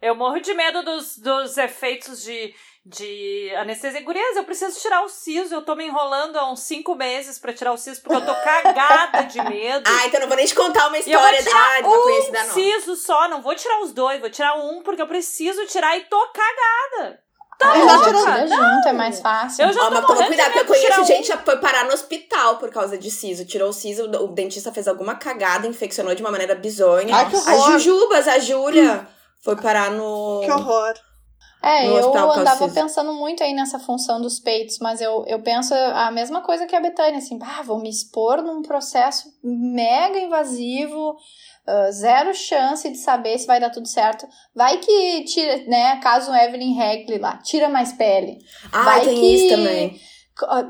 Eu 0.00 0.16
morro 0.16 0.40
de 0.40 0.52
medo 0.52 0.82
dos, 0.82 1.16
dos 1.16 1.56
efeitos 1.56 2.22
de, 2.24 2.52
de 2.84 3.54
anestesia. 3.56 4.02
Gurias, 4.02 4.36
eu 4.36 4.44
preciso 4.44 4.78
tirar 4.80 5.02
o 5.04 5.08
siso. 5.08 5.54
Eu 5.54 5.62
tô 5.62 5.74
me 5.74 5.86
enrolando 5.86 6.36
há 6.36 6.50
uns 6.50 6.60
cinco 6.60 6.94
meses 6.94 7.38
pra 7.38 7.52
tirar 7.52 7.72
o 7.72 7.76
siso, 7.76 8.00
porque 8.02 8.16
eu 8.16 8.26
tô 8.26 8.34
cagada 8.42 9.22
de 9.22 9.40
medo. 9.42 9.88
Ah, 9.88 10.06
então 10.06 10.20
não 10.20 10.28
vou 10.28 10.36
nem 10.36 10.46
te 10.46 10.54
contar 10.54 10.88
uma 10.88 10.98
eu 10.98 11.02
vou 11.04 11.12
história 11.12 11.42
tirar 11.42 11.78
ah, 11.78 11.82
conhecida 11.82 12.40
um 12.40 12.52
siso 12.52 12.96
só, 12.96 13.28
não 13.28 13.40
vou 13.40 13.54
tirar 13.54 13.80
os 13.82 13.92
dois, 13.92 14.20
vou 14.20 14.30
tirar 14.30 14.54
um, 14.56 14.82
porque 14.82 15.00
eu 15.00 15.06
preciso 15.06 15.64
tirar 15.66 15.96
e 15.96 16.02
tô 16.02 16.18
cagada. 16.32 17.20
Tá 17.58 17.78
Eu 17.78 17.88
já 17.88 18.02
tirou- 18.04 18.24
tira 18.24 18.46
junto, 18.48 18.88
é 18.88 18.92
mais 18.92 19.20
fácil. 19.20 19.64
Eu 19.64 19.72
já 19.72 19.82
Ó, 19.82 19.84
tô 19.84 19.90
mas 19.94 20.06
toma 20.06 20.26
cuidado, 20.26 20.46
porque 20.46 20.58
eu 20.60 20.66
conheço 20.66 21.04
gente 21.04 21.22
que 21.22 21.28
já 21.28 21.38
foi 21.38 21.58
parar 21.58 21.84
no 21.84 21.92
hospital 21.92 22.56
por 22.56 22.70
causa 22.72 22.98
de 22.98 23.08
siso. 23.08 23.44
Tirou 23.44 23.68
o 23.68 23.72
siso, 23.72 24.06
o 24.10 24.26
dentista 24.28 24.72
fez 24.72 24.88
alguma 24.88 25.14
cagada, 25.14 25.68
infeccionou 25.68 26.12
de 26.14 26.22
uma 26.22 26.32
maneira 26.32 26.56
bizonha. 26.56 27.14
Ai, 27.14 27.30
que 27.30 27.36
As 27.36 27.46
horror. 27.46 27.72
jujubas, 27.78 28.26
a 28.26 28.40
Júlia, 28.40 29.06
foi 29.40 29.54
parar 29.54 29.92
no. 29.92 30.40
Que 30.44 30.50
horror. 30.50 30.94
É, 31.62 31.86
eu 31.88 32.12
andava 32.32 32.68
pensando 32.68 33.12
muito 33.14 33.42
aí 33.42 33.52
nessa 33.54 33.78
função 33.78 34.20
dos 34.20 34.40
peitos, 34.40 34.78
mas 34.80 35.00
eu, 35.00 35.24
eu 35.28 35.40
penso 35.42 35.72
a 35.74 36.10
mesma 36.10 36.40
coisa 36.40 36.66
que 36.66 36.74
a 36.74 36.80
Betânia, 36.80 37.18
assim, 37.18 37.38
ah, 37.40 37.62
vou 37.62 37.78
me 37.80 37.88
expor 37.88 38.42
num 38.42 38.62
processo 38.62 39.28
mega 39.44 40.18
invasivo, 40.18 41.14
ah, 41.66 41.90
zero 41.92 42.34
chance 42.34 42.90
de 42.90 42.98
saber 42.98 43.38
se 43.38 43.46
vai 43.46 43.60
dar 43.60 43.70
tudo 43.70 43.86
certo. 43.86 44.26
Vai 44.54 44.78
que 44.78 45.24
tira, 45.24 45.58
né, 45.66 46.00
caso 46.02 46.34
Evelyn 46.34 46.76
Hagley 46.80 47.18
lá, 47.18 47.36
tira 47.38 47.68
mais 47.68 47.92
pele, 47.92 48.38
Ah, 48.72 48.82
vai 48.84 49.00
tem 49.04 49.20
que- 49.20 49.34
isso 49.34 49.48
também. 49.48 50.00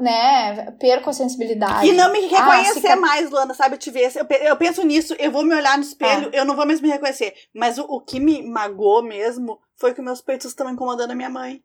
né, 0.00 0.72
perco 0.72 1.09
a 1.09 1.12
sensibilidade. 1.12 1.87
E 1.88 1.92
não 1.92 2.12
me 2.12 2.18
Ah, 2.26 2.28
reconhecer 2.28 2.81
cica- 2.81 2.96
mais, 2.96 3.31
Luana, 3.31 3.55
sabe? 3.55 3.76
Eu 3.76 3.78
te 3.78 3.90
ver. 3.90 4.12
Eu, 4.16 4.26
eu 4.48 4.57
penso 4.57 4.83
nisso, 4.85 5.14
eu 5.18 5.31
vou 5.31 5.44
me 5.44 5.55
olhar 5.55 5.78
no 5.78 5.85
espelho, 5.85 6.28
eu 6.35 6.44
não 6.44 6.57
vou 6.57 6.66
mais 6.66 6.81
me 6.81 6.88
reconhecer. 6.88 7.33
Mas 7.55 7.78
o, 7.78 7.85
o 7.85 8.00
que 8.00 8.18
me 8.20 8.42
magoou 8.42 9.02
mesmo 9.02 9.59
foi 9.82 9.92
que 9.92 10.00
meus 10.00 10.20
peitos 10.20 10.46
estão 10.46 10.70
incomodando 10.70 11.10
a 11.10 11.14
minha 11.16 11.28
mãe. 11.28 11.60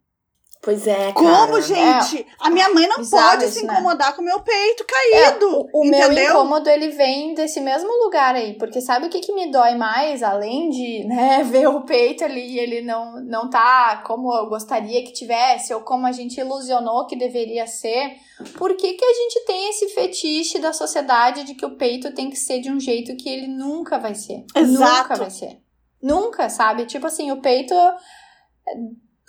Pois 0.60 0.88
é, 0.88 1.14
cara. 1.14 1.14
Como, 1.14 1.62
gente? 1.62 2.26
A 2.40 2.50
minha 2.50 2.68
mãe 2.74 2.88
não 2.88 2.98
bizarro 2.98 3.30
pode 3.34 3.46
isso, 3.46 3.60
se 3.60 3.66
né? 3.66 3.74
incomodar 3.74 4.16
com 4.16 4.24
o 4.24 4.26
meu 4.26 4.40
peito 4.40 4.84
É, 5.14 5.30
caído. 5.32 5.70
o, 5.72 5.82
o 5.82 5.86
meu 5.86 6.12
incômodo, 6.12 6.68
ele 6.68 6.90
vem 6.90 7.36
desse 7.36 7.62
mesmo 7.62 7.92
lugar 8.04 8.34
aí. 8.34 8.58
Porque 8.58 8.82
sabe 8.82 9.06
o 9.06 9.10
que, 9.12 9.20
que 9.20 9.32
me 9.34 9.52
dói 9.52 9.76
mais? 9.76 10.24
Além 10.24 10.72
de, 10.72 11.04
né, 11.04 11.44
ver 11.46 11.68
o 11.68 11.82
peito 11.82 12.24
ali 12.24 12.56
e 12.56 12.60
ele 12.60 12.82
não, 12.82 13.22
não 13.22 13.52
tá 13.52 14.02
como 14.04 14.34
eu 14.34 14.48
gostaria 14.50 15.04
que 15.04 15.14
tivesse, 15.14 15.72
ou 15.76 15.82
como 15.82 16.08
a 16.08 16.12
gente 16.12 16.40
ilusionou 16.40 17.06
que 17.06 17.16
deveria 17.16 17.68
ser. 17.68 18.18
Por 18.58 18.76
que, 18.76 18.94
que 18.94 19.06
a 19.06 19.14
gente 19.14 19.46
tem 19.46 19.70
esse 19.70 19.90
fetiche 19.90 20.58
da 20.58 20.74
sociedade 20.74 21.44
de 21.44 21.54
que 21.54 21.68
o 21.68 21.78
peito 21.78 22.12
tem 22.16 22.32
que 22.32 22.36
ser 22.36 22.62
de 22.62 22.72
um 22.72 22.80
jeito 22.80 23.16
que 23.16 23.30
ele 23.30 23.48
nunca 23.48 24.00
vai 24.00 24.16
ser? 24.16 24.44
Exato. 24.56 25.04
Nunca 25.04 25.16
vai 25.16 25.30
ser. 25.30 25.67
Nunca, 26.02 26.50
sabe? 26.50 26.86
Tipo 26.86 27.08
assim, 27.08 27.32
o 27.32 27.42
peito 27.42 27.74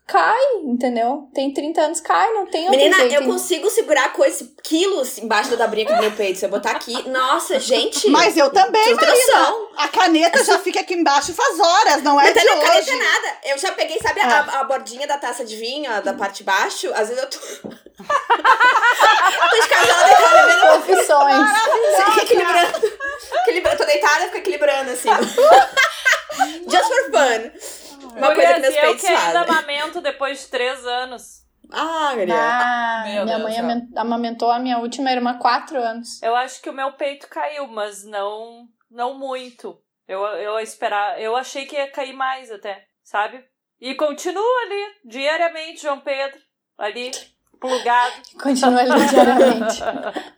cai, 0.06 0.40
entendeu? 0.64 1.28
Tem 1.34 1.52
30 1.52 1.80
anos, 1.82 2.00
cai, 2.00 2.30
não 2.32 2.46
tem 2.46 2.62
outro 2.64 2.78
Menina, 2.78 2.96
jeito. 2.96 3.14
eu 3.14 3.24
consigo 3.26 3.68
segurar 3.68 4.10
coisa, 4.14 4.50
quilos 4.64 5.18
embaixo 5.18 5.50
da 5.50 5.56
dabrinha 5.56 5.86
do 5.86 6.00
meu 6.00 6.10
peito. 6.12 6.38
Se 6.38 6.46
eu 6.46 6.48
botar 6.48 6.70
aqui, 6.70 7.06
nossa, 7.10 7.60
gente. 7.60 8.08
Mas 8.08 8.34
eu 8.34 8.50
também, 8.50 8.88
não 8.88 8.96
Marina. 8.96 9.68
A 9.76 9.86
caneta 9.88 10.42
já 10.42 10.58
fica 10.58 10.80
aqui 10.80 10.94
embaixo 10.94 11.34
faz 11.34 11.60
horas, 11.60 12.02
não 12.02 12.18
é 12.18 12.24
Não 12.24 12.32
de 12.32 12.38
tem 12.40 12.44
na 12.46 12.56
caneta 12.62 12.78
hoje. 12.90 12.96
nada. 12.98 13.36
Eu 13.44 13.58
já 13.58 13.72
peguei, 13.72 13.98
sabe, 13.98 14.20
Ah. 14.20 14.46
a, 14.48 14.60
a 14.60 14.64
bordinha 14.64 15.06
da 15.06 15.18
taça 15.18 15.44
de 15.44 15.56
vinho, 15.56 15.90
a 15.90 16.00
da 16.00 16.14
parte 16.14 16.38
de 16.38 16.44
baixo? 16.44 16.90
Às 16.94 17.08
vezes 17.10 17.22
eu 17.22 17.28
tô. 17.28 17.38
tô 17.68 17.68
de 19.60 19.68
casal 19.68 20.04
deitada 20.06 20.46
bebendo. 20.46 20.72
Confissões. 20.72 21.50
Fica 22.06 22.22
equilibrando. 22.22 22.86
Equilibra- 23.42 23.76
tô 23.76 23.84
deitada, 23.84 24.24
fico 24.24 24.36
equilibrando 24.38 24.90
assim. 24.90 25.08
Just 26.68 26.88
for 26.88 27.10
fun. 27.10 28.08
Uma 28.16 28.34
coisa 28.34 28.54
que 28.54 28.60
meus 28.60 28.74
e 28.74 28.76
eu 28.78 28.82
peitos 28.82 29.00
que 29.02 29.06
ainda 29.08 29.44
fazem. 29.44 29.52
amamento 29.52 30.00
depois 30.00 30.40
de 30.40 30.46
três 30.48 30.84
anos. 30.86 31.44
Ah, 31.72 32.12
guria. 32.14 32.34
Ah, 32.34 33.02
minha 33.04 33.24
Deus 33.26 33.42
mãe 33.42 33.58
amen- 33.58 33.88
amamentou 33.96 34.50
a 34.50 34.58
minha 34.58 34.78
última 34.78 35.10
irmã 35.12 35.32
há 35.32 35.38
quatro 35.38 35.78
anos. 35.80 36.22
Eu 36.22 36.34
acho 36.34 36.62
que 36.62 36.70
o 36.70 36.72
meu 36.72 36.92
peito 36.92 37.28
caiu, 37.28 37.66
mas 37.66 38.04
não, 38.04 38.66
não 38.90 39.18
muito. 39.18 39.78
Eu, 40.06 40.20
eu 40.24 40.58
esperar, 40.60 41.20
eu 41.20 41.36
achei 41.36 41.66
que 41.66 41.76
ia 41.76 41.90
cair 41.90 42.14
mais 42.14 42.50
até, 42.50 42.86
sabe? 43.04 43.44
E 43.78 43.94
continua 43.94 44.62
ali, 44.64 44.94
diariamente, 45.04 45.82
João 45.82 46.00
Pedro, 46.00 46.40
ali, 46.78 47.10
plugado. 47.60 48.14
Continua 48.42 48.80
ali 48.80 49.06
diariamente. 49.06 49.78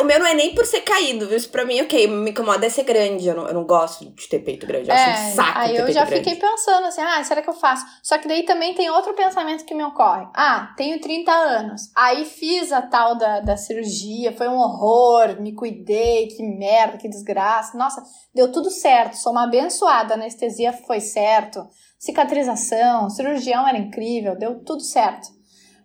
O 0.00 0.04
meu 0.04 0.18
não 0.18 0.26
é 0.26 0.34
nem 0.34 0.54
por 0.54 0.66
ser 0.66 0.80
caído, 0.80 1.26
viu? 1.26 1.36
Isso 1.36 1.48
pra 1.48 1.64
mim, 1.64 1.80
ok. 1.80 2.06
Me 2.06 2.30
incomoda 2.30 2.66
é 2.66 2.68
ser 2.68 2.82
grande. 2.82 3.28
Eu 3.28 3.34
não, 3.34 3.46
eu 3.46 3.54
não 3.54 3.64
gosto 3.64 4.04
de 4.04 4.28
ter 4.28 4.40
peito 4.40 4.66
grande. 4.66 4.88
Eu 4.88 4.94
acho 4.94 5.10
um 5.10 5.34
saco 5.34 5.58
aí 5.58 5.76
eu 5.76 5.92
já 5.92 6.04
grande. 6.04 6.24
fiquei 6.24 6.40
pensando 6.40 6.86
assim, 6.86 7.00
ah, 7.00 7.22
será 7.22 7.42
que 7.42 7.48
eu 7.48 7.54
faço? 7.54 7.84
Só 8.02 8.18
que 8.18 8.26
daí 8.26 8.44
também 8.44 8.74
tem 8.74 8.90
outro 8.90 9.14
pensamento 9.14 9.64
que 9.64 9.74
me 9.74 9.84
ocorre. 9.84 10.26
Ah, 10.34 10.72
tenho 10.76 11.00
30 11.00 11.32
anos. 11.32 11.82
Aí 11.94 12.24
fiz 12.24 12.72
a 12.72 12.82
tal 12.82 13.16
da, 13.16 13.40
da 13.40 13.56
cirurgia, 13.56 14.32
foi 14.36 14.48
um 14.48 14.58
horror, 14.58 15.40
me 15.40 15.54
cuidei, 15.54 16.28
que 16.28 16.42
merda, 16.42 16.98
que 16.98 17.08
desgraça. 17.08 17.76
Nossa, 17.76 18.02
deu 18.34 18.50
tudo 18.50 18.70
certo, 18.70 19.16
sou 19.16 19.32
uma 19.32 19.44
abençoada, 19.44 20.14
a 20.14 20.16
anestesia 20.16 20.72
foi 20.72 21.00
certo, 21.00 21.66
cicatrização, 21.98 23.08
cirurgião 23.10 23.66
era 23.66 23.78
incrível, 23.78 24.36
deu 24.36 24.62
tudo 24.64 24.82
certo. 24.82 25.28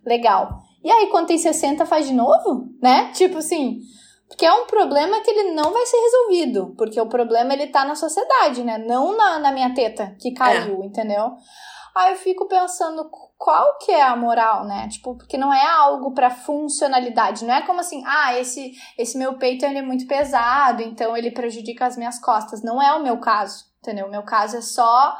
Legal. 0.04 0.71
E 0.84 0.90
aí, 0.90 1.06
quando 1.08 1.28
tem 1.28 1.38
60, 1.38 1.86
faz 1.86 2.06
de 2.06 2.12
novo? 2.12 2.66
Né? 2.80 3.10
Tipo 3.12 3.38
assim, 3.38 3.80
porque 4.32 4.46
é 4.46 4.52
um 4.52 4.64
problema 4.64 5.20
que 5.20 5.30
ele 5.30 5.52
não 5.52 5.72
vai 5.72 5.84
ser 5.84 5.98
resolvido. 5.98 6.74
Porque 6.76 7.00
o 7.00 7.06
problema 7.06 7.52
ele 7.52 7.66
tá 7.66 7.84
na 7.84 7.94
sociedade, 7.94 8.64
né? 8.64 8.78
Não 8.78 9.16
na, 9.16 9.38
na 9.38 9.52
minha 9.52 9.74
teta 9.74 10.16
que 10.18 10.32
caiu, 10.32 10.82
entendeu? 10.82 11.36
Aí 11.94 12.12
eu 12.12 12.16
fico 12.16 12.48
pensando 12.48 13.10
qual 13.36 13.76
que 13.76 13.92
é 13.92 14.02
a 14.02 14.16
moral, 14.16 14.64
né? 14.64 14.88
Tipo, 14.88 15.16
porque 15.16 15.36
não 15.36 15.52
é 15.52 15.66
algo 15.66 16.14
pra 16.14 16.30
funcionalidade. 16.30 17.44
Não 17.44 17.54
é 17.54 17.60
como 17.60 17.80
assim, 17.80 18.02
ah, 18.06 18.38
esse, 18.38 18.72
esse 18.96 19.18
meu 19.18 19.36
peito 19.36 19.66
ele 19.66 19.78
é 19.78 19.82
muito 19.82 20.06
pesado, 20.06 20.80
então 20.80 21.14
ele 21.14 21.30
prejudica 21.30 21.84
as 21.84 21.98
minhas 21.98 22.18
costas. 22.18 22.62
Não 22.62 22.80
é 22.80 22.94
o 22.94 23.02
meu 23.02 23.18
caso, 23.18 23.66
entendeu? 23.80 24.06
O 24.06 24.10
meu 24.10 24.22
caso 24.22 24.56
é 24.56 24.62
só 24.62 25.14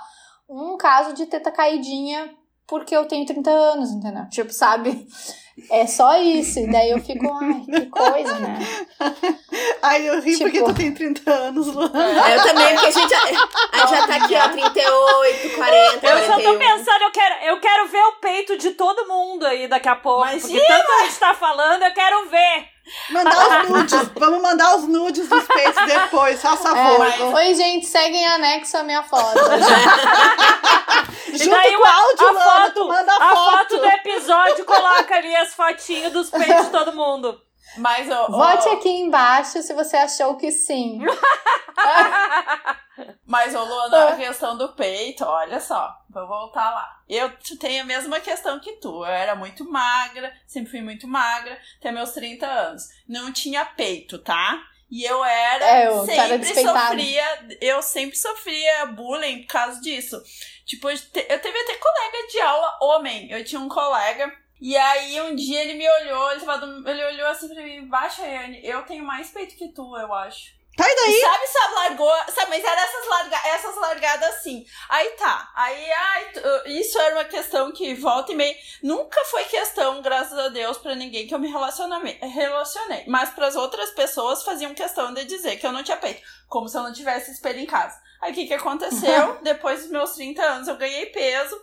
um 0.48 0.78
caso 0.78 1.12
de 1.12 1.26
teta 1.26 1.52
caidinha 1.52 2.34
porque 2.66 2.94
eu 2.96 3.04
tenho 3.06 3.26
30 3.26 3.50
anos, 3.50 3.90
entendeu? 3.90 4.28
Tipo, 4.30 4.52
sabe? 4.52 5.06
É 5.70 5.86
só 5.86 6.16
isso. 6.18 6.58
E 6.60 6.70
daí 6.70 6.90
eu 6.90 6.98
fico, 7.00 7.30
ai, 7.30 7.60
que 7.66 7.86
coisa, 7.90 8.38
né? 8.38 8.58
Ai, 9.82 10.08
eu 10.08 10.20
ri 10.20 10.38
porque 10.38 10.58
Tipo- 10.58 10.72
tu 10.72 10.74
tem 10.74 10.92
30 10.94 11.30
anos, 11.30 11.66
Luana. 11.66 12.28
É, 12.30 12.36
Eu 12.36 12.42
também, 12.42 12.68
porque 12.74 12.86
a 12.86 12.90
gente, 12.90 13.10
já- 13.10 13.22
a 13.22 13.26
gente 13.78 13.90
já 13.90 14.06
tá 14.06 14.16
aqui, 14.16 14.34
ó, 14.36 14.48
38, 14.48 15.54
40, 15.56 16.06
Eu 16.06 16.18
só 16.18 16.34
tô 16.36 16.42
41. 16.42 16.58
pensando, 16.58 17.02
eu 17.02 17.10
quero, 17.10 17.44
eu 17.44 17.60
quero 17.60 17.88
ver 17.88 18.02
o 18.02 18.12
peito 18.20 18.56
de 18.58 18.70
todo 18.70 19.06
mundo 19.08 19.44
aí 19.44 19.66
daqui 19.68 19.88
a 19.88 19.96
pouco. 19.96 20.20
Mas 20.20 20.42
porque 20.42 20.58
tanto 20.66 20.90
a 20.90 21.04
gente 21.04 21.18
tá 21.18 21.34
falando, 21.34 21.82
eu 21.82 21.92
quero 21.92 22.28
ver. 22.30 22.71
Mandar 23.10 23.62
os 23.64 23.68
nudes. 23.70 24.10
Vamos 24.16 24.42
mandar 24.42 24.76
os 24.76 24.88
nudes 24.88 25.28
dos 25.28 25.46
peitos 25.46 25.86
depois, 25.86 26.40
faça 26.42 26.68
É, 26.68 26.72
favor. 26.72 27.34
Oi, 27.34 27.54
gente, 27.54 27.86
segue 27.86 28.16
em 28.16 28.26
anexo 28.26 28.76
a 28.76 28.82
minha 28.82 29.02
foto. 29.02 29.38
Junto 31.32 31.50
daí 31.50 31.74
com 31.74 31.82
o 31.82 31.86
áudio, 31.86 32.28
a 32.28 32.34
foto, 32.34 32.88
manda 32.88 33.12
a 33.12 33.16
a 33.16 33.36
foto. 33.36 33.50
foto 33.58 33.78
do 33.78 33.86
episódio 33.86 34.64
coloca 34.64 35.14
ali 35.16 35.34
as 35.36 35.54
fotinhos 35.54 36.12
dos 36.12 36.30
peitos 36.30 36.66
de 36.66 36.70
todo 36.70 36.92
mundo. 36.94 37.40
Mas, 37.76 38.06
Vote 38.28 38.68
aqui 38.68 38.88
embaixo 38.88 39.60
se 39.62 39.74
você 39.74 39.96
achou 39.96 40.36
que 40.36 40.52
sim. 40.52 41.00
mas, 43.26 43.54
ô, 43.54 43.64
Luana, 43.64 44.08
a 44.10 44.16
questão 44.16 44.56
do 44.56 44.72
peito, 44.74 45.24
olha 45.24 45.58
só, 45.60 45.94
vou 46.10 46.26
voltar 46.26 46.70
lá. 46.70 47.00
Eu 47.08 47.30
tenho 47.58 47.82
a 47.82 47.86
mesma 47.86 48.20
questão 48.20 48.60
que 48.60 48.72
tu. 48.72 48.88
Eu 49.04 49.06
era 49.06 49.34
muito 49.34 49.64
magra, 49.70 50.32
sempre 50.46 50.70
fui 50.70 50.82
muito 50.82 51.08
magra, 51.08 51.58
até 51.78 51.90
meus 51.90 52.10
30 52.10 52.46
anos. 52.46 52.82
Não 53.08 53.32
tinha 53.32 53.64
peito, 53.64 54.18
tá? 54.18 54.60
E 54.90 55.04
eu 55.04 55.24
era, 55.24 55.64
É, 55.64 55.86
eu 55.86 56.04
sempre 56.04 56.52
sofria, 56.98 57.46
eu 57.62 57.82
sempre 57.82 58.16
sofria 58.18 58.86
bullying 58.86 59.40
por 59.42 59.48
causa 59.52 59.80
disso. 59.80 60.20
Tipo, 60.66 60.90
eu 60.90 60.98
te- 60.98 61.26
eu 61.30 61.40
teve 61.40 61.58
até 61.58 61.74
colega 61.76 62.28
de 62.30 62.40
aula 62.42 62.78
homem. 62.82 63.30
Eu 63.30 63.42
tinha 63.42 63.60
um 63.60 63.70
colega 63.70 64.30
e 64.62 64.76
aí 64.76 65.20
um 65.20 65.34
dia 65.34 65.60
ele 65.60 65.74
me 65.74 65.90
olhou, 65.90 66.30
ele, 66.30 66.40
tava 66.40 66.64
ele 66.88 67.04
olhou 67.04 67.26
assim 67.26 67.52
pra 67.52 67.64
mim, 67.64 67.88
baixa, 67.88 68.24
Yane, 68.24 68.64
eu 68.64 68.82
tenho 68.84 69.04
mais 69.04 69.28
peito 69.30 69.56
que 69.56 69.72
tu, 69.72 69.96
eu 69.96 70.14
acho. 70.14 70.62
Tá 70.76 70.84
e 70.88 70.94
daí? 70.94 71.20
Sabe, 71.20 71.46
sabe, 71.48 71.74
largou. 71.74 72.12
Sabe, 72.28 72.48
mas 72.48 72.64
era 72.64 72.80
essas, 72.80 73.06
larga, 73.06 73.36
essas 73.48 73.76
largadas 73.76 74.28
assim. 74.36 74.64
Aí 74.88 75.10
tá. 75.18 75.52
Aí, 75.54 75.92
ai, 75.92 76.32
isso 76.66 76.98
era 76.98 77.16
uma 77.16 77.24
questão 77.24 77.72
que 77.72 77.92
volta 77.94 78.32
e 78.32 78.34
meia. 78.34 78.56
Nunca 78.82 79.22
foi 79.24 79.44
questão, 79.44 80.00
graças 80.00 80.38
a 80.38 80.48
Deus, 80.48 80.78
pra 80.78 80.94
ninguém 80.94 81.26
que 81.26 81.34
eu 81.34 81.38
me 81.38 81.50
relacionei. 81.50 83.04
Mas 83.06 83.30
pras 83.30 83.54
outras 83.54 83.90
pessoas 83.90 84.44
faziam 84.44 84.74
questão 84.74 85.12
de 85.12 85.24
dizer 85.24 85.56
que 85.56 85.66
eu 85.66 85.72
não 85.72 85.82
tinha 85.82 85.96
peito. 85.96 86.22
Como 86.48 86.68
se 86.68 86.78
eu 86.78 86.82
não 86.82 86.92
tivesse 86.92 87.32
espelho 87.32 87.58
em 87.58 87.66
casa. 87.66 88.00
Aí 88.22 88.32
o 88.32 88.34
que, 88.34 88.46
que 88.46 88.54
aconteceu? 88.54 89.40
Depois 89.44 89.80
dos 89.82 89.90
meus 89.90 90.12
30 90.12 90.42
anos, 90.42 90.68
eu 90.68 90.76
ganhei 90.76 91.06
peso. 91.06 91.60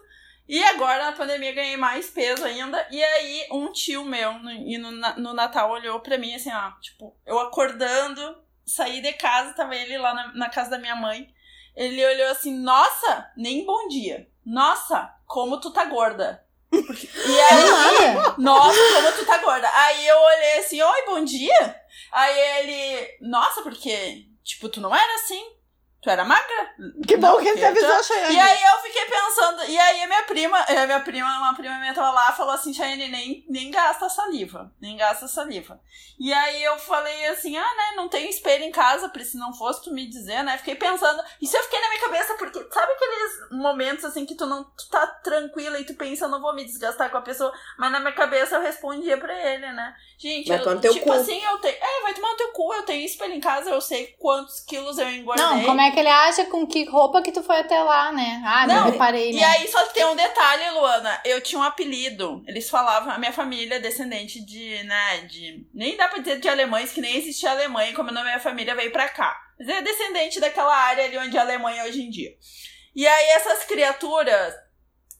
E 0.50 0.64
agora, 0.64 1.06
na 1.06 1.12
pandemia, 1.12 1.54
ganhei 1.54 1.78
mais 1.78 2.10
peso 2.10 2.44
ainda. 2.44 2.84
E 2.90 3.04
aí, 3.04 3.48
um 3.52 3.72
tio 3.72 4.04
meu, 4.04 4.34
no, 4.40 4.52
e 4.52 4.80
no, 4.80 4.90
no 4.92 5.32
Natal, 5.32 5.70
olhou 5.70 6.00
pra 6.00 6.18
mim 6.18 6.34
assim, 6.34 6.52
ó, 6.52 6.72
tipo, 6.82 7.16
eu 7.24 7.40
acordando, 7.40 8.36
saí 8.66 9.00
de 9.00 9.14
casa, 9.14 9.54
tava 9.54 9.76
ele 9.76 9.96
lá 10.00 10.12
na, 10.12 10.34
na 10.34 10.50
casa 10.50 10.72
da 10.72 10.80
minha 10.80 10.96
mãe. 10.96 11.32
Ele 11.76 12.04
olhou 12.04 12.32
assim, 12.32 12.52
nossa, 12.52 13.32
nem 13.38 13.64
bom 13.64 13.88
dia. 13.90 14.28
Nossa, 14.44 15.16
como 15.28 15.62
tu 15.62 15.70
tá 15.70 15.86
gorda. 15.86 16.44
E 16.72 17.40
aí, 17.40 17.70
Nada. 17.70 18.36
nossa, 18.40 18.80
como 18.96 19.12
tu 19.12 19.26
tá 19.28 19.38
gorda. 19.38 19.70
Aí 19.72 20.08
eu 20.08 20.18
olhei 20.20 20.58
assim, 20.58 20.82
oi, 20.82 21.06
bom 21.06 21.24
dia. 21.24 21.80
Aí 22.12 22.40
ele, 22.60 23.18
nossa, 23.22 23.62
porque, 23.62 24.26
tipo, 24.44 24.68
tu 24.68 24.82
não 24.82 24.96
era 24.96 25.14
assim. 25.14 25.59
Tu 26.02 26.10
era 26.10 26.24
magra. 26.24 26.76
Que 27.06 27.18
bom 27.18 27.28
Não, 27.28 27.40
que 27.42 27.48
ele 27.50 27.58
te 27.58 27.64
eu 27.66 27.74
tô- 27.74 27.86
avisou, 27.86 28.04
Chayane. 28.04 28.34
e 28.36 28.40
aí 28.40 28.64
eu 28.64 28.78
fiquei 28.82 29.06
pensando, 29.06 29.64
e 29.66 29.78
aí 29.78 30.04
a 30.04 30.08
minha 30.08 30.24
prima, 30.24 30.58
a 30.62 30.86
minha 30.86 31.00
prima, 31.02 31.38
uma 31.40 31.54
prima 31.54 31.78
minha 31.80 31.94
tava 31.94 32.12
lá, 32.12 32.32
falou 32.32 32.54
assim, 32.54 32.74
Chayane, 32.74 33.10
nem, 33.10 33.46
nem 33.50 33.70
gasta 33.70 34.08
saliva, 34.08 34.72
nem 34.80 34.96
gasta 34.96 35.28
saliva. 35.28 35.78
E 36.18 36.32
aí 36.32 36.64
eu 36.64 36.78
falei 36.80 37.26
assim, 37.28 37.58
ah, 37.58 37.62
né, 37.76 37.96
não 37.98 38.08
tem 38.08 38.30
espelho 38.30 38.64
em 38.64 38.72
casa, 38.72 39.10
porque 39.10 39.26
se 39.26 39.38
não 39.38 39.54
fosse 39.54 39.84
tu 39.84 39.94
me 39.94 40.08
dizer, 40.08 40.42
né, 40.44 40.58
fiquei 40.58 40.76
pensando, 40.76 41.22
isso 41.42 41.58
eu 41.58 41.64
fiquei 41.64 41.82
na 41.82 41.90
minha 41.90 42.02
cabeça, 42.02 42.34
porque 42.36 42.60
sabe 42.72 42.94
aqueles 42.94 43.50
momentos 43.52 44.06
assim 44.06 44.26
que 44.26 44.36
tu 44.36 44.46
não 44.46 44.64
tu 44.64 44.90
tá 44.90 45.06
tranquila 45.06 45.80
e 45.80 45.86
tu 45.86 45.96
pensa, 45.96 46.26
eu 46.26 46.30
não 46.30 46.42
vou 46.42 46.56
me 46.56 46.64
desgastar 46.64 47.10
com 47.12 47.18
a 47.18 47.22
pessoa, 47.22 47.52
mas 47.78 47.92
na 47.92 48.00
minha 48.00 48.14
cabeça 48.14 48.56
eu 48.56 48.62
respondia 48.62 49.18
pra 49.18 49.34
ele, 49.34 49.70
né, 49.74 49.94
gente, 50.18 50.48
Vai 50.48 50.60
eu, 50.60 50.80
teu 50.80 50.94
tipo 50.94 51.06
cu. 51.08 51.12
assim, 51.14 51.44
eu 51.44 51.58
tenho, 51.60 51.76
é, 51.76 52.02
vai 52.04 52.14
tomar 52.14 52.30
no 52.32 52.38
teu 52.38 52.52
cu, 52.54 52.74
eu 52.74 52.84
tenho 52.84 53.06
espelho 53.06 53.34
em 53.34 53.42
casa, 53.42 53.70
eu 53.70 53.82
sei 53.82 54.08
quantos 54.20 54.62
quilos 54.62 54.98
eu 54.98 55.10
engordei. 55.10 55.44
Não, 55.46 55.64
como 55.66 55.82
é 55.82 55.89
que 55.92 56.00
ele 56.00 56.10
acha 56.10 56.46
com 56.46 56.66
que 56.66 56.86
roupa 56.86 57.22
que 57.22 57.32
tu 57.32 57.42
foi 57.44 57.58
até 57.58 57.82
lá, 57.82 58.12
né? 58.12 58.42
Ah, 58.46 58.68
não, 58.68 58.76
Não, 58.76 58.92
reparei, 58.92 59.32
E 59.32 59.36
né? 59.36 59.44
aí, 59.44 59.68
só 59.68 59.86
tem 59.88 60.06
um 60.06 60.16
detalhe, 60.16 60.70
Luana. 60.72 61.22
Eu 61.26 61.42
tinha 61.42 61.60
um 61.60 61.64
apelido. 61.64 62.44
Eles 62.48 62.70
falavam, 62.70 63.12
a 63.12 63.18
minha 63.18 63.34
família 63.34 63.76
é 63.76 63.80
descendente 63.80 64.44
de, 64.46 64.84
né, 64.84 65.18
de. 65.22 65.68
Nem 65.74 65.96
dá 65.98 66.08
pra 66.08 66.20
dizer 66.20 66.40
de 66.40 66.50
alemães, 66.50 66.92
que 66.92 67.02
nem 67.02 67.16
existia 67.16 67.52
Alemanha, 67.52 67.94
como 67.94 68.10
a 68.10 68.24
minha 68.24 68.40
família 68.40 68.76
veio 68.76 68.92
pra 68.92 69.10
cá. 69.10 69.40
Mas 69.60 69.68
é 69.68 69.82
descendente 69.82 70.40
daquela 70.40 70.76
área 70.76 71.06
ali 71.06 71.18
onde 71.18 71.36
é 71.36 71.40
a 71.40 71.44
Alemanha 71.44 71.84
hoje 71.84 72.02
em 72.02 72.10
dia. 72.10 72.32
E 72.96 73.06
aí, 73.08 73.30
essas 73.30 73.66
criaturas 73.66 74.54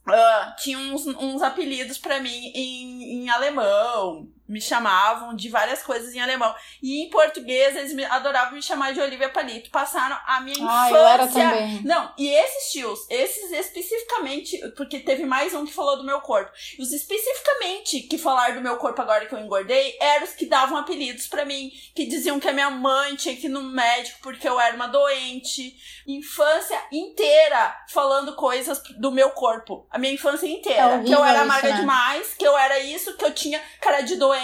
ah, 0.08 0.56
tinham 0.58 0.80
uns, 0.94 1.06
uns 1.06 1.42
apelidos 1.42 1.98
pra 1.98 2.20
mim 2.20 2.52
em, 2.54 3.22
em 3.24 3.30
alemão. 3.30 4.28
Me 4.50 4.60
chamavam 4.60 5.34
de 5.34 5.48
várias 5.48 5.80
coisas 5.82 6.12
em 6.12 6.20
alemão. 6.20 6.52
E 6.82 7.04
em 7.04 7.08
português 7.08 7.76
eles 7.76 7.92
me, 7.94 8.04
adoravam 8.04 8.54
me 8.54 8.62
chamar 8.62 8.92
de 8.92 9.00
Olivia 9.00 9.28
Palito. 9.28 9.70
Passaram 9.70 10.18
a 10.26 10.40
minha 10.40 10.56
Ah, 10.68 10.88
infância. 10.88 10.96
eu 10.96 11.06
era 11.06 11.28
também. 11.28 11.82
Não, 11.84 12.12
e 12.18 12.28
esses 12.28 12.72
tios, 12.72 13.06
esses 13.08 13.52
especificamente, 13.52 14.58
porque 14.76 14.98
teve 14.98 15.24
mais 15.24 15.54
um 15.54 15.64
que 15.64 15.72
falou 15.72 15.96
do 15.96 16.04
meu 16.04 16.20
corpo. 16.20 16.50
Os 16.80 16.92
especificamente 16.92 18.00
que 18.02 18.18
falaram 18.18 18.56
do 18.56 18.60
meu 18.60 18.76
corpo 18.76 19.00
agora 19.00 19.24
que 19.26 19.34
eu 19.34 19.38
engordei, 19.38 19.96
eram 20.00 20.24
os 20.24 20.32
que 20.32 20.46
davam 20.46 20.76
apelidos 20.76 21.28
pra 21.28 21.44
mim, 21.44 21.70
que 21.94 22.06
diziam 22.06 22.40
que 22.40 22.48
a 22.48 22.52
minha 22.52 22.70
mãe 22.70 23.14
tinha 23.14 23.36
que 23.36 23.46
ir 23.46 23.50
no 23.50 23.62
médico 23.62 24.18
porque 24.20 24.48
eu 24.48 24.58
era 24.58 24.74
uma 24.74 24.88
doente. 24.88 25.76
Infância 26.08 26.80
inteira 26.90 27.76
falando 27.88 28.34
coisas 28.34 28.82
do 28.98 29.12
meu 29.12 29.30
corpo. 29.30 29.86
A 29.90 29.98
minha 29.98 30.12
infância 30.12 30.46
inteira. 30.46 30.96
É 30.96 31.02
que 31.04 31.12
eu 31.12 31.24
era 31.24 31.42
amarga 31.42 31.68
né? 31.68 31.76
demais, 31.76 32.34
que 32.34 32.44
eu 32.44 32.58
era 32.58 32.80
isso, 32.80 33.16
que 33.16 33.24
eu 33.24 33.32
tinha 33.32 33.62
cara 33.80 34.00
de 34.00 34.16
doente. 34.16 34.39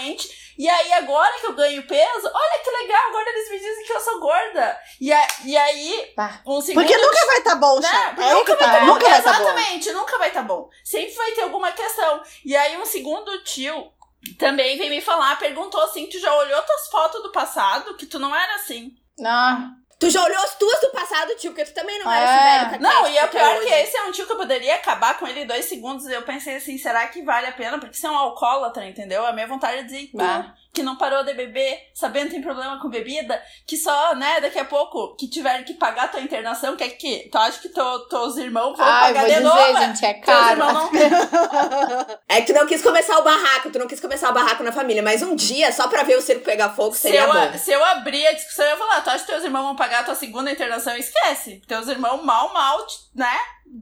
E 0.57 0.67
aí, 0.67 0.93
agora 0.93 1.39
que 1.39 1.45
eu 1.45 1.53
ganho 1.53 1.85
peso, 1.85 2.31
olha 2.33 2.63
que 2.63 2.69
legal, 2.71 3.09
agora 3.09 3.29
eles 3.29 3.51
me 3.51 3.59
dizem 3.59 3.85
que 3.85 3.93
eu 3.93 3.99
sou 3.99 4.19
gorda. 4.19 4.79
E, 4.99 5.13
a, 5.13 5.27
e 5.45 5.55
aí, 5.55 6.13
um 6.45 6.59
segundo. 6.61 6.83
Porque 6.83 6.97
nunca 6.97 7.25
vai 7.27 7.37
estar 7.37 7.55
bom, 7.55 7.79
Né? 7.79 8.13
Porque 8.15 8.21
É 8.23 8.33
nunca 8.33 8.55
tá. 8.55 8.65
vai 8.65 8.73
tá 8.73 8.79
bom. 8.79 8.85
Nunca 8.93 9.07
vai 9.09 9.19
estar 9.19 9.33
bom. 9.33 9.43
Exatamente, 9.43 9.91
nunca 9.91 10.17
vai 10.17 10.27
estar 10.29 10.43
bom. 10.43 10.69
Sempre 10.83 11.13
vai 11.15 11.31
ter 11.33 11.41
alguma 11.41 11.71
questão. 11.71 12.23
E 12.43 12.55
aí, 12.55 12.75
um 12.77 12.85
segundo 12.85 13.43
tio 13.43 13.91
também 14.39 14.77
veio 14.77 14.89
me 14.89 14.99
falar, 15.01 15.37
perguntou 15.37 15.81
assim: 15.83 16.07
tu 16.07 16.19
já 16.19 16.33
olhou 16.33 16.61
tuas 16.63 16.87
fotos 16.89 17.21
do 17.21 17.31
passado? 17.31 17.95
Que 17.95 18.05
tu 18.07 18.17
não 18.17 18.35
era 18.35 18.55
assim. 18.55 18.91
Ah, 19.23 19.69
Tu 19.99 20.11
já 20.11 20.23
olhou 20.23 20.37
as 20.43 20.55
tuas 20.55 20.79
do 20.81 20.89
passado, 20.91 21.35
tio, 21.37 21.51
porque 21.51 21.65
tu 21.65 21.73
também 21.73 21.97
não 21.97 22.11
era 22.11 22.23
É. 22.23 22.61
esse 22.61 22.69
velho 22.69 22.83
Não, 22.83 23.07
e 23.07 23.17
é 23.17 23.25
tu 23.25 23.31
pior 23.31 23.57
hoje. 23.57 23.65
que 23.67 23.73
esse 23.73 23.97
é 23.97 24.03
um 24.03 24.11
tio 24.11 24.27
que 24.27 24.31
eu 24.31 24.37
poderia 24.37 24.75
acabar 24.75 25.17
com 25.17 25.27
ele 25.27 25.41
em 25.41 25.47
dois 25.47 25.65
segundos. 25.65 26.05
Eu 26.05 26.21
pensei 26.21 26.55
assim, 26.57 26.77
será 26.77 27.07
que 27.07 27.23
vale 27.23 27.47
a 27.47 27.51
pena? 27.51 27.79
Porque 27.79 27.95
você 27.97 28.05
é 28.05 28.11
um 28.11 28.15
alcoólatra, 28.17 28.85
entendeu? 28.85 29.25
A 29.25 29.33
minha 29.33 29.47
vontade 29.47 29.79
é 29.79 29.83
dizer, 29.83 30.09
Bah. 30.13 30.53
Que 30.77 30.83
não 30.83 30.95
parou 30.95 31.23
de 31.23 31.33
beber, 31.33 31.89
sabendo 31.91 32.25
que 32.27 32.33
tem 32.33 32.41
problema 32.41 32.79
com 32.79 32.87
bebida, 32.87 33.41
que 33.65 33.75
só, 33.75 34.13
né, 34.13 34.39
daqui 34.39 34.59
a 34.59 34.65
pouco, 34.65 35.15
que 35.15 35.27
tiver 35.27 35.63
que 35.63 35.73
pagar 35.73 36.11
tua 36.11 36.21
internação, 36.21 36.75
quer 36.77 36.89
que, 36.89 37.27
tu 37.31 37.37
acha 37.39 37.59
que 37.59 37.69
teu, 37.69 37.99
teus 38.07 38.37
irmãos 38.37 38.77
vão 38.77 38.85
Ai, 38.85 39.07
pagar 39.13 39.19
vou 39.21 39.29
de 39.29 39.35
dizer, 39.37 39.43
novo? 39.43 39.79
gente, 39.79 40.05
é 40.05 40.13
caro. 40.13 40.59
não 40.59 40.91
É 42.29 42.41
que 42.41 42.53
tu 42.53 42.59
não 42.59 42.67
quis 42.67 42.83
começar 42.83 43.17
o 43.17 43.23
barraco, 43.23 43.71
tu 43.71 43.79
não 43.79 43.87
quis 43.87 43.99
começar 43.99 44.29
o 44.29 44.33
barraco 44.33 44.61
na 44.61 44.71
família, 44.71 45.01
mas 45.01 45.23
um 45.23 45.35
dia, 45.35 45.71
só 45.71 45.87
pra 45.87 46.03
ver 46.03 46.15
o 46.17 46.21
circo 46.21 46.43
pegar 46.45 46.69
fogo, 46.69 46.93
Se 46.93 47.01
seria 47.01 47.21
eu, 47.21 47.33
bom. 47.33 47.57
se 47.57 47.71
eu 47.71 47.83
abrir 47.83 48.27
a 48.27 48.33
discussão, 48.33 48.65
eu 48.65 48.71
ia 48.71 48.77
falar, 48.77 49.01
tu 49.01 49.09
acha 49.09 49.25
que 49.25 49.31
teus 49.31 49.43
irmãos 49.43 49.63
vão 49.63 49.75
pagar 49.75 50.01
a 50.01 50.03
tua 50.03 50.15
segunda 50.15 50.51
internação? 50.51 50.95
Esquece. 50.95 51.59
Teus 51.67 51.87
irmãos 51.87 52.21
mal, 52.23 52.53
mal, 52.53 52.85
né? 53.15 53.35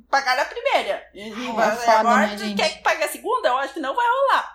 Pagaram 0.09 0.43
a 0.43 0.45
primeira. 0.45 1.03
E, 1.13 1.27
e 1.29 1.49
é 1.49 1.51
foda, 1.53 1.91
agora 1.91 2.27
né, 2.27 2.35
tu 2.37 2.43
gente? 2.45 2.55
quer 2.57 2.69
que 2.69 2.81
pague 2.83 3.03
a 3.03 3.09
segunda? 3.09 3.49
Eu 3.49 3.57
acho 3.57 3.73
que 3.73 3.79
não 3.81 3.93
vai 3.93 4.05
rolar. 4.05 4.54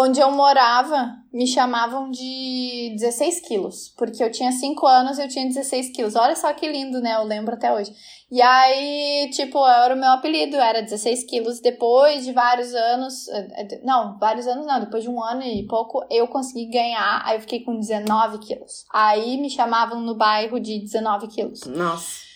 Onde 0.00 0.20
eu 0.20 0.30
morava, 0.30 1.16
me 1.32 1.44
chamavam 1.44 2.08
de 2.08 2.94
16 2.96 3.40
quilos. 3.40 3.92
Porque 3.98 4.22
eu 4.22 4.30
tinha 4.30 4.52
5 4.52 4.86
anos 4.86 5.18
e 5.18 5.22
eu 5.22 5.28
tinha 5.28 5.44
16 5.44 5.90
quilos. 5.90 6.14
Olha 6.14 6.36
só 6.36 6.52
que 6.52 6.68
lindo, 6.70 7.00
né? 7.00 7.16
Eu 7.16 7.24
lembro 7.24 7.54
até 7.54 7.72
hoje. 7.72 7.92
E 8.30 8.40
aí, 8.40 9.28
tipo, 9.32 9.58
era 9.66 9.96
o 9.96 9.98
meu 9.98 10.12
apelido, 10.12 10.56
era 10.56 10.82
16 10.82 11.24
quilos. 11.24 11.58
Depois 11.58 12.24
de 12.24 12.32
vários 12.32 12.72
anos. 12.74 13.26
eh, 13.28 13.48
eh, 13.72 13.80
Não, 13.82 14.16
vários 14.20 14.46
anos 14.46 14.66
não. 14.66 14.78
Depois 14.78 15.02
de 15.02 15.10
um 15.10 15.20
ano 15.20 15.42
e 15.42 15.66
pouco, 15.66 16.06
eu 16.08 16.28
consegui 16.28 16.66
ganhar. 16.66 17.22
Aí 17.24 17.36
eu 17.36 17.40
fiquei 17.40 17.64
com 17.64 17.76
19 17.76 18.38
quilos. 18.38 18.84
Aí 18.92 19.36
me 19.36 19.50
chamavam 19.50 20.00
no 20.00 20.14
bairro 20.14 20.60
de 20.60 20.78
19 20.78 21.26
quilos. 21.26 21.62
Nossa. 21.66 22.27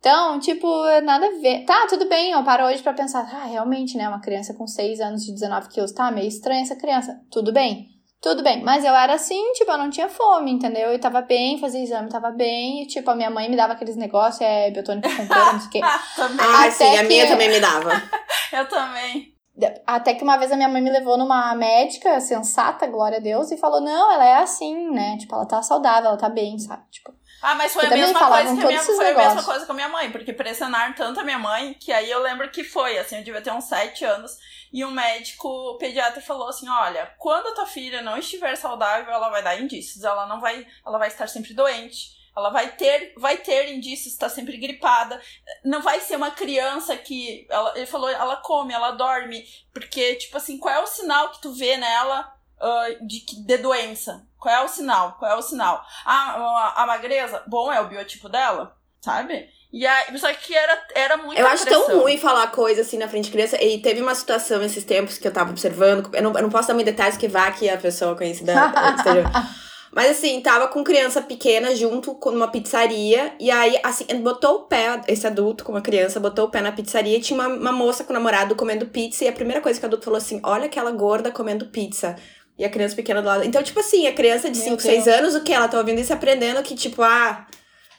Então, 0.00 0.38
tipo, 0.38 0.66
nada 1.02 1.26
a 1.26 1.40
ver. 1.40 1.64
Tá, 1.64 1.86
tudo 1.88 2.08
bem, 2.08 2.30
eu 2.30 2.44
paro 2.44 2.64
hoje 2.66 2.82
pra 2.82 2.92
pensar, 2.92 3.28
ah, 3.34 3.46
realmente, 3.46 3.96
né, 3.96 4.08
uma 4.08 4.20
criança 4.20 4.54
com 4.54 4.66
6 4.66 5.00
anos 5.00 5.24
de 5.24 5.32
19 5.32 5.68
quilos, 5.68 5.92
tá, 5.92 6.10
meio 6.10 6.28
estranha 6.28 6.62
essa 6.62 6.76
criança. 6.76 7.18
Tudo 7.32 7.52
bem, 7.52 7.86
tudo 8.22 8.42
bem. 8.42 8.62
Mas 8.62 8.84
eu 8.84 8.94
era 8.94 9.14
assim, 9.14 9.52
tipo, 9.54 9.70
eu 9.70 9.76
não 9.78 9.90
tinha 9.90 10.08
fome, 10.08 10.52
entendeu? 10.52 10.90
Eu 10.92 11.00
tava 11.00 11.20
bem, 11.20 11.58
fazia 11.58 11.82
exame, 11.82 12.08
tava 12.08 12.30
bem, 12.30 12.82
e 12.82 12.86
tipo, 12.86 13.10
a 13.10 13.16
minha 13.16 13.28
mãe 13.30 13.50
me 13.50 13.56
dava 13.56 13.72
aqueles 13.72 13.96
negócios, 13.96 14.40
é, 14.40 14.70
biotônico 14.70 15.08
com 15.08 15.22
não 15.24 15.60
sei 15.60 15.66
o 15.68 15.70
quê. 15.70 15.80
Ah, 15.88 16.00
também. 16.16 16.46
Ah, 16.46 16.60
Até 16.60 16.70
sim, 16.70 16.96
a 16.96 17.02
minha 17.02 17.24
que- 17.24 17.32
também 17.32 17.48
me 17.50 17.60
dava. 17.60 17.90
Eu 18.52 18.68
também. 18.68 19.34
Até 19.84 20.14
que 20.14 20.22
uma 20.22 20.36
vez 20.36 20.52
a 20.52 20.56
minha 20.56 20.68
mãe 20.68 20.80
me 20.80 20.90
levou 20.90 21.18
numa 21.18 21.52
médica 21.56 22.20
sensata, 22.20 22.86
glória 22.86 23.18
a 23.18 23.20
Deus, 23.20 23.50
e 23.50 23.56
falou, 23.56 23.80
não, 23.80 24.12
ela 24.12 24.24
é 24.24 24.34
assim, 24.36 24.88
né, 24.92 25.16
tipo, 25.18 25.34
ela 25.34 25.44
tá 25.46 25.60
saudável, 25.60 26.10
ela 26.10 26.16
tá 26.16 26.28
bem, 26.28 26.56
sabe, 26.60 26.84
tipo... 26.92 27.12
Ah, 27.40 27.54
mas 27.54 27.72
foi 27.72 27.86
a 27.86 27.90
mesma 27.90 28.28
coisa 28.28 28.56
que 28.56 28.62
a 28.62 28.66
minha, 28.66 28.82
foi 28.82 29.10
a 29.10 29.16
mesma 29.16 29.44
coisa 29.44 29.66
com 29.66 29.72
a 29.72 29.74
minha 29.74 29.88
mãe, 29.88 30.10
porque 30.10 30.32
pressionaram 30.32 30.92
tanto 30.92 31.20
a 31.20 31.24
minha 31.24 31.38
mãe 31.38 31.74
que 31.74 31.92
aí 31.92 32.10
eu 32.10 32.20
lembro 32.20 32.50
que 32.50 32.64
foi, 32.64 32.98
assim, 32.98 33.18
eu 33.18 33.24
devia 33.24 33.40
ter 33.40 33.52
uns 33.52 33.64
sete 33.64 34.04
anos, 34.04 34.38
e 34.72 34.84
um 34.84 34.90
médico 34.90 35.76
pediatra 35.78 36.20
falou 36.20 36.48
assim: 36.48 36.68
olha, 36.68 37.14
quando 37.18 37.48
a 37.48 37.54
tua 37.54 37.66
filha 37.66 38.02
não 38.02 38.18
estiver 38.18 38.56
saudável, 38.56 39.12
ela 39.12 39.30
vai 39.30 39.42
dar 39.42 39.60
indícios, 39.60 40.04
ela 40.04 40.26
não 40.26 40.40
vai, 40.40 40.66
ela 40.86 40.98
vai 40.98 41.08
estar 41.08 41.26
sempre 41.26 41.54
doente. 41.54 42.18
Ela 42.36 42.50
vai 42.50 42.70
ter, 42.76 43.14
vai 43.16 43.36
ter 43.36 43.74
indícios, 43.74 44.16
tá 44.16 44.28
sempre 44.28 44.58
gripada. 44.58 45.20
Não 45.64 45.82
vai 45.82 45.98
ser 45.98 46.14
uma 46.14 46.30
criança 46.30 46.96
que. 46.96 47.44
Ela, 47.50 47.72
ele 47.76 47.86
falou, 47.86 48.08
ela 48.08 48.36
come, 48.36 48.72
ela 48.72 48.92
dorme. 48.92 49.44
Porque, 49.72 50.14
tipo 50.14 50.36
assim, 50.36 50.56
qual 50.56 50.72
é 50.72 50.78
o 50.78 50.86
sinal 50.86 51.32
que 51.32 51.40
tu 51.42 51.52
vê 51.52 51.76
nela 51.76 52.32
ah, 52.60 52.86
de, 53.00 53.26
de 53.44 53.58
doença? 53.58 54.24
Qual 54.38 54.54
é 54.54 54.62
o 54.62 54.68
sinal? 54.68 55.16
Qual 55.18 55.30
é 55.30 55.34
o 55.34 55.42
sinal? 55.42 55.84
A, 56.04 56.12
a, 56.12 56.82
a 56.82 56.86
magreza, 56.86 57.42
bom, 57.46 57.72
é 57.72 57.80
o 57.80 57.88
biotipo 57.88 58.28
dela, 58.28 58.76
sabe? 59.00 59.48
E 59.70 59.86
aí, 59.86 60.18
só 60.18 60.32
que 60.32 60.54
era, 60.54 60.86
era 60.94 61.16
muito 61.18 61.38
Eu 61.38 61.46
acho 61.46 61.66
tão 61.66 62.00
ruim 62.00 62.16
falar 62.16 62.46
coisa 62.46 62.80
assim 62.80 62.96
na 62.96 63.08
frente 63.08 63.26
de 63.26 63.30
criança. 63.32 63.62
E 63.62 63.78
teve 63.82 64.00
uma 64.00 64.14
situação 64.14 64.62
esses 64.62 64.84
tempos 64.84 65.18
que 65.18 65.28
eu 65.28 65.32
tava 65.32 65.50
observando. 65.50 66.08
Eu 66.14 66.22
não, 66.22 66.32
eu 66.32 66.42
não 66.42 66.50
posso 66.50 66.68
dar 66.68 66.74
muito 66.74 66.86
detalhes 66.86 67.18
que 67.18 67.28
vá 67.28 67.50
que 67.50 67.68
a 67.68 67.76
pessoa 67.76 68.16
conhecida 68.16 68.54
esteja. 68.96 69.24
Mas 69.90 70.10
assim, 70.10 70.40
tava 70.42 70.68
com 70.68 70.84
criança 70.84 71.20
pequena 71.20 71.74
junto 71.74 72.14
com 72.14 72.30
uma 72.30 72.48
pizzaria. 72.48 73.34
E 73.38 73.50
aí, 73.50 73.78
assim, 73.82 74.04
botou 74.22 74.56
o 74.56 74.62
pé, 74.62 75.00
esse 75.08 75.26
adulto 75.26 75.64
com 75.64 75.72
uma 75.72 75.80
criança, 75.80 76.20
botou 76.20 76.46
o 76.46 76.50
pé 76.50 76.60
na 76.60 76.72
pizzaria 76.72 77.16
e 77.16 77.20
tinha 77.20 77.38
uma, 77.38 77.48
uma 77.48 77.72
moça 77.72 78.04
com 78.04 78.10
o 78.10 78.14
namorado 78.14 78.54
comendo 78.54 78.86
pizza. 78.86 79.24
E 79.24 79.28
a 79.28 79.32
primeira 79.32 79.60
coisa 79.60 79.78
que 79.78 79.84
o 79.84 79.88
adulto 79.88 80.04
falou 80.04 80.18
assim: 80.18 80.40
olha 80.44 80.66
aquela 80.66 80.90
gorda 80.90 81.30
comendo 81.30 81.66
pizza. 81.66 82.16
E 82.58 82.64
a 82.64 82.68
criança 82.68 82.96
pequena 82.96 83.22
do 83.22 83.28
lado. 83.28 83.44
Então, 83.44 83.62
tipo 83.62 83.78
assim, 83.78 84.06
a 84.08 84.12
criança 84.12 84.50
de 84.50 84.58
Meu 84.58 84.70
5, 84.70 84.82
6 84.82 85.04
Deus. 85.04 85.16
anos, 85.18 85.34
o 85.36 85.42
que? 85.42 85.52
Ela 85.52 85.68
tá 85.68 85.78
ouvindo 85.78 86.00
isso 86.00 86.12
aprendendo 86.12 86.60
que, 86.62 86.74
tipo, 86.74 87.02
ah, 87.02 87.46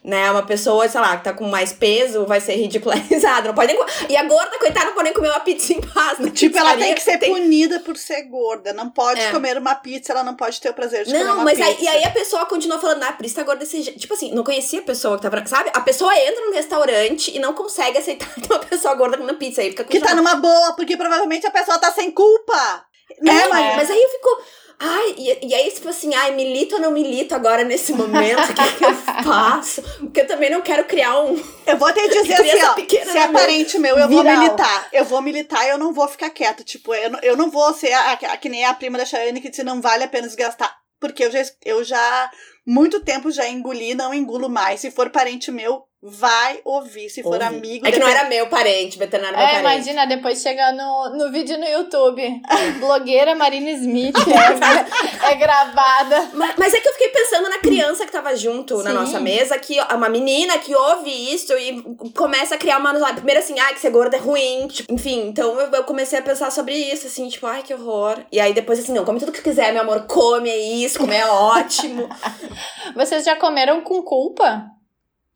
né, 0.04 0.30
uma 0.32 0.44
pessoa, 0.46 0.88
sei 0.90 1.00
lá, 1.00 1.16
que 1.18 1.24
tá 1.24 1.34
com 1.34 1.46
mais 1.48 1.72
peso 1.74 2.26
vai 2.26 2.42
ser 2.42 2.56
ridicularizada. 2.56 3.48
Não 3.50 3.56
pode 3.56 3.74
nem. 3.74 3.86
E 4.10 4.18
a 4.18 4.24
gorda, 4.24 4.58
coitada, 4.60 4.88
não 4.88 4.94
pode 4.94 5.06
nem 5.06 5.14
comer 5.14 5.30
uma 5.30 5.40
pizza 5.40 5.72
em 5.74 5.80
paz. 5.82 6.20
Na 6.20 6.30
Tipo, 6.30 6.58
ela 6.58 6.76
tem 6.76 6.94
que 6.94 7.02
ser 7.02 7.18
punida 7.20 7.80
por 7.80 7.96
ser 7.98 8.24
gorda. 8.24 8.74
Não 8.74 8.90
pode 8.90 9.22
É. 9.22 9.32
comer 9.32 9.58
uma 9.58 9.76
pizza, 9.76 10.12
ela 10.12 10.24
não 10.24 10.36
pode 10.36 10.60
ter 10.60 10.70
o 10.70 10.74
prazer 10.74 11.06
de 11.06 11.12
comer 11.12 11.24
Não, 11.24 11.36
uma 11.36 11.44
mas 11.46 11.58
pizza. 11.58 11.70
aí, 11.70 11.78
e 11.82 11.88
aí 11.88 12.04
a 12.04 12.12
pessoa 12.12 12.46
continua 12.46 12.80
falando, 12.80 13.04
ah, 13.04 13.14
por 13.14 13.26
isso 13.26 13.36
tá 13.36 13.44
gorda 13.44 13.62
desse 13.62 13.82
jeito. 13.82 13.98
Tipo 14.00 14.14
assim, 14.14 14.34
não 14.34 14.44
conhecia 14.44 14.80
a 14.80 14.84
pessoa 14.84 15.16
que 15.18 15.22
tava. 15.24 15.46
Sabe? 15.46 15.70
A 15.74 15.82
pessoa 15.82 16.14
entra 16.18 16.46
num 16.46 16.54
restaurante 16.54 17.36
e 17.36 17.40
não 17.40 17.54
consegue 17.54 17.98
aceitar 17.98 18.28
uma 18.50 18.60
pessoa 18.60 18.94
gorda 18.96 19.18
comendo 19.18 19.38
pizza. 19.38 19.62
Aí 19.62 19.70
fica 19.70 19.84
Que 19.86 20.00
tá 20.02 20.16
numa 20.16 20.36
boa, 20.36 20.74
porque 20.76 20.98
provavelmente 20.98 21.46
a 21.48 21.52
pessoa 21.52 21.78
tá 21.78 21.92
sem 21.94 22.12
culpa. 22.12 22.86
Né, 23.22 23.32
É, 23.44 23.48
Maria? 23.48 23.76
mas 23.78 23.90
aí 23.92 24.02
eu 24.02 24.10
fico. 24.10 24.44
Ai, 24.82 25.14
e, 25.18 25.48
e 25.48 25.54
aí, 25.54 25.70
tipo 25.72 25.90
assim, 25.90 26.16
ai, 26.16 26.32
milito 26.32 26.76
ou 26.76 26.82
não 26.82 26.92
milito 26.92 27.36
agora 27.36 27.66
nesse 27.66 27.92
momento? 27.92 28.40
O 28.50 28.54
que, 28.54 28.74
que 28.78 28.86
eu 28.86 28.94
faço? 29.26 29.82
Porque 30.00 30.22
eu 30.22 30.28
também 30.28 30.50
não 30.50 30.62
quero 30.62 30.86
criar 30.86 31.20
um. 31.20 31.36
Eu 31.68 31.78
vou 31.78 31.92
te 31.92 32.08
dizer 32.08 32.34
assim, 32.34 32.64
ó. 32.64 32.76
Se 33.12 33.18
é 33.18 33.28
parente 33.28 33.78
meu, 33.78 33.98
eu 33.98 34.08
vou 34.08 34.22
Viral. 34.24 34.38
militar. 34.40 34.88
Eu 34.94 35.04
vou 35.04 35.22
militar 35.22 35.66
e 35.66 35.70
eu 35.72 35.78
não 35.78 35.92
vou 35.92 36.08
ficar 36.08 36.30
quieta. 36.30 36.64
Tipo, 36.64 36.94
eu, 36.96 37.10
não- 37.10 37.20
eu 37.22 37.36
não 37.36 37.52
vou 37.52 37.74
ser 37.74 37.92
a, 37.92 38.12
a- 38.14 38.38
que 38.38 38.48
nem 38.48 38.64
a 38.64 38.74
prima 38.74 38.98
da 38.98 39.04
Chayane 39.06 39.42
que 39.42 39.50
disse 39.50 39.64
não 39.64 39.82
vale 39.82 40.06
a 40.06 40.08
pena 40.08 40.28
desgastar. 40.28 40.74
Porque 40.98 41.26
eu 41.26 41.32
já, 41.32 41.40
eu 41.66 41.84
já, 41.84 42.32
muito 42.66 43.02
tempo 43.02 43.32
já 43.32 43.50
engoli, 43.50 43.94
não 43.96 44.14
engulo 44.14 44.50
mais. 44.50 44.80
Se 44.80 44.92
for 44.92 45.10
parente 45.10 45.52
meu, 45.52 45.84
vai 46.02 46.62
ouvir. 46.64 47.10
Se 47.10 47.22
for 47.22 47.34
Ouvi. 47.34 47.44
amigo, 47.44 47.88
É 47.88 47.92
que 47.92 48.00
não 48.00 48.08
era 48.08 48.24
meu 48.30 48.48
parente, 48.48 48.98
veterinário 48.98 49.38
meu 49.38 49.46
É, 49.46 49.62
parente. 49.62 49.90
imagina, 49.90 50.06
depois 50.08 50.42
chega 50.42 50.72
no, 50.72 51.10
no 51.18 51.32
vídeo 51.32 51.58
no 51.58 51.66
YouTube. 51.66 52.42
Blogueira 52.80 53.36
Marina 53.36 53.70
Smith 53.72 54.16
é, 54.18 55.28
é 55.32 55.36
gravada. 55.36 56.30
Mas, 56.34 56.54
mas 56.58 56.74
é 56.74 56.80
que 56.80 56.88
eu 56.88 56.94
fiquei 56.94 57.10
pensando 57.10 57.50
na 57.50 57.58
criança 57.60 58.06
que 58.06 58.12
tava 58.12 58.36
junto 58.36 58.78
na 58.82 58.92
Sim. 58.92 58.96
nossa 58.96 59.20
mesa, 59.20 59.58
que 59.60 59.78
uma 59.94 60.08
menina 60.10 60.58
que 60.58 60.74
ouve 60.74 61.10
isso 61.34 61.52
e 61.58 61.84
começa 62.16 62.56
a 62.56 62.58
criar 62.58 62.78
uma. 62.78 62.94
Primeiro 63.14 63.40
assim, 63.42 63.60
ai, 63.60 63.74
que 63.74 63.82
ser 63.82 63.90
gorda 63.92 64.16
é 64.16 64.20
ruim. 64.20 64.68
tipo, 64.68 64.94
enfim, 64.94 65.28
então 65.28 65.60
eu, 65.60 65.70
eu 65.72 65.84
comecei 65.84 66.18
a 66.18 66.22
pensar 66.22 66.50
sobre 66.52 66.74
isso, 66.76 67.08
assim, 67.08 67.28
tipo, 67.28 67.46
ai, 67.46 67.62
que 67.62 67.74
horror. 67.74 68.18
E 68.32 68.40
aí 68.40 68.54
depois 68.54 68.80
assim, 68.80 68.94
não, 68.94 69.04
come 69.04 69.20
tudo 69.20 69.32
que 69.34 69.42
quiser, 69.42 69.74
meu 69.74 69.82
amor, 69.82 70.06
come, 70.08 70.50
é 70.50 70.58
isso, 70.58 70.98
comer 71.00 71.18
é 71.20 71.26
ótimo. 71.28 72.08
Vocês 72.96 73.26
já 73.26 73.36
comeram 73.36 73.82
com 73.82 74.02
culpa? 74.02 74.66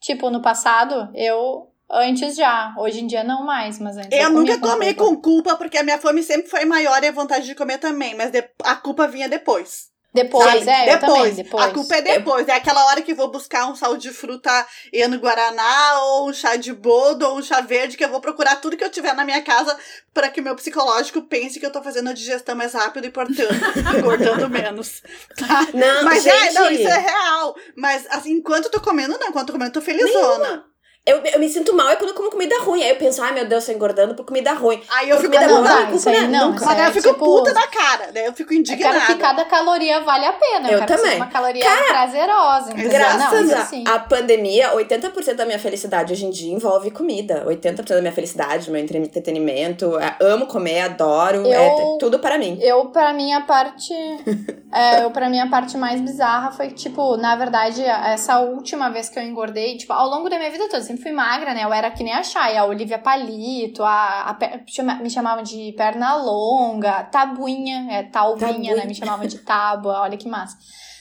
Tipo, 0.04 0.30
no 0.30 0.42
passado, 0.42 1.10
eu 1.16 1.70
antes 1.90 2.36
já. 2.36 2.76
Hoje 2.78 3.00
em 3.00 3.08
dia 3.08 3.24
não 3.24 3.46
mais, 3.46 3.80
mas 3.80 3.96
antes. 3.96 4.12
Eu 4.12 4.34
comia 4.34 4.58
nunca 4.58 4.60
comi 4.60 4.94
culpa. 4.94 5.16
com 5.16 5.22
culpa, 5.22 5.56
porque 5.56 5.78
a 5.78 5.84
minha 5.84 5.98
fome 5.98 6.22
sempre 6.22 6.50
foi 6.50 6.66
maior 6.66 7.02
e 7.02 7.08
a 7.08 7.12
vontade 7.12 7.46
de 7.46 7.56
comer 7.56 7.78
também. 7.78 8.14
Mas 8.14 8.30
a 8.66 8.76
culpa 8.76 9.08
vinha 9.08 9.30
depois. 9.30 9.93
Depois, 10.14 10.64
Sabe? 10.64 10.70
é, 10.70 10.94
eu 10.94 11.00
depois. 11.00 11.30
também, 11.30 11.44
depois. 11.44 11.66
A 11.66 11.70
culpa 11.74 11.96
é 11.96 12.02
depois. 12.02 12.48
É 12.48 12.54
aquela 12.54 12.86
hora 12.86 13.02
que 13.02 13.16
vou 13.16 13.32
buscar 13.32 13.68
um 13.68 13.76
sal 13.76 13.98
de 13.98 14.12
fruta 14.12 14.66
eno 14.92 15.18
guaraná, 15.18 16.00
ou 16.02 16.30
um 16.30 16.34
chá 16.34 16.56
de 16.56 16.72
boldo, 16.72 17.26
ou 17.28 17.40
um 17.40 17.42
chá 17.42 17.62
verde, 17.62 17.98
que 17.98 18.06
eu 18.06 18.10
vou 18.10 18.22
procurar 18.22 18.58
tudo 18.58 18.78
que 18.78 18.84
eu 18.84 18.92
tiver 18.92 19.16
na 19.16 19.26
minha 19.26 19.42
casa 19.42 19.76
para 20.14 20.30
que 20.30 20.40
o 20.40 20.44
meu 20.44 20.56
psicológico 20.56 21.24
pense 21.24 21.60
que 21.60 21.66
eu 21.66 21.72
tô 21.72 21.82
fazendo 21.82 22.10
a 22.10 22.14
digestão 22.14 22.56
mais 22.56 22.74
rápido 22.74 23.06
e, 23.06 23.10
portanto, 23.10 23.42
engordando 23.98 24.48
menos. 24.48 25.02
Tá? 25.36 25.68
Não, 25.74 26.04
Mas 26.04 26.24
gente, 26.24 26.36
é, 26.36 26.54
não, 26.54 26.70
isso 26.70 26.88
é 26.88 27.00
real. 27.00 27.56
Mas 27.76 28.06
assim, 28.12 28.34
enquanto 28.34 28.66
eu 28.66 28.72
tô 28.72 28.80
comendo, 28.80 29.18
não. 29.18 29.30
Enquanto 29.30 29.42
eu 29.42 29.46
tô 29.48 29.54
comendo, 29.54 29.70
eu 29.70 29.74
tô 29.74 29.82
felizona. 29.82 30.73
Eu, 31.06 31.22
eu 31.26 31.38
me 31.38 31.50
sinto 31.50 31.74
mal 31.76 31.90
é 31.90 31.98
quando 31.98 32.12
eu 32.12 32.16
como 32.16 32.32
comida 32.32 32.56
ruim. 32.62 32.82
Aí 32.82 32.90
eu 32.92 32.96
penso, 32.96 33.22
ai 33.22 33.34
meu 33.34 33.46
Deus, 33.46 33.66
tô 33.66 33.74
engordando 33.74 34.16
por 34.16 34.26
comida 34.26 34.54
ruim. 34.54 34.82
Aí 34.90 35.10
eu 35.10 35.18
Por 35.18 35.24
fico 35.24 35.34
comida 35.34 35.52
não, 35.52 35.60
ruim, 35.60 35.68
tá, 35.68 35.80
não, 35.82 35.96
isso 35.96 36.10
aí 36.10 36.28
não, 36.30 36.56
isso 36.56 36.66
Mas 36.66 36.78
daí 36.78 36.86
é 36.86 36.88
eu 36.88 36.94
fico 36.94 37.10
tipo- 37.10 37.26
puta 37.26 37.54
da 37.54 37.68
cara, 37.68 38.12
daí 38.14 38.26
eu 38.26 38.32
fico 38.34 38.54
Eu 38.54 38.60
indignada. 38.60 39.02
quero 39.02 39.06
que 39.08 39.16
cada 39.22 39.44
caloria 39.44 40.00
vale 40.00 40.26
a 40.26 40.32
pena. 40.32 40.70
Eu 40.72 40.80
seja 40.80 40.86
também. 40.98 41.16
uma 41.18 41.28
caloria 41.28 41.66
prazerosa, 41.90 42.72
entendeu? 42.72 42.90
Graças 42.92 43.48
não, 43.50 43.58
à 43.58 43.62
assim, 43.62 43.84
à 43.86 44.00
pandemia, 44.00 44.72
80% 44.76 45.34
da 45.36 45.46
minha 45.46 45.60
felicidade 45.60 46.14
hoje 46.14 46.26
em 46.26 46.30
dia 46.30 46.54
envolve 46.54 46.90
comida. 46.90 47.44
80% 47.48 47.84
da 47.96 48.00
minha 48.02 48.14
felicidade, 48.14 48.68
do 48.68 48.72
meu 48.72 48.82
entretenimento. 48.82 50.00
É, 50.00 50.16
Amo 50.22 50.46
comer, 50.48 50.82
adoro. 50.82 51.46
É 51.48 51.68
Eu- 51.68 51.76
t- 51.76 51.98
tudo 52.00 52.20
para 52.20 52.38
mim. 52.38 52.58
Eu, 52.62 52.86
pra 52.86 53.12
mim, 53.14 53.34
a 53.34 53.42
parte. 53.42 53.94
é, 54.72 55.04
eu, 55.04 55.12
pra 55.12 55.30
mim, 55.30 55.40
a 55.40 55.50
parte 55.50 55.78
mais 55.78 56.00
bizarra 56.00 56.52
foi 56.52 56.70
que, 56.70 56.76
tipo, 56.76 57.18
na 57.18 57.36
verdade, 57.36 57.84
essa 57.84 58.40
última 58.40 58.90
vez 58.90 59.10
que 59.10 59.20
eu 59.20 59.24
engordei, 59.24 59.78
tipo, 59.78 59.92
ao 59.92 60.08
longo 60.08 60.30
da 60.30 60.38
minha 60.38 60.50
vida 60.50 60.64
toda, 60.70 60.78
eu 60.78 60.93
sempre 60.94 61.04
fui 61.04 61.12
magra, 61.12 61.54
né? 61.54 61.64
Eu 61.64 61.74
era 61.74 61.90
que 61.92 62.04
nem 62.04 62.14
a 62.14 62.24
Chay, 62.24 62.56
a 62.58 62.66
Olivia 62.66 63.00
Palito, 63.00 63.84
a, 63.84 64.30
a 64.30 65.02
me 65.02 65.10
chamavam 65.10 65.44
de 65.44 65.74
perna 65.74 66.16
longa, 66.16 67.04
tabuinha, 67.04 67.88
é 67.92 68.04
talvinha, 68.04 68.48
Tabuinha. 68.50 68.76
né? 68.76 68.86
Me 68.86 68.96
chamavam 68.96 69.26
de 69.26 69.40
tábua, 69.40 70.02
olha 70.02 70.18
que 70.18 70.28
massa. 70.28 70.58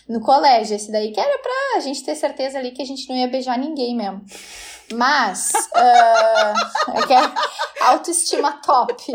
No 0.08 0.20
colégio, 0.20 0.74
esse 0.74 0.90
daí 0.90 1.12
que 1.12 1.20
era 1.20 1.38
pra 1.38 1.80
gente 1.80 2.04
ter 2.04 2.14
certeza 2.16 2.58
ali 2.58 2.72
que 2.72 2.82
a 2.82 2.84
gente 2.84 3.08
não 3.08 3.16
ia 3.16 3.28
beijar 3.28 3.56
ninguém 3.58 3.96
mesmo. 3.96 4.20
Mas, 4.92 5.52
ah, 5.74 6.52
é 6.94 7.02
que 7.06 7.12
é 7.12 7.32
autoestima 7.86 8.52
top. 8.64 9.12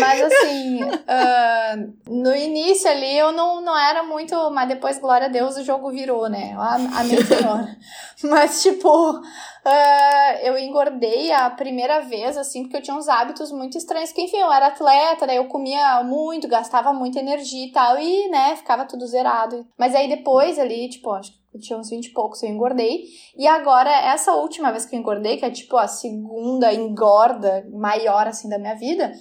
Mas 0.00 0.22
assim, 0.22 0.80
ah, 1.06 1.74
no 2.06 2.34
início 2.34 2.90
ali 2.90 3.16
eu 3.18 3.32
não, 3.32 3.60
não 3.60 3.76
era 3.78 4.02
muito, 4.02 4.34
mas 4.50 4.68
depois, 4.68 4.98
glória 4.98 5.26
a 5.26 5.30
Deus, 5.30 5.56
o 5.56 5.64
jogo 5.64 5.90
virou, 5.90 6.28
né? 6.28 6.54
A- 6.58 6.74
Amém, 7.00 7.24
Senhor. 7.24 7.68
Mas, 8.24 8.62
tipo, 8.62 9.20
ah, 9.64 10.34
eu 10.42 10.58
engordei 10.58 11.30
a 11.32 11.48
primeira 11.50 12.00
vez, 12.00 12.36
assim, 12.36 12.62
porque 12.62 12.76
eu 12.78 12.82
tinha 12.82 12.96
uns 12.96 13.08
hábitos 13.08 13.52
muito 13.52 13.76
estranhos. 13.78 14.10
Que, 14.12 14.22
enfim, 14.22 14.38
eu 14.38 14.50
era 14.52 14.68
atleta, 14.68 15.26
daí 15.26 15.36
eu 15.36 15.46
comia 15.46 16.02
muito, 16.02 16.48
gastava 16.48 16.92
muita 16.92 17.20
energia 17.20 17.66
e 17.66 17.72
tal, 17.72 17.98
e, 17.98 18.28
né, 18.28 18.56
ficava 18.56 18.84
tudo 18.86 19.06
zerado. 19.06 19.66
Mas 19.78 19.94
aí 19.94 20.08
depois 20.08 20.58
ali, 20.58 20.88
tipo, 20.88 21.12
acho 21.12 21.32
que 21.32 21.37
eu 21.52 21.60
tinha 21.60 21.78
uns 21.78 21.90
20 21.90 22.06
e 22.06 22.12
poucos, 22.12 22.42
eu 22.42 22.48
engordei. 22.48 23.04
E 23.36 23.46
agora, 23.46 23.90
essa 23.90 24.34
última 24.34 24.70
vez 24.70 24.84
que 24.84 24.94
eu 24.94 25.00
engordei, 25.00 25.36
que 25.36 25.44
é 25.44 25.50
tipo 25.50 25.76
a 25.76 25.88
segunda 25.88 26.72
engorda 26.72 27.66
maior, 27.72 28.26
assim, 28.26 28.48
da 28.48 28.58
minha 28.58 28.74
vida, 28.74 29.12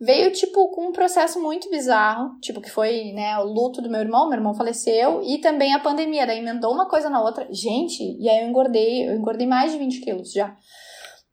veio, 0.00 0.30
tipo, 0.32 0.70
com 0.70 0.88
um 0.88 0.92
processo 0.92 1.40
muito 1.40 1.70
bizarro, 1.70 2.38
tipo, 2.40 2.60
que 2.60 2.70
foi, 2.70 3.12
né, 3.12 3.38
o 3.38 3.44
luto 3.44 3.80
do 3.80 3.90
meu 3.90 4.00
irmão, 4.00 4.28
meu 4.28 4.38
irmão 4.38 4.54
faleceu, 4.54 5.22
e 5.22 5.38
também 5.38 5.74
a 5.74 5.80
pandemia, 5.80 6.26
daí 6.26 6.38
emendou 6.38 6.72
uma 6.72 6.88
coisa 6.88 7.08
na 7.08 7.22
outra. 7.22 7.48
Gente, 7.50 8.02
e 8.18 8.28
aí 8.28 8.42
eu 8.42 8.48
engordei, 8.48 9.08
eu 9.08 9.14
engordei 9.14 9.46
mais 9.46 9.72
de 9.72 9.78
20 9.78 10.00
quilos 10.00 10.32
já. 10.32 10.54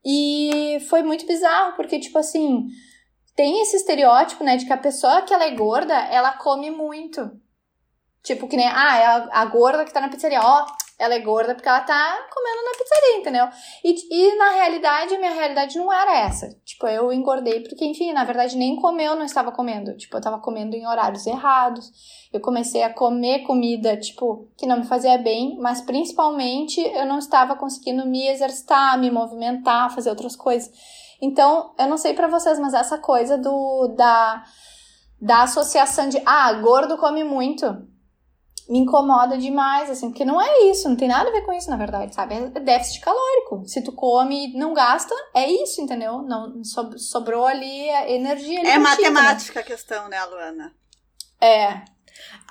E 0.05 0.77
foi 0.89 1.03
muito 1.03 1.25
bizarro, 1.25 1.75
porque, 1.75 1.99
tipo 1.99 2.17
assim, 2.17 2.65
tem 3.35 3.61
esse 3.61 3.77
estereótipo, 3.77 4.43
né, 4.43 4.57
de 4.57 4.65
que 4.65 4.73
a 4.73 4.77
pessoa 4.77 5.21
que 5.21 5.33
ela 5.33 5.45
é 5.45 5.51
gorda, 5.51 5.93
ela 5.93 6.33
come 6.37 6.69
muito. 6.71 7.21
Tipo, 8.24 8.47
que 8.47 8.55
nem, 8.55 8.67
ah, 8.67 8.97
é 8.97 9.05
a, 9.05 9.30
a 9.41 9.45
gorda 9.45 9.84
que 9.84 9.91
tá 9.91 9.99
na 9.99 10.07
pizzaria, 10.07 10.39
ó, 10.41 10.65
ela 10.97 11.15
é 11.15 11.19
gorda 11.19 11.53
porque 11.53 11.67
ela 11.67 11.82
tá 11.82 12.26
comendo 12.34 12.63
na 12.63 12.78
pizzaria, 12.78 13.17
entendeu? 13.17 13.47
E, 13.84 13.95
e 14.09 14.36
na 14.38 14.51
realidade, 14.51 15.15
a 15.15 15.19
minha 15.19 15.34
realidade 15.34 15.78
não 15.78 15.91
era 15.91 16.19
essa. 16.19 16.49
Tipo, 16.63 16.88
eu 16.88 17.11
engordei 17.11 17.59
porque, 17.61 17.84
enfim, 17.84 18.13
na 18.13 18.24
verdade, 18.24 18.55
nem 18.55 18.78
comer 18.78 19.07
eu 19.07 19.15
não 19.15 19.26
estava 19.26 19.51
comendo. 19.51 19.97
Tipo, 19.97 20.15
eu 20.15 20.21
tava 20.21 20.39
comendo 20.39 20.76
em 20.76 20.88
horários 20.88 21.28
errados. 21.28 21.91
Eu 22.32 22.39
comecei 22.39 22.82
a 22.84 22.93
comer 22.93 23.39
comida, 23.39 23.97
tipo, 23.97 24.47
que 24.57 24.65
não 24.65 24.78
me 24.78 24.86
fazia 24.86 25.17
bem, 25.17 25.57
mas 25.59 25.82
principalmente 25.82 26.80
eu 26.80 27.05
não 27.05 27.19
estava 27.19 27.55
conseguindo 27.55 28.05
me 28.07 28.28
exercitar, 28.28 28.97
me 28.97 29.11
movimentar, 29.11 29.93
fazer 29.93 30.09
outras 30.09 30.36
coisas. 30.36 30.71
Então, 31.21 31.74
eu 31.78 31.88
não 31.88 31.97
sei 31.97 32.13
pra 32.13 32.28
vocês, 32.28 32.57
mas 32.59 32.74
essa 32.74 32.97
coisa 32.97 33.38
do 33.38 33.89
da, 33.97 34.43
da 35.21 35.43
associação 35.43 36.07
de, 36.07 36.21
ah, 36.26 36.53
gordo 36.53 36.97
come 36.97 37.24
muito 37.24 37.91
me 38.70 38.80
incomoda 38.80 39.38
demais, 39.38 39.89
assim, 39.89 40.09
porque 40.09 40.24
não 40.26 40.41
é 40.41 40.64
isso, 40.70 40.88
não 40.88 40.95
tem 40.95 41.07
nada 41.07 41.30
a 41.30 41.32
ver 41.34 41.41
com 41.41 41.51
isso, 41.53 41.70
na 41.70 41.76
verdade, 41.78 42.14
sabe? 42.16 42.36
É 42.36 42.59
déficit 42.59 43.01
calórico. 43.01 43.64
Se 43.68 43.84
tu 43.84 43.91
come 43.91 44.47
e 44.47 44.57
não 44.57 44.74
gasta, 44.74 45.14
é 45.34 45.49
isso, 45.49 45.82
entendeu? 45.82 46.22
Não 46.22 46.64
so- 46.64 46.97
sobrou 46.97 47.45
ali 47.45 47.89
a 47.89 48.09
energia 48.09 48.59
ali 48.59 48.70
É 48.70 48.80
contigo, 48.80 49.01
né? 49.01 49.09
matemática 49.09 49.59
a 49.59 49.64
questão, 49.64 50.07
né, 50.09 50.24
Luana? 50.26 50.74
É. 51.41 51.82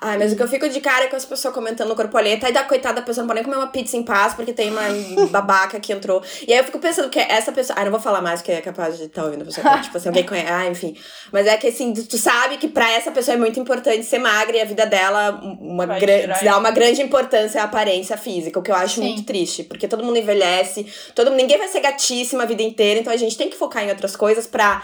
Ai, 0.03 0.17
mas 0.17 0.33
o 0.33 0.35
que 0.35 0.43
eu 0.43 0.47
fico 0.49 0.67
de 0.67 0.81
cara 0.81 1.05
é 1.05 1.07
com 1.07 1.15
as 1.15 1.23
pessoas 1.23 1.53
comentando 1.53 1.87
no 1.87 1.95
corpoleta, 1.95 2.45
aí 2.45 2.51
da 2.51 2.63
coitada 2.65 2.95
da 2.95 3.01
pessoa 3.01 3.23
não 3.23 3.27
pode 3.27 3.39
nem 3.39 3.45
comer 3.45 3.55
uma 3.55 3.71
pizza 3.71 3.95
em 3.95 4.03
paz 4.03 4.33
porque 4.33 4.51
tem 4.51 4.69
uma 4.69 4.81
babaca 5.31 5.79
que 5.79 5.93
entrou. 5.93 6.21
E 6.45 6.51
aí 6.51 6.59
eu 6.59 6.65
fico 6.65 6.77
pensando 6.77 7.09
que 7.09 7.19
essa 7.19 7.53
pessoa. 7.53 7.79
Ah, 7.79 7.85
não 7.85 7.91
vou 7.91 8.01
falar 8.01 8.21
mais 8.21 8.41
porque 8.41 8.51
é 8.51 8.59
capaz 8.59 8.97
de 8.97 9.05
estar 9.05 9.23
ouvindo 9.23 9.43
a 9.43 9.45
pessoa. 9.45 9.79
tipo 9.79 9.95
assim, 9.95 10.09
alguém 10.09 10.25
conhece. 10.25 10.51
Ah, 10.51 10.67
enfim. 10.67 10.97
Mas 11.31 11.47
é 11.47 11.55
que 11.55 11.67
assim, 11.67 11.93
tu 11.93 12.17
sabe 12.17 12.57
que 12.57 12.67
pra 12.67 12.91
essa 12.91 13.11
pessoa 13.11 13.35
é 13.35 13.37
muito 13.37 13.57
importante 13.57 14.03
ser 14.03 14.19
magra 14.19 14.57
e 14.57 14.61
a 14.61 14.65
vida 14.65 14.85
dela 14.85 15.39
uma 15.41 15.85
grande 15.85 16.43
dá 16.43 16.57
uma 16.57 16.71
grande 16.71 17.01
importância 17.01 17.61
à 17.61 17.63
aparência 17.63 18.17
física, 18.17 18.59
o 18.59 18.61
que 18.61 18.71
eu 18.71 18.75
acho 18.75 18.95
Sim. 18.95 19.07
muito 19.07 19.23
triste. 19.23 19.63
Porque 19.63 19.87
todo 19.87 20.03
mundo 20.03 20.17
envelhece, 20.17 20.85
todo 21.15 21.31
ninguém 21.31 21.57
vai 21.57 21.69
ser 21.69 21.79
gatíssima 21.79 22.43
a 22.43 22.45
vida 22.45 22.61
inteira, 22.61 22.99
então 22.99 23.13
a 23.13 23.17
gente 23.17 23.37
tem 23.37 23.49
que 23.49 23.55
focar 23.55 23.85
em 23.85 23.89
outras 23.89 24.17
coisas 24.17 24.45
pra. 24.45 24.83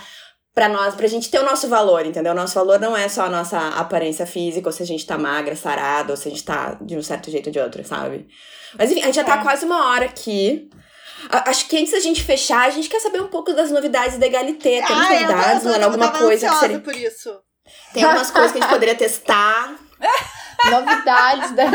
Pra 0.54 0.68
nós, 0.68 0.96
pra 0.96 1.08
gente 1.08 1.30
ter 1.30 1.40
o 1.40 1.46
nosso 1.46 1.68
valor, 1.68 2.06
entendeu? 2.06 2.32
O 2.32 2.36
nosso 2.36 2.56
valor 2.56 2.80
não 2.80 2.98
é 2.98 3.08
só 3.08 3.24
a 3.26 3.30
nossa 3.30 3.58
aparência 3.70 4.26
física, 4.26 4.68
ou 4.68 4.74
se 4.74 4.82
a 4.82 4.86
gente 4.86 5.06
tá 5.06 5.18
magra, 5.18 5.56
sarada, 5.56 6.12
ou 6.12 6.18
se 6.18 6.28
a 6.28 6.32
gente 6.32 6.44
tá 6.44 6.78
de 6.82 6.98
um 6.98 7.04
certo 7.04 7.30
jeito 7.30 7.48
ou 7.48 7.52
de 7.54 7.60
outro, 7.60 7.84
sabe? 7.86 8.28
Mas 8.78 8.92
enfim, 8.92 9.02
a 9.02 9.06
gente 9.06 9.16
já 9.16 9.24
tá 9.24 9.40
É. 9.40 9.44
quase 9.44 9.64
uma 9.66 9.90
hora 9.92 10.06
aqui. 10.06 10.68
A- 11.30 11.50
Acho 11.50 11.68
que 11.68 11.78
antes 11.78 11.92
da 11.94 12.00
gente 12.00 12.24
fechar, 12.24 12.66
a 12.68 12.70
gente 12.72 12.90
quer 12.90 13.00
saber 13.00 13.22
um 13.22 13.28
pouco 13.28 13.54
das 13.54 13.70
novidades 13.72 14.18
da 14.18 14.26
Egalité. 14.26 14.82
Tem 14.82 14.96
Ah, 14.96 15.10
novidades, 15.22 15.64
mano? 15.64 15.78
eu 15.78 15.84
Alguma 15.86 16.12
coisa 16.12 16.50
que 16.50 16.56
seria. 16.56 16.80
por 16.80 16.96
isso. 16.96 17.40
Tem 17.94 18.04
algumas 18.04 18.32
coisas 18.32 18.52
que 18.52 18.58
a 18.58 18.62
gente 18.62 18.70
poderia 18.72 18.96
testar. 18.96 19.76
Novidades 20.72 21.52
da, 21.56 21.66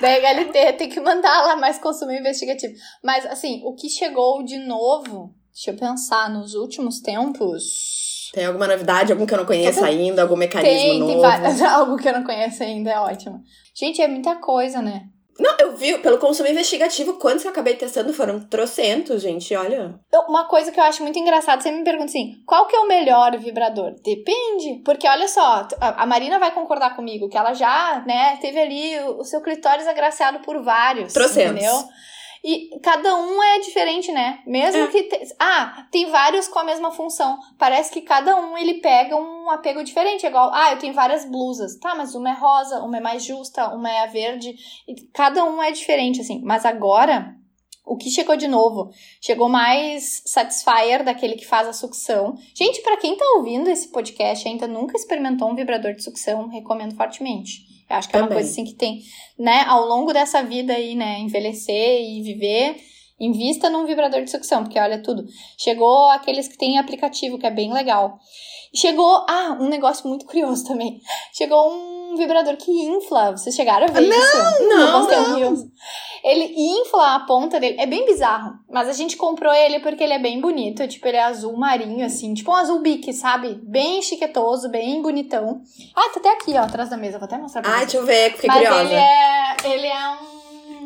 da 0.00 0.08
HLT, 0.08 0.72
tem 0.74 0.88
que 0.88 1.00
mandar 1.00 1.42
lá 1.46 1.56
mais 1.56 1.78
consumo 1.78 2.12
investigativo. 2.12 2.72
Mas, 3.02 3.26
assim, 3.26 3.62
o 3.64 3.74
que 3.74 3.88
chegou 3.88 4.44
de 4.44 4.58
novo, 4.58 5.34
deixa 5.60 5.70
eu 5.72 5.76
pensar, 5.76 6.30
nos 6.30 6.54
últimos 6.54 7.00
tempos. 7.00 8.30
Tem 8.32 8.46
alguma 8.46 8.66
novidade, 8.66 9.12
algum 9.12 9.26
que 9.26 9.34
eu 9.34 9.38
não 9.38 9.44
conheço 9.44 9.84
ainda, 9.84 10.22
algum 10.22 10.36
mecanismo 10.36 10.78
Tem, 10.78 10.90
tem 10.90 11.00
novo? 11.00 11.20
várias, 11.20 11.60
algo 11.60 11.96
que 11.96 12.08
eu 12.08 12.14
não 12.14 12.24
conheço 12.24 12.62
ainda, 12.62 12.90
é 12.90 12.98
ótimo. 12.98 13.42
Gente, 13.74 14.00
é 14.00 14.08
muita 14.08 14.36
coisa, 14.36 14.80
né? 14.80 15.02
Não, 15.38 15.56
eu 15.58 15.74
vi 15.74 15.96
pelo 15.98 16.18
consumo 16.18 16.48
investigativo, 16.48 17.14
quantos 17.14 17.44
eu 17.44 17.50
acabei 17.50 17.74
testando 17.74 18.12
foram 18.12 18.40
trocentos, 18.40 19.22
gente, 19.22 19.54
olha. 19.54 19.98
Uma 20.28 20.46
coisa 20.46 20.70
que 20.70 20.78
eu 20.78 20.84
acho 20.84 21.02
muito 21.02 21.18
engraçada, 21.18 21.62
você 21.62 21.72
me 21.72 21.82
pergunta 21.82 22.06
assim, 22.06 22.34
qual 22.46 22.66
que 22.66 22.76
é 22.76 22.80
o 22.80 22.88
melhor 22.88 23.36
vibrador? 23.38 23.94
Depende, 24.04 24.82
porque 24.84 25.08
olha 25.08 25.26
só, 25.28 25.66
a 25.80 26.06
Marina 26.06 26.38
vai 26.38 26.52
concordar 26.52 26.94
comigo, 26.94 27.28
que 27.28 27.38
ela 27.38 27.54
já, 27.54 28.02
né, 28.06 28.36
teve 28.40 28.60
ali 28.60 28.98
o 29.00 29.20
o 29.20 29.24
seu 29.24 29.40
clitóris 29.42 29.86
agraciado 29.86 30.40
por 30.40 30.62
vários, 30.62 31.12
Trocentos. 31.12 31.52
entendeu? 31.52 31.74
E 32.42 32.70
cada 32.80 33.16
um 33.16 33.42
é 33.42 33.58
diferente, 33.60 34.10
né? 34.12 34.40
Mesmo 34.46 34.82
É. 34.84 34.86
que... 34.86 35.02
te- 35.02 35.34
Ah, 35.38 35.86
tem 35.90 36.06
vários 36.10 36.48
com 36.48 36.58
a 36.58 36.64
mesma 36.64 36.90
função. 36.90 37.38
Parece 37.58 37.92
que 37.92 38.00
cada 38.00 38.34
um, 38.36 38.56
ele 38.56 38.74
pega 38.80 39.14
um 39.16 39.50
apego 39.50 39.84
diferente. 39.84 40.24
É 40.24 40.28
igual, 40.30 40.50
ah, 40.54 40.72
eu 40.72 40.78
tenho 40.78 40.94
várias 40.94 41.24
blusas. 41.24 41.78
Tá, 41.78 41.94
mas 41.94 42.14
uma 42.14 42.30
é 42.30 42.34
rosa, 42.34 42.80
uma 42.82 42.96
é 42.96 43.00
mais 43.00 43.22
justa, 43.24 43.68
uma 43.74 43.90
é 43.90 44.02
a 44.04 44.06
verde. 44.06 44.54
E 44.88 44.94
cada 45.12 45.44
um 45.44 45.62
é 45.62 45.70
diferente, 45.70 46.20
assim. 46.22 46.40
Mas 46.42 46.64
agora, 46.64 47.34
o 47.84 47.96
que 47.96 48.08
chegou 48.10 48.36
de 48.36 48.48
novo? 48.48 48.90
Chegou 49.20 49.48
mais 49.48 50.22
Satisfyer, 50.24 51.04
daquele 51.04 51.34
que 51.34 51.46
faz 51.46 51.68
a 51.68 51.72
sucção. 51.72 52.34
Gente, 52.56 52.80
pra 52.82 52.96
quem 52.96 53.16
tá 53.16 53.24
ouvindo 53.36 53.68
esse 53.68 53.88
podcast 53.88 54.48
ainda 54.48 54.66
nunca 54.66 54.96
experimentou 54.96 55.50
um 55.50 55.54
vibrador 55.54 55.92
de 55.92 56.02
sucção, 56.02 56.48
recomendo 56.48 56.94
fortemente. 56.96 57.68
Eu 57.90 57.96
acho 57.96 58.08
que 58.08 58.16
é 58.16 58.20
uma 58.20 58.28
Também. 58.28 58.38
coisa 58.38 58.52
assim 58.52 58.64
que 58.64 58.74
tem, 58.74 59.02
né, 59.36 59.64
ao 59.66 59.84
longo 59.84 60.12
dessa 60.12 60.42
vida 60.44 60.72
aí, 60.72 60.94
né, 60.94 61.18
envelhecer 61.18 62.00
e 62.00 62.22
viver, 62.22 62.76
invista 63.18 63.68
num 63.68 63.84
vibrador 63.84 64.22
de 64.22 64.30
sucção, 64.30 64.62
porque 64.62 64.78
olha 64.78 65.02
tudo. 65.02 65.24
Chegou 65.58 66.08
aqueles 66.10 66.46
que 66.46 66.56
tem 66.56 66.78
aplicativo, 66.78 67.36
que 67.36 67.46
é 67.46 67.50
bem 67.50 67.72
legal. 67.72 68.16
Chegou, 68.74 69.26
ah, 69.28 69.58
um 69.60 69.68
negócio 69.68 70.08
muito 70.08 70.24
curioso 70.26 70.64
também. 70.64 71.00
Chegou 71.34 71.68
um 71.68 71.99
vibrador 72.16 72.56
que 72.56 72.70
infla. 72.70 73.32
Vocês 73.32 73.54
chegaram 73.54 73.86
a 73.86 73.90
ver 73.90 74.08
isso? 74.08 74.68
não, 74.68 75.00
postei 75.00 75.18
um 75.18 75.34
Reels. 75.36 75.60
Ele 76.22 76.54
infla 76.56 77.14
a 77.14 77.20
ponta 77.20 77.58
dele. 77.58 77.76
É 77.80 77.86
bem 77.86 78.04
bizarro. 78.04 78.52
Mas 78.70 78.88
a 78.88 78.92
gente 78.92 79.16
comprou 79.16 79.52
ele 79.52 79.80
porque 79.80 80.02
ele 80.04 80.12
é 80.12 80.18
bem 80.18 80.40
bonito. 80.40 80.86
Tipo, 80.86 81.08
ele 81.08 81.16
é 81.16 81.22
azul 81.22 81.56
marinho, 81.56 82.04
assim. 82.04 82.34
Tipo 82.34 82.50
um 82.52 82.56
azul 82.56 82.80
bique, 82.80 83.12
sabe? 83.12 83.54
Bem 83.62 84.02
chiquetoso, 84.02 84.68
bem 84.68 85.00
bonitão. 85.00 85.62
Ah, 85.96 86.10
tá 86.12 86.20
até 86.20 86.30
aqui, 86.34 86.52
ó, 86.54 86.60
atrás 86.62 86.90
da 86.90 86.96
mesa. 86.96 87.18
Vou 87.18 87.24
até 87.26 87.38
mostrar 87.38 87.62
pra 87.62 87.70
Ai, 87.72 87.78
vocês. 87.86 87.92
deixa 87.92 87.98
eu 87.98 88.06
ver, 88.06 88.32
fiquei 88.34 88.48
Mas 88.48 88.58
curiosa. 88.58 88.82
ele 88.84 88.94
é. 88.94 89.56
Ele 89.64 89.86
é 89.86 90.10
um. 90.10 90.29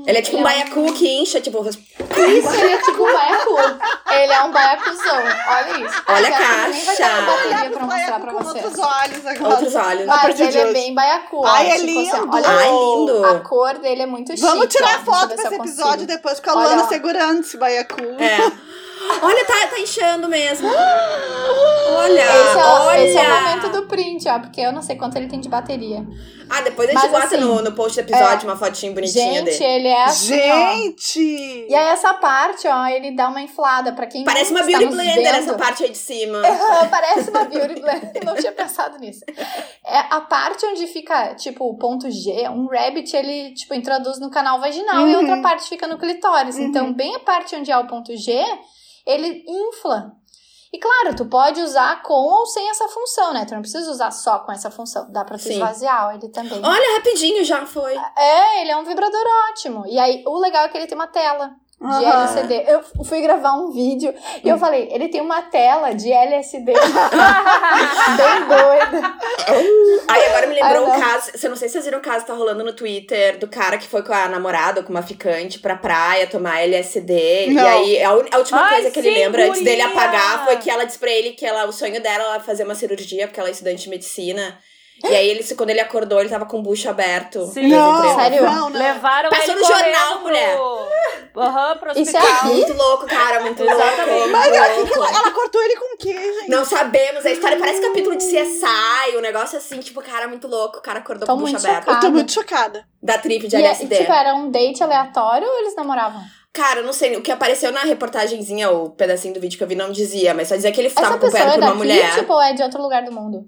Ele 0.07 0.19
é 0.19 0.23
tipo 0.23 0.37
um 0.37 0.41
ele 0.41 0.45
baiacu 0.49 0.93
que 0.93 1.09
incha, 1.21 1.41
tipo. 1.41 1.67
Isso, 1.67 1.81
ele 2.55 2.73
é 2.73 2.79
tipo 2.79 3.03
um 3.03 3.13
baiacu. 3.13 3.57
Ele 4.13 4.33
é 4.33 4.43
um 4.43 4.53
baiacuzão. 4.53 5.17
Olha 5.17 5.87
isso. 5.87 6.03
Olha 6.07 6.29
a 6.29 6.31
aqui 6.31 6.71
nem 6.73 6.85
vai 6.85 6.97
caixa. 6.97 7.13
uma 7.21 7.27
bateria 7.27 7.71
pra 7.71 7.87
mostrar 7.87 8.21
pra 8.21 8.33
com 8.33 8.45
vocês. 8.45 8.65
outros 8.65 8.85
olhos 8.85 9.27
agora. 9.27 9.55
Outros 9.55 9.75
olhos. 9.75 10.09
A 10.09 10.17
Mas 10.23 10.41
ele 10.41 10.59
é 10.59 10.73
bem 10.73 10.95
baiacu. 10.95 11.45
Ai, 11.47 11.71
é 11.71 11.75
Tipo 11.77 11.85
assim, 11.85 11.87
lindo. 12.21 12.31
olha 12.37 12.49
Ai, 12.49 12.71
lindo. 12.71 13.25
A 13.25 13.41
cor 13.41 13.79
dele 13.79 14.03
é 14.03 14.07
muito 14.07 14.29
chique. 14.33 14.43
Vamos 14.43 14.67
tirar 14.69 15.01
ó. 15.01 15.05
Foto 15.05 15.29
ver 15.29 15.35
pra 15.37 15.37
se 15.37 15.47
esse 15.49 15.55
eu 15.55 15.61
episódio 15.65 16.07
depois 16.07 16.41
com 16.41 16.51
a 16.51 16.55
Olha, 16.55 16.67
Luana 16.67 16.89
segurando 16.89 17.41
esse 17.41 17.57
baiacu. 17.57 18.01
É. 18.19 18.75
Olha, 19.23 19.45
tá, 19.45 19.67
tá 19.67 19.79
inchando 19.79 20.29
mesmo. 20.29 20.67
Olha, 20.67 22.21
Esse 22.23 22.59
é, 22.59 22.65
olha. 22.65 23.07
esse 23.07 23.19
é 23.19 23.23
o 23.23 23.41
momento 23.43 23.69
do 23.71 23.83
print, 23.87 24.27
ó. 24.29 24.39
Porque 24.39 24.61
eu 24.63 24.73
não 24.73 24.81
sei 24.81 24.97
quanto 24.97 25.17
ele 25.17 25.29
tem 25.29 25.41
de 25.41 25.49
bateria. 25.49 26.07
Ah, 26.51 26.61
depois 26.61 26.89
a 26.89 26.93
gente 26.93 27.03
Mas 27.03 27.11
bota 27.11 27.27
assim, 27.27 27.37
no, 27.37 27.63
no 27.63 27.73
post 27.73 28.01
do 28.01 28.05
episódio 28.09 28.49
uma 28.49 28.57
fotinha 28.57 28.93
bonitinha 28.93 29.45
Gente, 29.45 29.59
dele. 29.59 29.65
ele 29.65 29.89
é 29.89 30.05
assim, 30.05 30.51
ó. 30.51 30.73
Gente! 30.75 31.67
E 31.69 31.75
aí 31.75 31.89
essa 31.89 32.15
parte, 32.15 32.67
ó, 32.69 32.87
ele 32.87 33.13
dá 33.17 33.29
uma 33.29 33.41
inflada 33.43 33.93
pra 33.93 34.07
quem 34.07 34.25
Parece 34.25 34.51
uma 34.51 34.61
está 34.61 34.79
beauty 34.79 34.95
blender 34.95 35.15
vendo. 35.33 35.37
essa 35.37 35.55
parte 35.55 35.85
aí 35.85 35.91
de 35.91 35.99
cima. 35.99 36.41
Parece 36.91 37.31
uma 37.31 37.45
beauty 37.45 37.81
blender. 37.81 38.25
Não 38.25 38.35
tinha 38.37 38.53
pensado 38.53 38.99
nisso. 38.99 39.21
É 39.87 39.99
a 40.11 40.21
parte 40.21 40.65
onde 40.67 40.87
fica, 40.87 41.35
tipo, 41.35 41.65
o 41.65 41.77
ponto 41.79 42.11
G, 42.11 42.49
um 42.49 42.67
rabbit, 42.69 43.15
ele, 43.17 43.55
tipo, 43.55 43.75
introduz 43.75 44.19
no 44.21 44.31
canal 44.31 44.61
vaginal 44.61 45.07
e 45.09 45.15
Uhum. 45.15 45.21
outra 45.23 45.41
parte 45.43 45.69
fica 45.69 45.87
no 45.87 45.99
clitóris. 45.99 46.57
Uhum. 46.57 46.63
Então, 46.65 46.93
bem 46.93 47.15
a 47.17 47.21
parte 47.21 47.55
onde 47.57 47.71
é 47.71 47.77
o 47.79 47.87
ponto 47.87 48.15
G, 48.17 48.33
ele 49.07 49.45
infla. 49.47 50.13
E 50.75 50.79
claro, 50.81 51.15
tu 51.15 51.25
pode 51.27 51.61
usar 51.63 52.03
com 52.03 52.13
ou 52.15 52.47
sem 52.47 52.69
essa 52.69 52.89
função, 52.89 53.33
né? 53.33 53.45
Tu 53.45 53.55
não 53.55 53.61
precisa 53.61 53.89
usar 53.89 54.11
só 54.11 54.41
com 54.41 54.51
essa 54.51 54.73
função. 54.73 55.07
Dá 55.09 55.25
pra 55.25 55.39
tu 55.39 55.45
Sim. 55.45 55.53
esvaziar 55.53 56.17
ele 56.17 56.29
também. 56.31 56.61
Olha, 56.65 56.97
rapidinho 56.97 57.45
já 57.45 57.65
foi. 57.65 57.95
É, 58.19 58.61
ele 58.61 58.73
é 58.73 58.77
um 58.77 58.83
vibrador 58.83 59.25
ótimo. 59.51 59.87
E 59.87 59.97
aí, 60.01 60.25
o 60.27 60.37
legal 60.37 60.65
é 60.65 60.69
que 60.69 60.77
ele 60.77 60.89
tem 60.89 60.99
uma 60.99 61.07
tela 61.07 61.55
de 61.85 62.05
Aham. 62.05 62.23
LCD. 62.25 62.65
Eu 62.67 63.05
fui 63.05 63.21
gravar 63.21 63.53
um 63.55 63.71
vídeo 63.71 64.15
e 64.43 64.49
eu 64.49 64.59
falei, 64.59 64.89
ele 64.91 65.09
tem 65.09 65.21
uma 65.21 65.43
tela 65.43 65.93
de 65.95 66.11
LSD. 66.13 66.73
Bem 68.17 68.47
doida. 68.49 69.15
Aí 70.09 70.27
agora 70.27 70.47
me 70.47 70.55
lembrou 70.55 70.87
Ai, 70.91 70.99
um 70.99 71.01
caso. 71.01 71.31
Você 71.35 71.49
não 71.49 71.57
sei 71.57 71.69
se 71.69 71.73
vocês 71.75 71.85
viram 71.85 71.99
o 71.99 72.03
caso 72.03 72.21
que 72.21 72.27
tá 72.31 72.35
rolando 72.35 72.65
no 72.65 72.73
Twitter 72.73 73.39
do 73.39 73.47
cara 73.49 73.79
que 73.79 73.87
foi 73.87 74.03
com 74.03 74.13
a 74.13 74.29
namorada 74.29 74.81
ou 74.81 74.87
com 74.87 74.91
uma 74.93 75.03
ficante 75.03 75.59
pra 75.59 75.77
praia 75.77 76.27
tomar 76.27 76.61
LSD. 76.61 77.49
Não. 77.53 77.63
E 77.63 77.67
aí 77.67 78.03
a, 78.03 78.13
un- 78.15 78.25
a 78.33 78.39
última 78.39 78.61
Ai, 78.63 78.75
coisa 78.75 78.91
que 78.91 78.99
ele 79.01 79.13
sim, 79.13 79.19
lembra 79.19 79.47
antes 79.47 79.63
dele 79.63 79.83
guria! 79.83 79.99
apagar 79.99 80.45
foi 80.45 80.57
que 80.57 80.71
ela 80.71 80.85
disse 80.85 80.99
pra 80.99 81.11
ele 81.11 81.33
que 81.33 81.45
ela, 81.45 81.67
o 81.67 81.73
sonho 81.73 82.01
dela 82.03 82.35
era 82.35 82.41
fazer 82.41 82.65
uma 82.65 82.75
cirurgia, 82.75 83.27
porque 83.27 83.41
ela 83.41 83.49
é 83.49 83.53
estudante 83.53 83.83
de 83.85 83.91
medicina. 83.91 84.59
E 85.03 85.07
aí, 85.09 85.29
ele, 85.29 85.43
quando 85.55 85.71
ele 85.71 85.81
acordou, 85.81 86.21
ele 86.21 86.29
tava 86.29 86.47
com 86.47 86.59
o 86.59 86.63
bucho 86.63 86.89
aberto. 86.89 87.45
Sim. 87.47 87.69
Não. 87.69 88.15
Sério? 88.15 88.43
não, 88.45 88.71
não. 88.71 88.79
Levaram 88.79 89.29
Passou 89.31 89.53
ele 89.55 89.61
no 89.61 89.67
jornal, 89.67 90.21
mulher. 90.21 90.59
Aham, 91.37 91.77
pro 91.79 91.91
Isso 92.01 92.17
é 92.17 92.21
hospital. 92.23 92.37
aqui? 92.37 92.47
Muito 92.47 92.73
louco, 92.75 93.07
cara, 93.07 93.41
muito 93.41 93.63
Exatamente. 93.63 94.09
louco. 94.11 94.29
Mas 94.31 94.77
muito 94.77 94.95
ela, 94.95 95.07
ela, 95.09 95.19
ela 95.19 95.31
cortou 95.33 95.61
ele 95.63 95.77
com 95.77 95.95
o 95.95 95.99
quê, 95.99 96.13
gente? 96.13 96.49
Não 96.49 96.65
sabemos, 96.65 97.27
a 97.27 97.31
história 97.33 97.59
parece 97.59 97.81
capítulo 97.83 98.17
de 98.17 98.25
CSI, 98.25 99.17
um 99.17 99.21
negócio 99.21 99.59
assim, 99.59 99.81
tipo, 99.81 100.01
cara, 100.01 100.29
muito 100.29 100.47
louco, 100.47 100.79
o 100.79 100.81
cara 100.83 101.01
acordou 101.01 101.27
Tô 101.27 101.35
com 101.35 101.41
o 101.41 101.43
bucho 101.43 101.57
aberto. 101.57 101.79
Eu 101.81 101.85
tô 101.87 101.93
chocada. 101.95 102.11
muito 102.11 102.33
chocada. 102.33 102.85
Da 103.03 103.19
trip 103.19 103.49
de 103.49 103.57
E, 103.57 103.59
LSD. 103.59 103.95
e, 103.95 103.99
tipo, 103.99 104.13
era 104.13 104.35
um 104.35 104.49
date 104.51 104.83
aleatório 104.83 105.47
ou 105.49 105.59
eles 105.59 105.75
namoravam? 105.75 106.23
Cara, 106.53 106.83
não 106.83 106.93
sei, 106.93 107.17
o 107.17 107.21
que 107.21 107.33
apareceu 107.33 107.73
na 107.73 107.81
reportagenzinha, 107.81 108.71
o 108.71 108.91
pedacinho 108.91 109.35
do 109.35 109.41
vídeo 109.41 109.59
que 109.59 109.65
eu 109.65 109.69
vi 109.69 109.75
não 109.75 109.91
dizia, 109.91 110.33
mas 110.35 110.47
só 110.49 110.55
dizia 110.55 110.71
que 110.71 110.81
ele 110.81 110.87
Essa 110.87 111.01
tava 111.03 111.19
pessoa 111.19 111.43
acompanhado 111.43 111.51
é 111.51 111.55
por 111.55 111.59
uma 111.63 111.85
daqui, 111.85 112.01
mulher. 112.01 112.15
tipo, 112.21 112.33
ou 112.33 112.41
é 112.41 112.53
de 112.53 112.63
outro 112.63 112.81
lugar 112.81 113.03
do 113.05 113.11
mundo? 113.11 113.45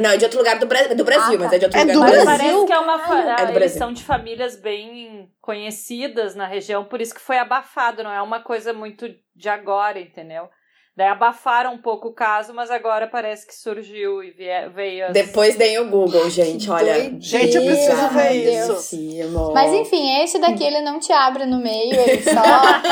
Não, 0.00 0.10
é 0.10 0.16
de 0.16 0.24
outro 0.24 0.38
lugar 0.38 0.58
do, 0.58 0.66
Bra 0.66 0.82
do 0.94 1.04
Brasil, 1.04 1.34
Ah, 1.34 1.38
tá. 1.38 1.44
mas 1.44 1.52
é 1.52 1.58
de 1.58 1.64
outro 1.64 1.78
É 1.80 1.82
lugar 1.84 1.94
do 1.96 2.00
Brasil. 2.24 2.24
parece 2.38 2.66
que 2.66 2.72
é 2.72 2.78
uma 2.78 2.98
fa- 2.98 3.36
É 3.42 3.46
do 3.46 3.58
eles 3.58 3.72
são 3.72 3.92
de 3.92 4.02
famílias 4.04 4.56
bem 4.56 5.28
conhecidas 5.40 6.34
na 6.34 6.46
região, 6.46 6.84
por 6.84 7.00
isso 7.00 7.14
que 7.14 7.20
foi 7.20 7.38
abafado, 7.38 8.02
não 8.02 8.12
é 8.12 8.20
uma 8.22 8.40
coisa 8.40 8.72
muito 8.72 9.06
de 9.34 9.48
agora, 9.48 9.98
entendeu? 10.00 10.48
Daí 10.96 11.06
abafaram 11.06 11.74
um 11.74 11.78
pouco 11.80 12.08
o 12.08 12.12
caso, 12.12 12.52
mas 12.52 12.72
agora 12.72 13.06
parece 13.06 13.46
que 13.46 13.54
surgiu 13.54 14.20
e 14.20 14.32
veio 14.74 15.06
as... 15.06 15.12
Depois 15.12 15.54
deem 15.54 15.78
o 15.78 15.88
Google, 15.88 16.28
gente, 16.28 16.68
olha. 16.68 16.92
doideira, 16.92 17.16
Gente, 17.20 17.56
eu 17.56 17.62
preciso 17.64 17.96
meu 18.02 18.10
ver 18.10 18.42
Deus. 18.66 18.92
isso. 18.92 19.52
Mas 19.54 19.72
enfim, 19.74 20.20
esse 20.24 20.40
daqui 20.40 20.64
ele 20.64 20.80
não 20.80 20.98
te 20.98 21.12
abre 21.12 21.46
no 21.46 21.58
meio, 21.62 21.94
ele 21.94 22.20
só 22.20 22.42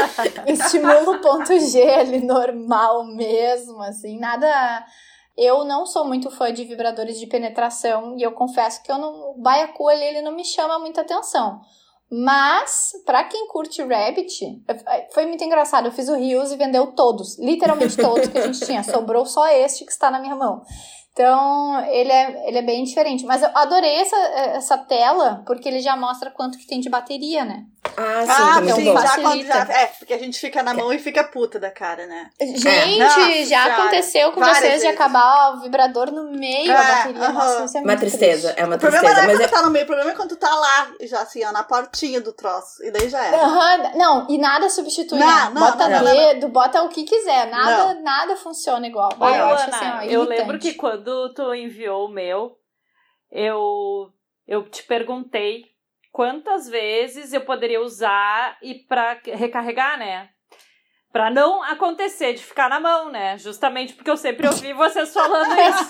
estimula 0.46 1.10
o 1.10 1.20
ponto 1.20 1.58
G 1.58 1.82
ali 1.82 2.24
normal 2.24 3.04
mesmo, 3.06 3.82
assim, 3.82 4.20
nada. 4.20 4.84
Eu 5.36 5.64
não 5.64 5.84
sou 5.84 6.04
muito 6.06 6.30
fã 6.30 6.52
de 6.52 6.64
vibradores 6.64 7.18
de 7.20 7.26
penetração 7.26 8.16
e 8.18 8.22
eu 8.22 8.32
confesso 8.32 8.82
que 8.82 8.90
eu 8.90 8.96
não, 8.98 9.32
o 9.32 9.34
baiacu 9.38 9.88
ali, 9.88 10.02
ele 10.04 10.22
não 10.22 10.32
me 10.32 10.44
chama 10.44 10.78
muita 10.78 11.02
atenção. 11.02 11.60
Mas, 12.10 12.92
pra 13.04 13.24
quem 13.24 13.48
curte 13.48 13.82
Rabbit, 13.82 14.62
eu- 14.68 14.76
foi 15.12 15.26
muito 15.26 15.42
engraçado. 15.42 15.86
Eu 15.86 15.92
fiz 15.92 16.08
o 16.08 16.14
Rios 16.14 16.52
e 16.52 16.56
vendeu 16.56 16.92
todos, 16.94 17.36
literalmente 17.38 17.96
todos 17.96 18.28
que 18.28 18.38
a 18.38 18.46
gente 18.46 18.64
tinha. 18.64 18.82
Sobrou 18.84 19.26
só 19.26 19.46
este 19.48 19.84
que 19.84 19.90
está 19.90 20.10
na 20.10 20.20
minha 20.20 20.36
mão. 20.36 20.62
Então, 21.12 21.80
ele 21.86 22.12
é, 22.12 22.48
ele 22.48 22.58
é 22.58 22.62
bem 22.62 22.84
diferente. 22.84 23.24
Mas 23.24 23.42
eu 23.42 23.48
adorei 23.54 23.96
essa, 23.96 24.16
essa 24.16 24.78
tela, 24.78 25.42
porque 25.46 25.68
ele 25.68 25.80
já 25.80 25.96
mostra 25.96 26.30
quanto 26.30 26.58
que 26.58 26.66
tem 26.66 26.78
de 26.78 26.88
bateria, 26.88 27.44
né? 27.44 27.64
Ah, 27.96 28.26
sim, 28.26 28.32
Ah, 28.32 28.54
também 28.54 28.74
sim, 28.74 28.84
bom. 28.84 28.92
faz- 28.94 29.10
já 29.10 29.18
quando 29.18 29.46
já. 29.46 29.58
É, 29.72 29.86
porque 29.86 30.12
a 30.14 30.18
gente 30.18 30.38
fica 30.38 30.62
na 30.62 30.74
mão 30.74 30.92
e 30.92 30.98
fica 30.98 31.24
puta 31.24 31.58
da 31.58 31.70
cara, 31.70 32.06
né? 32.06 32.30
Gente, 32.40 32.98
Nossa 32.98 33.44
já 33.46 33.64
aconteceu 33.64 34.32
com 34.32 34.40
vocês 34.40 34.60
de 34.60 34.68
vezes. 34.68 34.86
acabar 34.86 35.54
o 35.54 35.60
vibrador 35.62 36.10
no 36.12 36.30
meio 36.30 36.70
É, 36.70 36.74
da 36.74 36.82
bateria. 36.82 37.22
aham. 37.22 37.34
Nossa, 37.34 37.64
isso 37.64 37.76
é 37.78 37.80
Uma 37.80 37.86
muito 37.92 38.00
tristeza, 38.00 38.48
triste. 38.48 38.60
é 38.60 38.64
uma 38.66 38.76
O 38.76 38.78
problema 38.78 39.02
tristeza. 39.02 39.26
não 39.26 39.32
é 39.32 39.36
quando 39.38 39.50
tá 39.50 39.62
no 39.62 39.70
meio, 39.70 39.84
o 39.84 39.86
problema 39.86 40.10
é 40.10 40.14
quando 40.14 40.28
tu 40.30 40.36
tá 40.36 40.54
lá, 40.54 40.92
já 41.02 41.20
assim, 41.22 41.44
ó, 41.44 41.52
na 41.52 41.62
portinha 41.64 42.20
do 42.20 42.32
troço. 42.32 42.84
E 42.84 42.90
daí 42.90 43.08
já 43.08 43.24
era. 43.24 43.36
Aham, 43.36 43.92
não, 43.96 44.26
e 44.28 44.38
nada 44.38 44.68
substitui, 44.68 45.18
Não, 45.18 45.26
né? 45.26 45.50
não, 45.54 45.54
bota 45.54 45.88
não, 45.88 46.04
não, 46.04 46.14
dedo, 46.16 46.48
bota 46.48 46.82
o 46.82 46.88
que 46.88 47.04
quiser. 47.04 47.46
Nada, 47.48 47.94
nada 48.02 48.36
funciona 48.36 48.86
igual. 48.86 49.08
Ô, 49.18 49.24
Ah, 49.24 49.36
eu 49.38 49.44
acho 49.46 49.64
Ana, 49.68 49.76
assim, 49.76 49.86
ó, 49.86 50.10
eu 50.12 50.22
lembro 50.24 50.58
que 50.58 50.74
quando 50.74 51.32
tu 51.34 51.54
enviou 51.54 52.06
o 52.06 52.12
meu, 52.12 52.58
eu, 53.30 54.10
eu 54.46 54.68
te 54.68 54.82
perguntei 54.82 55.64
quantas 56.16 56.66
vezes 56.66 57.34
eu 57.34 57.42
poderia 57.42 57.82
usar 57.82 58.56
e 58.62 58.74
pra 58.74 59.20
recarregar, 59.22 59.98
né? 59.98 60.30
Pra 61.12 61.30
não 61.30 61.62
acontecer 61.62 62.32
de 62.32 62.42
ficar 62.42 62.70
na 62.70 62.80
mão, 62.80 63.10
né? 63.10 63.36
Justamente 63.36 63.92
porque 63.92 64.10
eu 64.10 64.16
sempre 64.16 64.46
ouvi 64.46 64.72
vocês 64.72 65.12
falando 65.12 65.52
isso. 65.60 65.88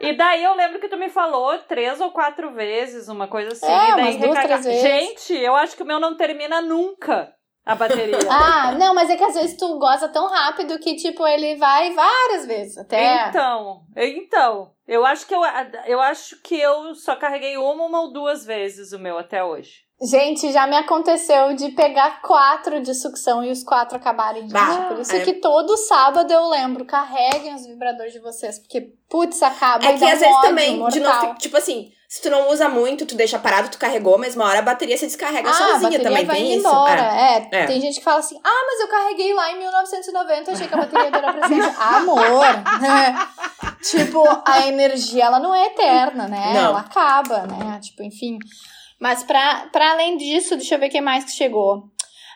E 0.00 0.16
daí 0.16 0.44
eu 0.44 0.54
lembro 0.54 0.78
que 0.78 0.88
tu 0.88 0.96
me 0.96 1.08
falou 1.08 1.58
três 1.58 2.00
ou 2.00 2.12
quatro 2.12 2.52
vezes, 2.52 3.08
uma 3.08 3.26
coisa 3.26 3.50
assim. 3.50 3.66
É, 3.66 3.90
e 3.90 3.96
daí 3.96 4.18
vezes. 4.64 4.80
Gente, 4.80 5.34
eu 5.34 5.56
acho 5.56 5.74
que 5.74 5.82
o 5.82 5.86
meu 5.86 5.98
não 5.98 6.16
termina 6.16 6.60
nunca 6.60 7.34
a 7.64 7.74
bateria. 7.74 8.18
Ah, 8.28 8.72
não, 8.72 8.94
mas 8.94 9.08
é 9.10 9.16
que 9.16 9.24
às 9.24 9.34
vezes 9.34 9.56
tu 9.56 9.78
goza 9.78 10.08
tão 10.08 10.28
rápido 10.28 10.78
que, 10.78 10.96
tipo, 10.96 11.26
ele 11.26 11.56
vai 11.56 11.92
várias 11.92 12.46
vezes. 12.46 12.78
Até. 12.78 13.28
Então, 13.28 13.82
então, 13.96 14.70
eu 14.86 15.04
acho 15.06 15.26
que 15.26 15.34
eu, 15.34 15.40
eu 15.86 16.00
acho 16.00 16.40
que 16.42 16.58
eu 16.58 16.94
só 16.94 17.16
carreguei 17.16 17.56
uma, 17.56 17.84
uma 17.84 18.00
ou 18.02 18.12
duas 18.12 18.44
vezes 18.44 18.92
o 18.92 18.98
meu 18.98 19.18
até 19.18 19.42
hoje. 19.42 19.84
Gente, 20.02 20.52
já 20.52 20.66
me 20.66 20.76
aconteceu 20.76 21.54
de 21.54 21.70
pegar 21.70 22.20
quatro 22.20 22.82
de 22.82 22.92
sucção 22.94 23.44
e 23.44 23.50
os 23.50 23.62
quatro 23.62 23.96
acabarem 23.96 24.46
de 24.46 24.52
Bah, 24.52 24.86
Por 24.88 24.98
isso 24.98 25.14
é. 25.14 25.20
que 25.20 25.34
todo 25.34 25.76
sábado 25.76 26.30
eu 26.32 26.48
lembro, 26.50 26.84
carreguem 26.84 27.54
os 27.54 27.64
vibradores 27.64 28.12
de 28.12 28.18
vocês, 28.18 28.58
porque, 28.58 28.92
putz, 29.08 29.40
acaba 29.42 29.86
é 29.86 29.90
e 29.90 29.94
que 29.94 30.00
dá 30.00 30.06
às 30.12 30.16
um 30.16 30.20
vezes 30.20 30.34
ódio 30.34 30.48
também, 30.48 30.72
de 30.88 31.00
mortal. 31.00 31.26
novo, 31.26 31.38
tipo 31.38 31.56
assim, 31.56 31.92
se 32.14 32.22
tu 32.22 32.30
não 32.30 32.48
usa 32.48 32.68
muito, 32.68 33.04
tu 33.06 33.16
deixa 33.16 33.40
parado, 33.40 33.68
tu 33.68 33.76
carregou, 33.76 34.16
mas 34.16 34.36
uma 34.36 34.44
hora 34.44 34.60
a 34.60 34.62
bateria 34.62 34.96
se 34.96 35.04
descarrega 35.04 35.48
Ah, 35.48 35.50
a 35.50 35.54
sozinha 35.54 35.80
bateria 35.80 35.98
também, 36.04 36.24
vai 36.24 36.36
tem 36.36 36.44
indo 36.44 36.58
isso. 36.60 36.68
embora. 36.68 37.00
É. 37.00 37.48
É. 37.50 37.62
É. 37.62 37.66
tem 37.66 37.80
gente 37.80 37.98
que 37.98 38.04
fala 38.04 38.20
assim, 38.20 38.38
ah, 38.44 38.64
mas 38.68 38.80
eu 38.82 38.86
carreguei 38.86 39.34
lá 39.34 39.50
em 39.50 39.58
1990, 39.58 40.52
achei 40.52 40.68
que 40.68 40.74
a 40.74 40.76
bateria 40.76 41.06
ia 41.06 41.10
durar 41.10 41.34
pra 41.34 41.48
sempre. 41.48 41.74
Amor! 41.76 42.46
tipo, 43.82 44.22
a 44.46 44.64
energia, 44.68 45.24
ela 45.24 45.40
não 45.40 45.52
é 45.52 45.66
eterna, 45.66 46.28
né? 46.28 46.52
Não. 46.54 46.66
Ela 46.66 46.78
acaba, 46.78 47.48
né? 47.48 47.80
Tipo, 47.82 48.04
enfim... 48.04 48.38
Mas 49.00 49.24
pra, 49.24 49.66
pra 49.72 49.90
além 49.90 50.16
disso, 50.16 50.54
deixa 50.54 50.76
eu 50.76 50.78
ver 50.78 50.86
o 50.86 50.90
que 50.90 51.00
mais 51.00 51.24
que 51.24 51.32
chegou. 51.32 51.82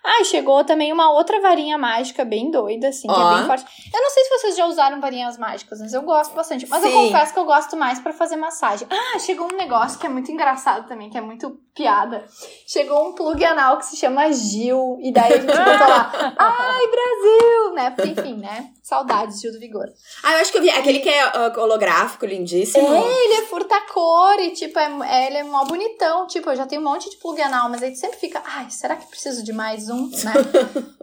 Ah, 0.04 0.24
chegou 0.24 0.64
também 0.64 0.92
uma 0.92 1.10
outra 1.12 1.40
varinha 1.40 1.76
mágica 1.76 2.24
bem 2.24 2.50
doida, 2.50 2.88
assim, 2.88 3.08
que 3.08 3.20
é 3.20 3.28
bem 3.36 3.46
forte. 3.46 3.64
Eu 3.92 4.00
não 4.00 4.10
sei 4.10 4.24
se 4.24 4.30
vocês 4.30 4.56
já 4.56 4.66
usaram 4.66 5.00
varinhas 5.00 5.36
mágicas, 5.38 5.80
mas 5.80 5.92
eu 5.92 6.02
gosto 6.02 6.34
bastante. 6.34 6.66
Mas 6.68 6.82
eu 6.84 6.90
Sim. 6.90 7.06
confesso 7.06 7.32
que 7.32 7.38
eu 7.38 7.44
gosto 7.44 7.76
mais 7.76 7.98
pra 7.98 8.12
fazer 8.12 8.36
massagem. 8.36 8.86
Ah, 8.90 9.18
chegou 9.18 9.48
um 9.52 9.56
negócio 9.56 9.98
que 9.98 10.06
é 10.06 10.08
muito 10.08 10.30
engraçado 10.30 10.86
também, 10.86 11.10
que 11.10 11.18
é 11.18 11.20
muito 11.20 11.58
piada. 11.74 12.26
Chegou 12.66 13.08
um 13.08 13.12
plug 13.14 13.44
anal 13.44 13.78
que 13.78 13.86
se 13.86 13.96
chama 13.96 14.30
Gil, 14.32 14.98
e 15.00 15.12
daí 15.12 15.32
a 15.32 15.36
gente 15.40 15.46
botou 15.46 15.88
lá, 15.88 16.10
ai, 16.38 16.86
Brasil, 16.88 17.74
né? 17.74 17.90
Porque, 17.90 18.10
enfim, 18.10 18.34
né? 18.36 18.70
Saudades, 18.82 19.40
Gil 19.40 19.52
do 19.52 19.58
Vigor. 19.60 19.86
Ah, 20.24 20.32
eu 20.34 20.40
acho 20.40 20.50
que 20.50 20.58
eu 20.58 20.62
vi. 20.62 20.70
Aquele 20.70 21.00
que 21.00 21.08
é 21.08 21.30
holográfico, 21.58 22.24
lindíssimo. 22.24 22.86
É, 22.88 23.24
ele 23.24 23.34
é 23.34 23.42
furta-cor 23.46 24.38
e, 24.40 24.50
tipo, 24.52 24.78
é, 24.78 24.90
é- 25.06 25.26
ele 25.26 25.36
é 25.38 25.42
mó 25.44 25.64
bonitão. 25.64 26.26
Tipo, 26.26 26.50
eu 26.50 26.56
já 26.56 26.66
tenho 26.66 26.80
um 26.80 26.84
monte 26.84 27.10
de 27.10 27.16
plug 27.18 27.40
anal, 27.42 27.68
mas 27.68 27.82
aí 27.82 27.94
sempre 27.94 28.18
fica, 28.18 28.42
ai, 28.46 28.70
será 28.70 28.96
que 28.96 29.06
preciso 29.06 29.44
de 29.44 29.52
mais 29.52 29.87
um, 29.90 30.08
né? 30.24 30.32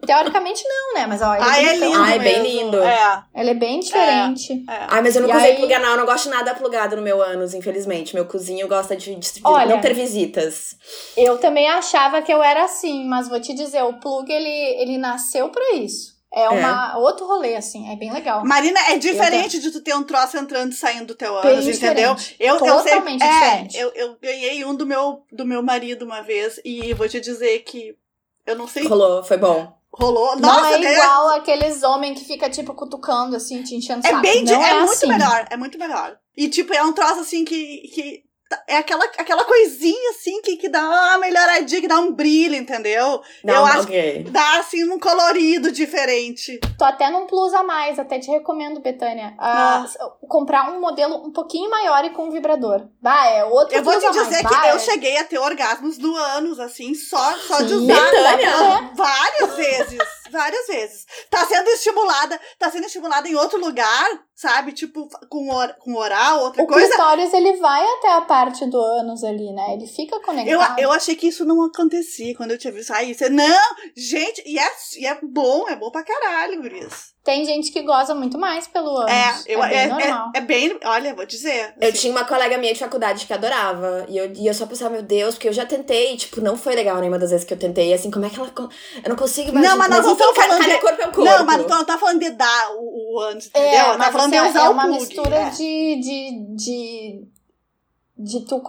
Teoricamente 0.05 0.63
não, 0.67 0.93
né? 0.99 1.07
Mas, 1.07 1.21
ó, 1.21 1.33
ele 1.35 1.43
Ai, 1.43 1.63
é 1.65 1.67
bonitão. 1.79 1.89
lindo 1.89 2.03
Ai, 2.03 2.19
bem 2.19 2.41
mesmo. 2.43 2.61
lindo. 2.65 2.83
É, 2.83 3.23
Ele 3.35 3.49
é 3.49 3.53
bem 3.53 3.79
diferente. 3.79 4.53
é. 4.69 4.85
Ai, 4.89 5.01
mas 5.01 5.15
eu 5.15 5.21
não 5.21 5.29
E 5.29 5.35
usei 5.35 5.51
aí- 5.51 5.55
plug 5.57 5.73
anal, 5.73 5.91
eu 5.91 5.97
não 5.97 6.05
gosto 6.05 6.23
de 6.25 6.29
nada 6.29 6.53
plugado 6.55 6.95
no 6.95 7.01
meu 7.01 7.21
ânus, 7.21 7.53
infelizmente. 7.53 8.13
Meu 8.15 8.25
cozinho 8.25 8.67
gosta 8.67 8.95
de, 8.95 9.13
de- 9.15 9.33
de 9.33 9.41
Olha. 9.43 9.67
não 9.75 9.81
ter 9.81 9.93
visitas. 9.93 10.75
Eu 11.17 11.37
também 11.37 11.67
achava 11.67 12.21
que 12.21 12.31
eu 12.33 12.41
era 12.43 12.63
assim, 12.65 13.05
mas 13.07 13.27
vou 13.27 13.39
te 13.39 13.53
dizer, 13.53 13.83
o 13.83 13.93
plug, 13.99 14.31
ele, 14.31 14.49
ele 14.81 14.97
nasceu 14.97 15.49
pra 15.49 15.73
isso. 15.73 16.13
É 16.37 16.49
uma 16.49 16.97
outro 16.97 17.25
rolê, 17.25 17.55
assim, 17.55 17.89
é 17.89 17.95
bem 17.95 18.11
legal. 18.11 18.43
Marina, 18.43 18.77
é 18.89 18.97
diferente 18.97 19.57
de 19.57 19.71
tu 19.71 19.79
ter 19.81 19.95
um 19.95 20.03
troço 20.03 20.35
entrando 20.37 20.73
e 20.73 20.75
saindo 20.75 21.05
do 21.05 21.15
teu 21.15 21.31
Bem 21.41 21.51
ânus, 21.53 21.65
entendeu? 21.65 22.13
diferente. 22.13 22.35
Eu, 22.37 22.55
eu 22.55 22.59
Totalmente 22.59 23.23
sei, 23.23 23.29
diferente. 23.31 23.77
É, 23.77 23.83
eu, 23.83 23.91
eu 23.95 24.17
ganhei 24.21 24.65
um 24.65 24.75
do 24.75 24.85
meu, 24.85 25.23
do 25.31 25.45
meu 25.45 25.63
marido 25.63 26.03
uma 26.03 26.19
vez 26.21 26.59
e 26.65 26.93
vou 26.93 27.07
te 27.07 27.21
dizer 27.21 27.59
que 27.59 27.95
eu 28.45 28.55
não 28.57 28.67
sei, 28.67 28.85
Rolou, 28.87 29.23
foi 29.23 29.37
bom. 29.37 29.73
rolou. 29.93 30.35
não 30.35 30.49
Nossa, 30.49 30.75
é 30.75 30.79
né? 30.79 30.93
igual 30.93 31.29
aqueles 31.29 31.81
homens 31.83 32.19
que 32.19 32.25
fica 32.25 32.49
tipo 32.49 32.73
cutucando 32.73 33.35
assim, 33.35 33.63
te 33.63 33.75
enchendo 33.75 34.01
o 34.03 34.07
É 34.07 34.09
saco. 34.11 34.21
bem, 34.21 34.43
di- 34.43 34.51
não 34.53 34.61
é, 34.63 34.69
é, 34.71 34.79
muito 34.79 34.91
assim. 34.91 35.07
melhor, 35.07 35.47
é 35.49 35.57
muito 35.57 35.77
melhor. 35.79 36.17
E 36.35 36.49
tipo, 36.49 36.73
é 36.73 36.83
um 36.83 36.91
troço 36.93 37.21
assim 37.21 37.45
que, 37.45 37.87
que 37.93 38.23
é 38.67 38.77
aquela, 38.77 39.03
aquela 39.05 39.43
coisinha 39.43 40.09
assim 40.11 40.41
que, 40.41 40.57
que 40.57 40.69
dá 40.69 40.81
uma 40.81 41.17
melhoradinha, 41.19 41.81
que 41.81 41.87
dá 41.87 41.99
um 41.99 42.11
brilho, 42.11 42.55
entendeu? 42.55 43.21
Não, 43.43 43.53
eu 43.53 43.65
acho 43.65 43.81
ok. 43.83 44.23
que 44.23 44.29
dá 44.31 44.59
assim 44.59 44.83
um 44.89 44.99
colorido 44.99 45.71
diferente. 45.71 46.59
Tô 46.77 46.85
até 46.85 47.09
num 47.09 47.25
plus 47.27 47.53
a 47.53 47.63
mais, 47.63 47.97
até 47.99 48.19
te 48.19 48.29
recomendo, 48.29 48.79
Betânia. 48.81 49.33
ah, 49.39 49.85
comprar 50.27 50.71
um 50.71 50.79
modelo 50.79 51.15
um 51.25 51.31
pouquinho 51.31 51.69
maior 51.69 52.03
e 52.05 52.09
com 52.11 52.29
vibrador. 52.31 52.87
Bah, 53.01 53.27
é 53.27 53.43
outro 53.45 53.75
Eu 53.75 53.83
vou 53.83 53.97
te 53.99 54.05
mais. 54.05 54.17
dizer 54.27 54.43
bah, 54.43 54.49
que 54.49 54.67
eu 54.67 54.75
é- 54.75 54.79
cheguei 54.79 55.17
a 55.17 55.23
ter 55.23 55.37
orgasmos 55.39 55.97
no 55.97 56.15
ânus, 56.15 56.59
assim, 56.59 56.93
só, 56.93 57.33
só 57.37 57.61
de 57.61 57.73
usar. 57.73 57.93
Betânia! 58.11 58.91
Várias 58.95 59.55
vezes, 59.55 59.99
várias 60.31 60.67
vezes. 60.67 61.05
Tá 61.29 61.45
sendo 61.45 61.67
estimulada, 61.69 62.39
tá 62.59 62.69
sendo 62.71 62.85
estimulada 62.85 63.27
em 63.27 63.35
outro 63.35 63.59
lugar, 63.59 64.09
sabe? 64.35 64.71
Tipo, 64.73 65.07
com, 65.29 65.49
or, 65.49 65.73
com 65.79 65.95
oral, 65.95 66.41
outra 66.41 66.63
O 66.63 66.67
coisa. 66.67 66.87
clitóris, 66.87 67.33
ele 67.33 67.57
vai 67.57 67.83
até 67.97 68.11
a 68.13 68.21
parte 68.21 68.65
do 68.65 68.77
ânus 68.77 69.23
ali, 69.23 69.51
né? 69.53 69.73
Ele 69.73 69.87
fica 69.87 70.15
Eu, 70.15 70.21
conectado. 70.21 70.79
eu 70.79 70.91
achei 70.91 71.15
que 71.15 71.27
isso 71.27 71.45
não 71.45 71.63
acontecia 71.63 72.35
quando 72.35 72.51
eu 72.51 72.57
tinha 72.57 72.73
visto. 72.73 72.91
Aí 72.93 73.13
você, 73.13 73.29
não, 73.29 73.75
gente, 73.95 74.43
e 74.45 74.59
é, 74.59 74.71
e 74.97 75.05
é 75.07 75.19
bom, 75.23 75.67
é 75.69 75.75
bom 75.75 75.89
pra 75.91 76.03
caralho, 76.03 76.61
Guris. 76.61 77.14
Tem 77.25 77.43
gente 77.43 77.71
que 77.71 77.81
goza 77.81 78.13
muito 78.13 78.37
mais 78.37 78.67
pelo 78.67 78.97
ânus. 78.97 79.11
É, 79.11 79.33
eu, 79.47 79.63
é 79.63 79.67
bem 79.69 79.79
é, 79.79 79.87
normal. 79.87 80.31
é, 80.35 80.37
é 80.37 80.41
bem, 80.41 80.79
olha, 80.85 81.15
vou 81.15 81.25
dizer. 81.25 81.73
Eu 81.81 81.89
assim, 81.89 81.97
tinha 81.97 82.13
uma 82.13 82.23
colega 82.23 82.55
minha 82.59 82.71
de 82.71 82.79
faculdade 82.79 83.25
que 83.25 83.33
adorava. 83.33 84.05
E 84.07 84.15
eu, 84.15 84.31
e 84.31 84.45
eu 84.45 84.53
só 84.53 84.67
pensava, 84.67 84.91
meu 84.91 85.01
Deus, 85.01 85.33
porque 85.33 85.47
eu 85.47 85.53
já 85.53 85.65
tentei, 85.65 86.15
tipo, 86.17 86.39
não 86.39 86.55
foi 86.55 86.75
legal 86.75 86.97
nenhuma 86.97 87.17
das 87.17 87.31
vezes 87.31 87.43
que 87.43 87.51
eu 87.51 87.57
tentei. 87.57 87.91
Assim, 87.91 88.11
como 88.11 88.27
é 88.27 88.29
que 88.29 88.39
ela. 88.39 88.47
Eu 89.03 89.09
não 89.09 89.15
consigo 89.15 89.51
Não, 89.51 89.59
imaginar. 89.59 89.75
mas 89.75 89.89
nós 89.89 90.05
não 90.05 90.13
estamos 90.13 90.35
cada, 90.35 90.47
falando 90.49 90.61
cada 90.61 90.75
de- 90.75 90.81
corpo 90.81 91.01
é 91.01 91.07
um 91.07 91.11
corpo. 91.11 91.23
Não, 91.31 91.45
mas 91.45 91.67
não 91.67 91.83
tá 91.83 91.97
falando 91.97 92.19
de 92.19 92.29
dar 92.29 92.71
o, 92.75 93.15
o 93.15 93.19
ânus, 93.21 93.47
entendeu? 93.47 93.69
É, 93.69 93.83
tá 93.83 93.97
mas 93.97 94.11
falando 94.11 94.33
assim, 94.35 94.43
de 94.43 94.49
usar 94.51 94.65
é 94.65 94.69
o 94.69 94.71
uma 94.71 94.83
plug. 94.83 94.99
mistura 94.99 95.35
é. 95.35 95.49
de, 95.49 95.95
de, 95.95 96.55
de, 96.55 97.27
de 98.19 98.45
tu 98.45 98.61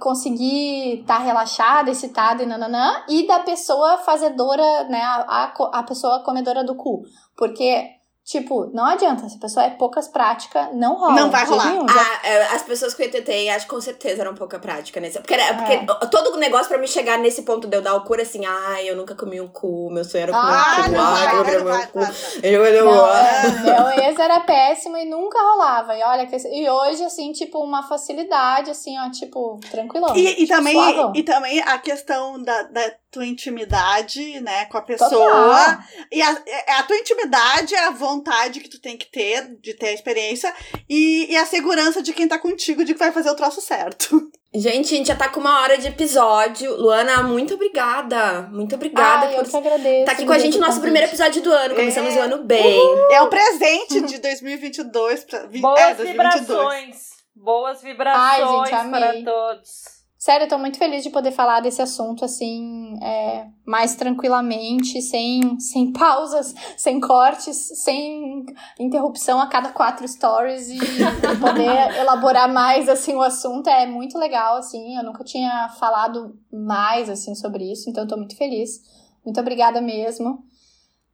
conseguir 0.00 1.00
estar 1.02 1.18
relaxada, 1.18 1.90
excitada 1.92 2.42
e 2.42 2.46
nananã, 2.46 3.04
e 3.08 3.24
da 3.26 3.38
pessoa 3.38 3.98
fazedora, 3.98 4.84
né, 4.88 5.00
a, 5.00 5.52
a, 5.54 5.78
a 5.78 5.82
pessoa 5.84 6.24
comedora 6.24 6.64
do 6.64 6.74
cu. 6.74 7.04
Porque, 7.36 7.99
tipo, 8.30 8.70
não 8.72 8.86
adianta, 8.86 9.28
se 9.28 9.36
a 9.36 9.40
pessoa 9.40 9.66
é 9.66 9.70
poucas 9.70 10.06
prática, 10.06 10.70
não 10.72 10.94
rola. 10.96 11.14
Não 11.14 11.30
vai 11.30 11.44
rolar. 11.44 11.66
nenhum. 11.72 11.88
Já- 11.88 12.00
Ah, 12.00 12.26
é, 12.28 12.42
as 12.54 12.62
pessoas 12.62 12.94
que 12.94 13.02
eu 13.02 13.10
tentei, 13.10 13.48
acho 13.50 13.66
que 13.66 13.74
com 13.74 13.80
certeza 13.80 14.22
eram 14.22 14.34
pouca 14.34 14.58
prática 14.58 15.00
nesse. 15.00 15.18
Porque, 15.18 15.34
era, 15.34 15.54
porque 15.54 15.72
É. 15.72 16.06
todo 16.06 16.34
o 16.34 16.36
negócio 16.36 16.68
pra 16.68 16.78
me 16.78 16.86
chegar 16.86 17.18
nesse 17.18 17.42
ponto 17.42 17.66
de 17.66 17.76
eu 17.76 17.82
dar 17.82 17.94
o 17.94 18.04
cu, 18.04 18.14
era 18.14 18.22
assim, 18.22 18.44
ai, 18.46 18.88
eu 18.88 18.96
nunca 18.96 19.14
comi 19.14 19.40
um 19.40 19.48
cu, 19.48 19.90
meu 19.90 20.04
sonho 20.04 20.22
era 20.22 20.32
comer 20.32 20.52
Ah, 20.52 20.76
um 20.80 20.92
cu, 20.92 21.00
ai, 21.00 21.56
eu 21.56 21.64
vai, 21.64 21.82
um 21.82 21.86
cu. 21.88 21.98
Eu, 22.42 22.64
eu, 22.64 22.84
Não, 22.84 23.06
é, 23.16 23.48
meu 23.64 24.04
ex 24.04 24.18
era 24.18 24.40
péssimo 24.40 24.96
e 24.96 25.04
nunca 25.04 25.38
rolava. 25.40 25.96
E 25.96 26.02
olha, 26.02 26.26
que, 26.26 26.36
e 26.36 26.70
hoje, 26.70 27.04
assim, 27.04 27.32
tipo, 27.32 27.58
uma 27.58 27.82
facilidade, 27.82 28.70
assim, 28.70 28.96
ó, 28.98 29.10
tipo, 29.10 29.58
tranquilão. 29.70 30.14
E, 30.16 30.44
e, 30.44 30.46
também, 30.46 30.74
Suavão. 30.74 31.12
e 31.14 31.22
também 31.22 31.60
a 31.60 31.78
questão 31.78 32.40
da, 32.42 32.62
da 32.64 32.92
tua 33.10 33.26
intimidade, 33.26 34.40
né, 34.40 34.66
com 34.66 34.78
a 34.78 34.82
pessoa. 34.82 35.08
Total. 35.10 35.78
E 36.12 36.22
a, 36.22 36.42
é 36.46 36.72
a 36.74 36.82
tua 36.84 36.96
intimidade 36.96 37.74
é 37.74 37.86
a 37.86 37.90
vontade 37.90 38.60
que 38.60 38.68
tu 38.68 38.80
tem 38.80 38.96
que 38.96 39.10
ter, 39.10 39.56
de 39.60 39.74
ter 39.74 39.88
a 39.88 39.92
experiência, 39.92 40.54
e, 40.88 41.26
e 41.30 41.36
a 41.36 41.44
segurança 41.44 42.02
de 42.02 42.12
quem 42.12 42.28
tá 42.28 42.38
contigo 42.38 42.84
de 42.84 42.92
que 42.92 42.98
vai 42.98 43.12
fazer 43.12 43.30
o 43.30 43.34
troço 43.34 43.60
certo. 43.60 44.30
Gente, 44.52 44.92
a 44.94 44.96
gente 44.96 45.06
já 45.06 45.14
tá 45.14 45.28
com 45.28 45.38
uma 45.38 45.60
hora 45.60 45.78
de 45.78 45.86
episódio. 45.86 46.74
Luana, 46.76 47.22
muito 47.22 47.54
obrigada. 47.54 48.42
Muito 48.50 48.74
obrigada 48.74 49.26
Ai, 49.26 49.36
eu 49.36 49.44
por 49.44 49.50
que 49.50 49.56
agradeço. 49.56 50.00
estar 50.00 50.12
aqui 50.12 50.26
com 50.26 50.32
a 50.32 50.38
gente 50.40 50.58
no 50.58 50.66
nosso 50.66 50.80
primeiro 50.80 51.06
episódio 51.06 51.40
do 51.40 51.52
ano. 51.52 51.76
Começamos 51.76 52.16
É. 52.16 52.18
o 52.18 52.22
ano 52.24 52.42
bem. 52.42 52.80
É 53.12 53.22
o 53.22 53.28
presente 53.28 54.00
de 54.00 54.18
2022 54.18 55.22
pra, 55.24 55.46
Boas 55.46 55.80
é, 55.80 55.94
2022. 55.94 56.40
vibrações. 56.48 56.96
Boas 57.32 57.80
vibrações 57.80 58.20
Ai, 58.20 58.66
gente, 58.82 58.90
para 58.90 59.12
todos. 59.22 59.99
Sério, 60.22 60.44
eu 60.44 60.48
tô 60.50 60.58
muito 60.58 60.76
feliz 60.76 61.02
de 61.02 61.08
poder 61.08 61.32
falar 61.32 61.60
desse 61.60 61.80
assunto, 61.80 62.26
assim, 62.26 62.94
é, 63.02 63.46
mais 63.64 63.94
tranquilamente, 63.94 65.00
sem, 65.00 65.58
sem 65.58 65.94
pausas, 65.94 66.54
sem 66.76 67.00
cortes, 67.00 67.56
sem 67.82 68.44
interrupção 68.78 69.40
a 69.40 69.46
cada 69.46 69.70
quatro 69.70 70.06
stories 70.06 70.68
e, 70.68 70.78
poder 71.40 71.96
elaborar 71.96 72.52
mais, 72.52 72.86
assim, 72.86 73.14
o 73.14 73.22
assunto. 73.22 73.70
É 73.70 73.86
muito 73.86 74.18
legal, 74.18 74.58
assim, 74.58 74.94
eu 74.94 75.02
nunca 75.02 75.24
tinha 75.24 75.70
falado 75.80 76.38
mais, 76.52 77.08
assim, 77.08 77.34
sobre 77.34 77.72
isso, 77.72 77.88
então 77.88 78.04
eu 78.04 78.08
tô 78.08 78.18
muito 78.18 78.36
feliz. 78.36 78.82
Muito 79.24 79.40
obrigada 79.40 79.80
mesmo. 79.80 80.44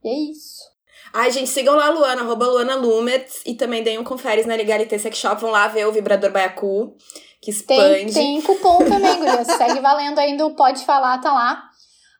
E 0.02 0.08
é 0.08 0.18
isso. 0.32 0.75
Ai, 1.18 1.30
gente, 1.30 1.48
sigam 1.48 1.74
lá 1.74 1.86
a 1.86 1.90
Luana, 1.90 2.20
arroba 2.20 2.46
Luana 2.46 2.74
Lumets. 2.74 3.40
E 3.46 3.54
também 3.54 3.82
deem 3.82 3.98
um 3.98 4.04
conferes 4.04 4.44
na 4.44 4.54
Legalité 4.54 4.98
Sex 4.98 5.16
Shop. 5.16 5.40
Vão 5.40 5.50
lá 5.50 5.66
ver 5.66 5.86
o 5.86 5.92
vibrador 5.92 6.30
Baiacu, 6.30 6.94
que 7.40 7.50
Tem, 7.64 8.06
expande. 8.08 8.12
tem 8.12 8.42
cupom 8.42 8.78
também, 8.84 9.16
gurias. 9.18 9.46
Segue 9.46 9.80
valendo 9.80 10.18
ainda 10.18 10.44
o 10.44 10.54
Pode 10.54 10.84
Falar, 10.84 11.18
tá 11.22 11.32
lá. 11.32 11.62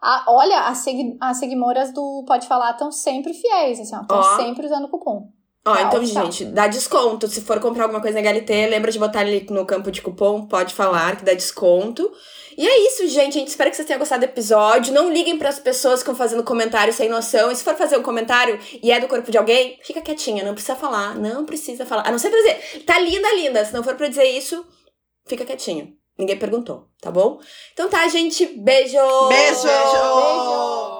Ah, 0.02 0.24
olha, 0.28 0.60
as, 0.60 0.78
segui 0.78 1.14
as 1.20 1.36
seguimoras 1.38 1.92
do 1.92 2.24
Pode 2.26 2.46
Falar 2.46 2.70
estão 2.70 2.90
sempre 2.90 3.34
fiéis, 3.34 3.78
assim, 3.80 4.00
estão 4.00 4.22
sempre 4.36 4.64
usando 4.64 4.88
cupom. 4.88 5.28
Ó, 5.66 5.74
Tá, 5.74 5.82
então, 5.82 6.04
gente, 6.04 6.44
dá 6.46 6.66
desconto. 6.66 7.26
Se 7.28 7.42
for 7.42 7.60
comprar 7.60 7.84
alguma 7.84 8.00
coisa 8.00 8.16
na 8.16 8.22
Galité, 8.24 8.66
lembra 8.66 8.90
de 8.90 8.98
botar 8.98 9.20
ali 9.20 9.46
no 9.50 9.66
campo 9.66 9.90
de 9.90 10.00
cupom, 10.00 10.46
pode 10.46 10.72
falar, 10.72 11.16
que 11.16 11.24
dá 11.24 11.34
desconto. 11.34 12.10
E 12.56 12.66
é 12.66 12.86
isso, 12.86 13.06
gente. 13.08 13.36
A 13.36 13.40
gente 13.40 13.48
espera 13.48 13.68
que 13.68 13.76
vocês 13.76 13.86
tenham 13.86 13.98
gostado 13.98 14.20
do 14.20 14.30
episódio. 14.30 14.94
Não 14.94 15.12
liguem 15.12 15.38
pras 15.38 15.58
pessoas 15.58 15.96
que 15.96 16.10
estão 16.10 16.14
fazendo 16.14 16.42
comentário 16.42 16.92
sem 16.92 17.08
noção. 17.08 17.50
E 17.50 17.56
se 17.56 17.62
for 17.62 17.74
fazer 17.76 17.98
um 17.98 18.02
comentário 18.02 18.58
e 18.82 18.90
é 18.90 18.98
do 18.98 19.08
corpo 19.08 19.30
de 19.30 19.36
alguém, 19.36 19.78
fica 19.82 20.00
quietinha, 20.00 20.42
não 20.44 20.54
precisa 20.54 20.76
falar. 20.76 21.14
Não 21.14 21.44
precisa 21.44 21.84
falar. 21.84 22.06
A 22.06 22.10
não 22.10 22.18
ser 22.18 22.30
pra 22.30 22.38
dizer, 22.38 22.84
tá 22.84 22.98
linda, 22.98 23.32
linda. 23.34 23.64
Se 23.64 23.74
não 23.74 23.84
for 23.84 23.94
pra 23.94 24.08
dizer 24.08 24.24
isso, 24.24 24.66
fica 25.26 25.44
quietinho. 25.44 25.94
Ninguém 26.18 26.38
perguntou, 26.38 26.88
tá 27.00 27.10
bom? 27.10 27.38
Então 27.74 27.90
tá, 27.90 28.08
gente. 28.08 28.46
Beijo! 28.46 28.96
Beijo! 29.28 29.62
Beijo! 29.62 30.95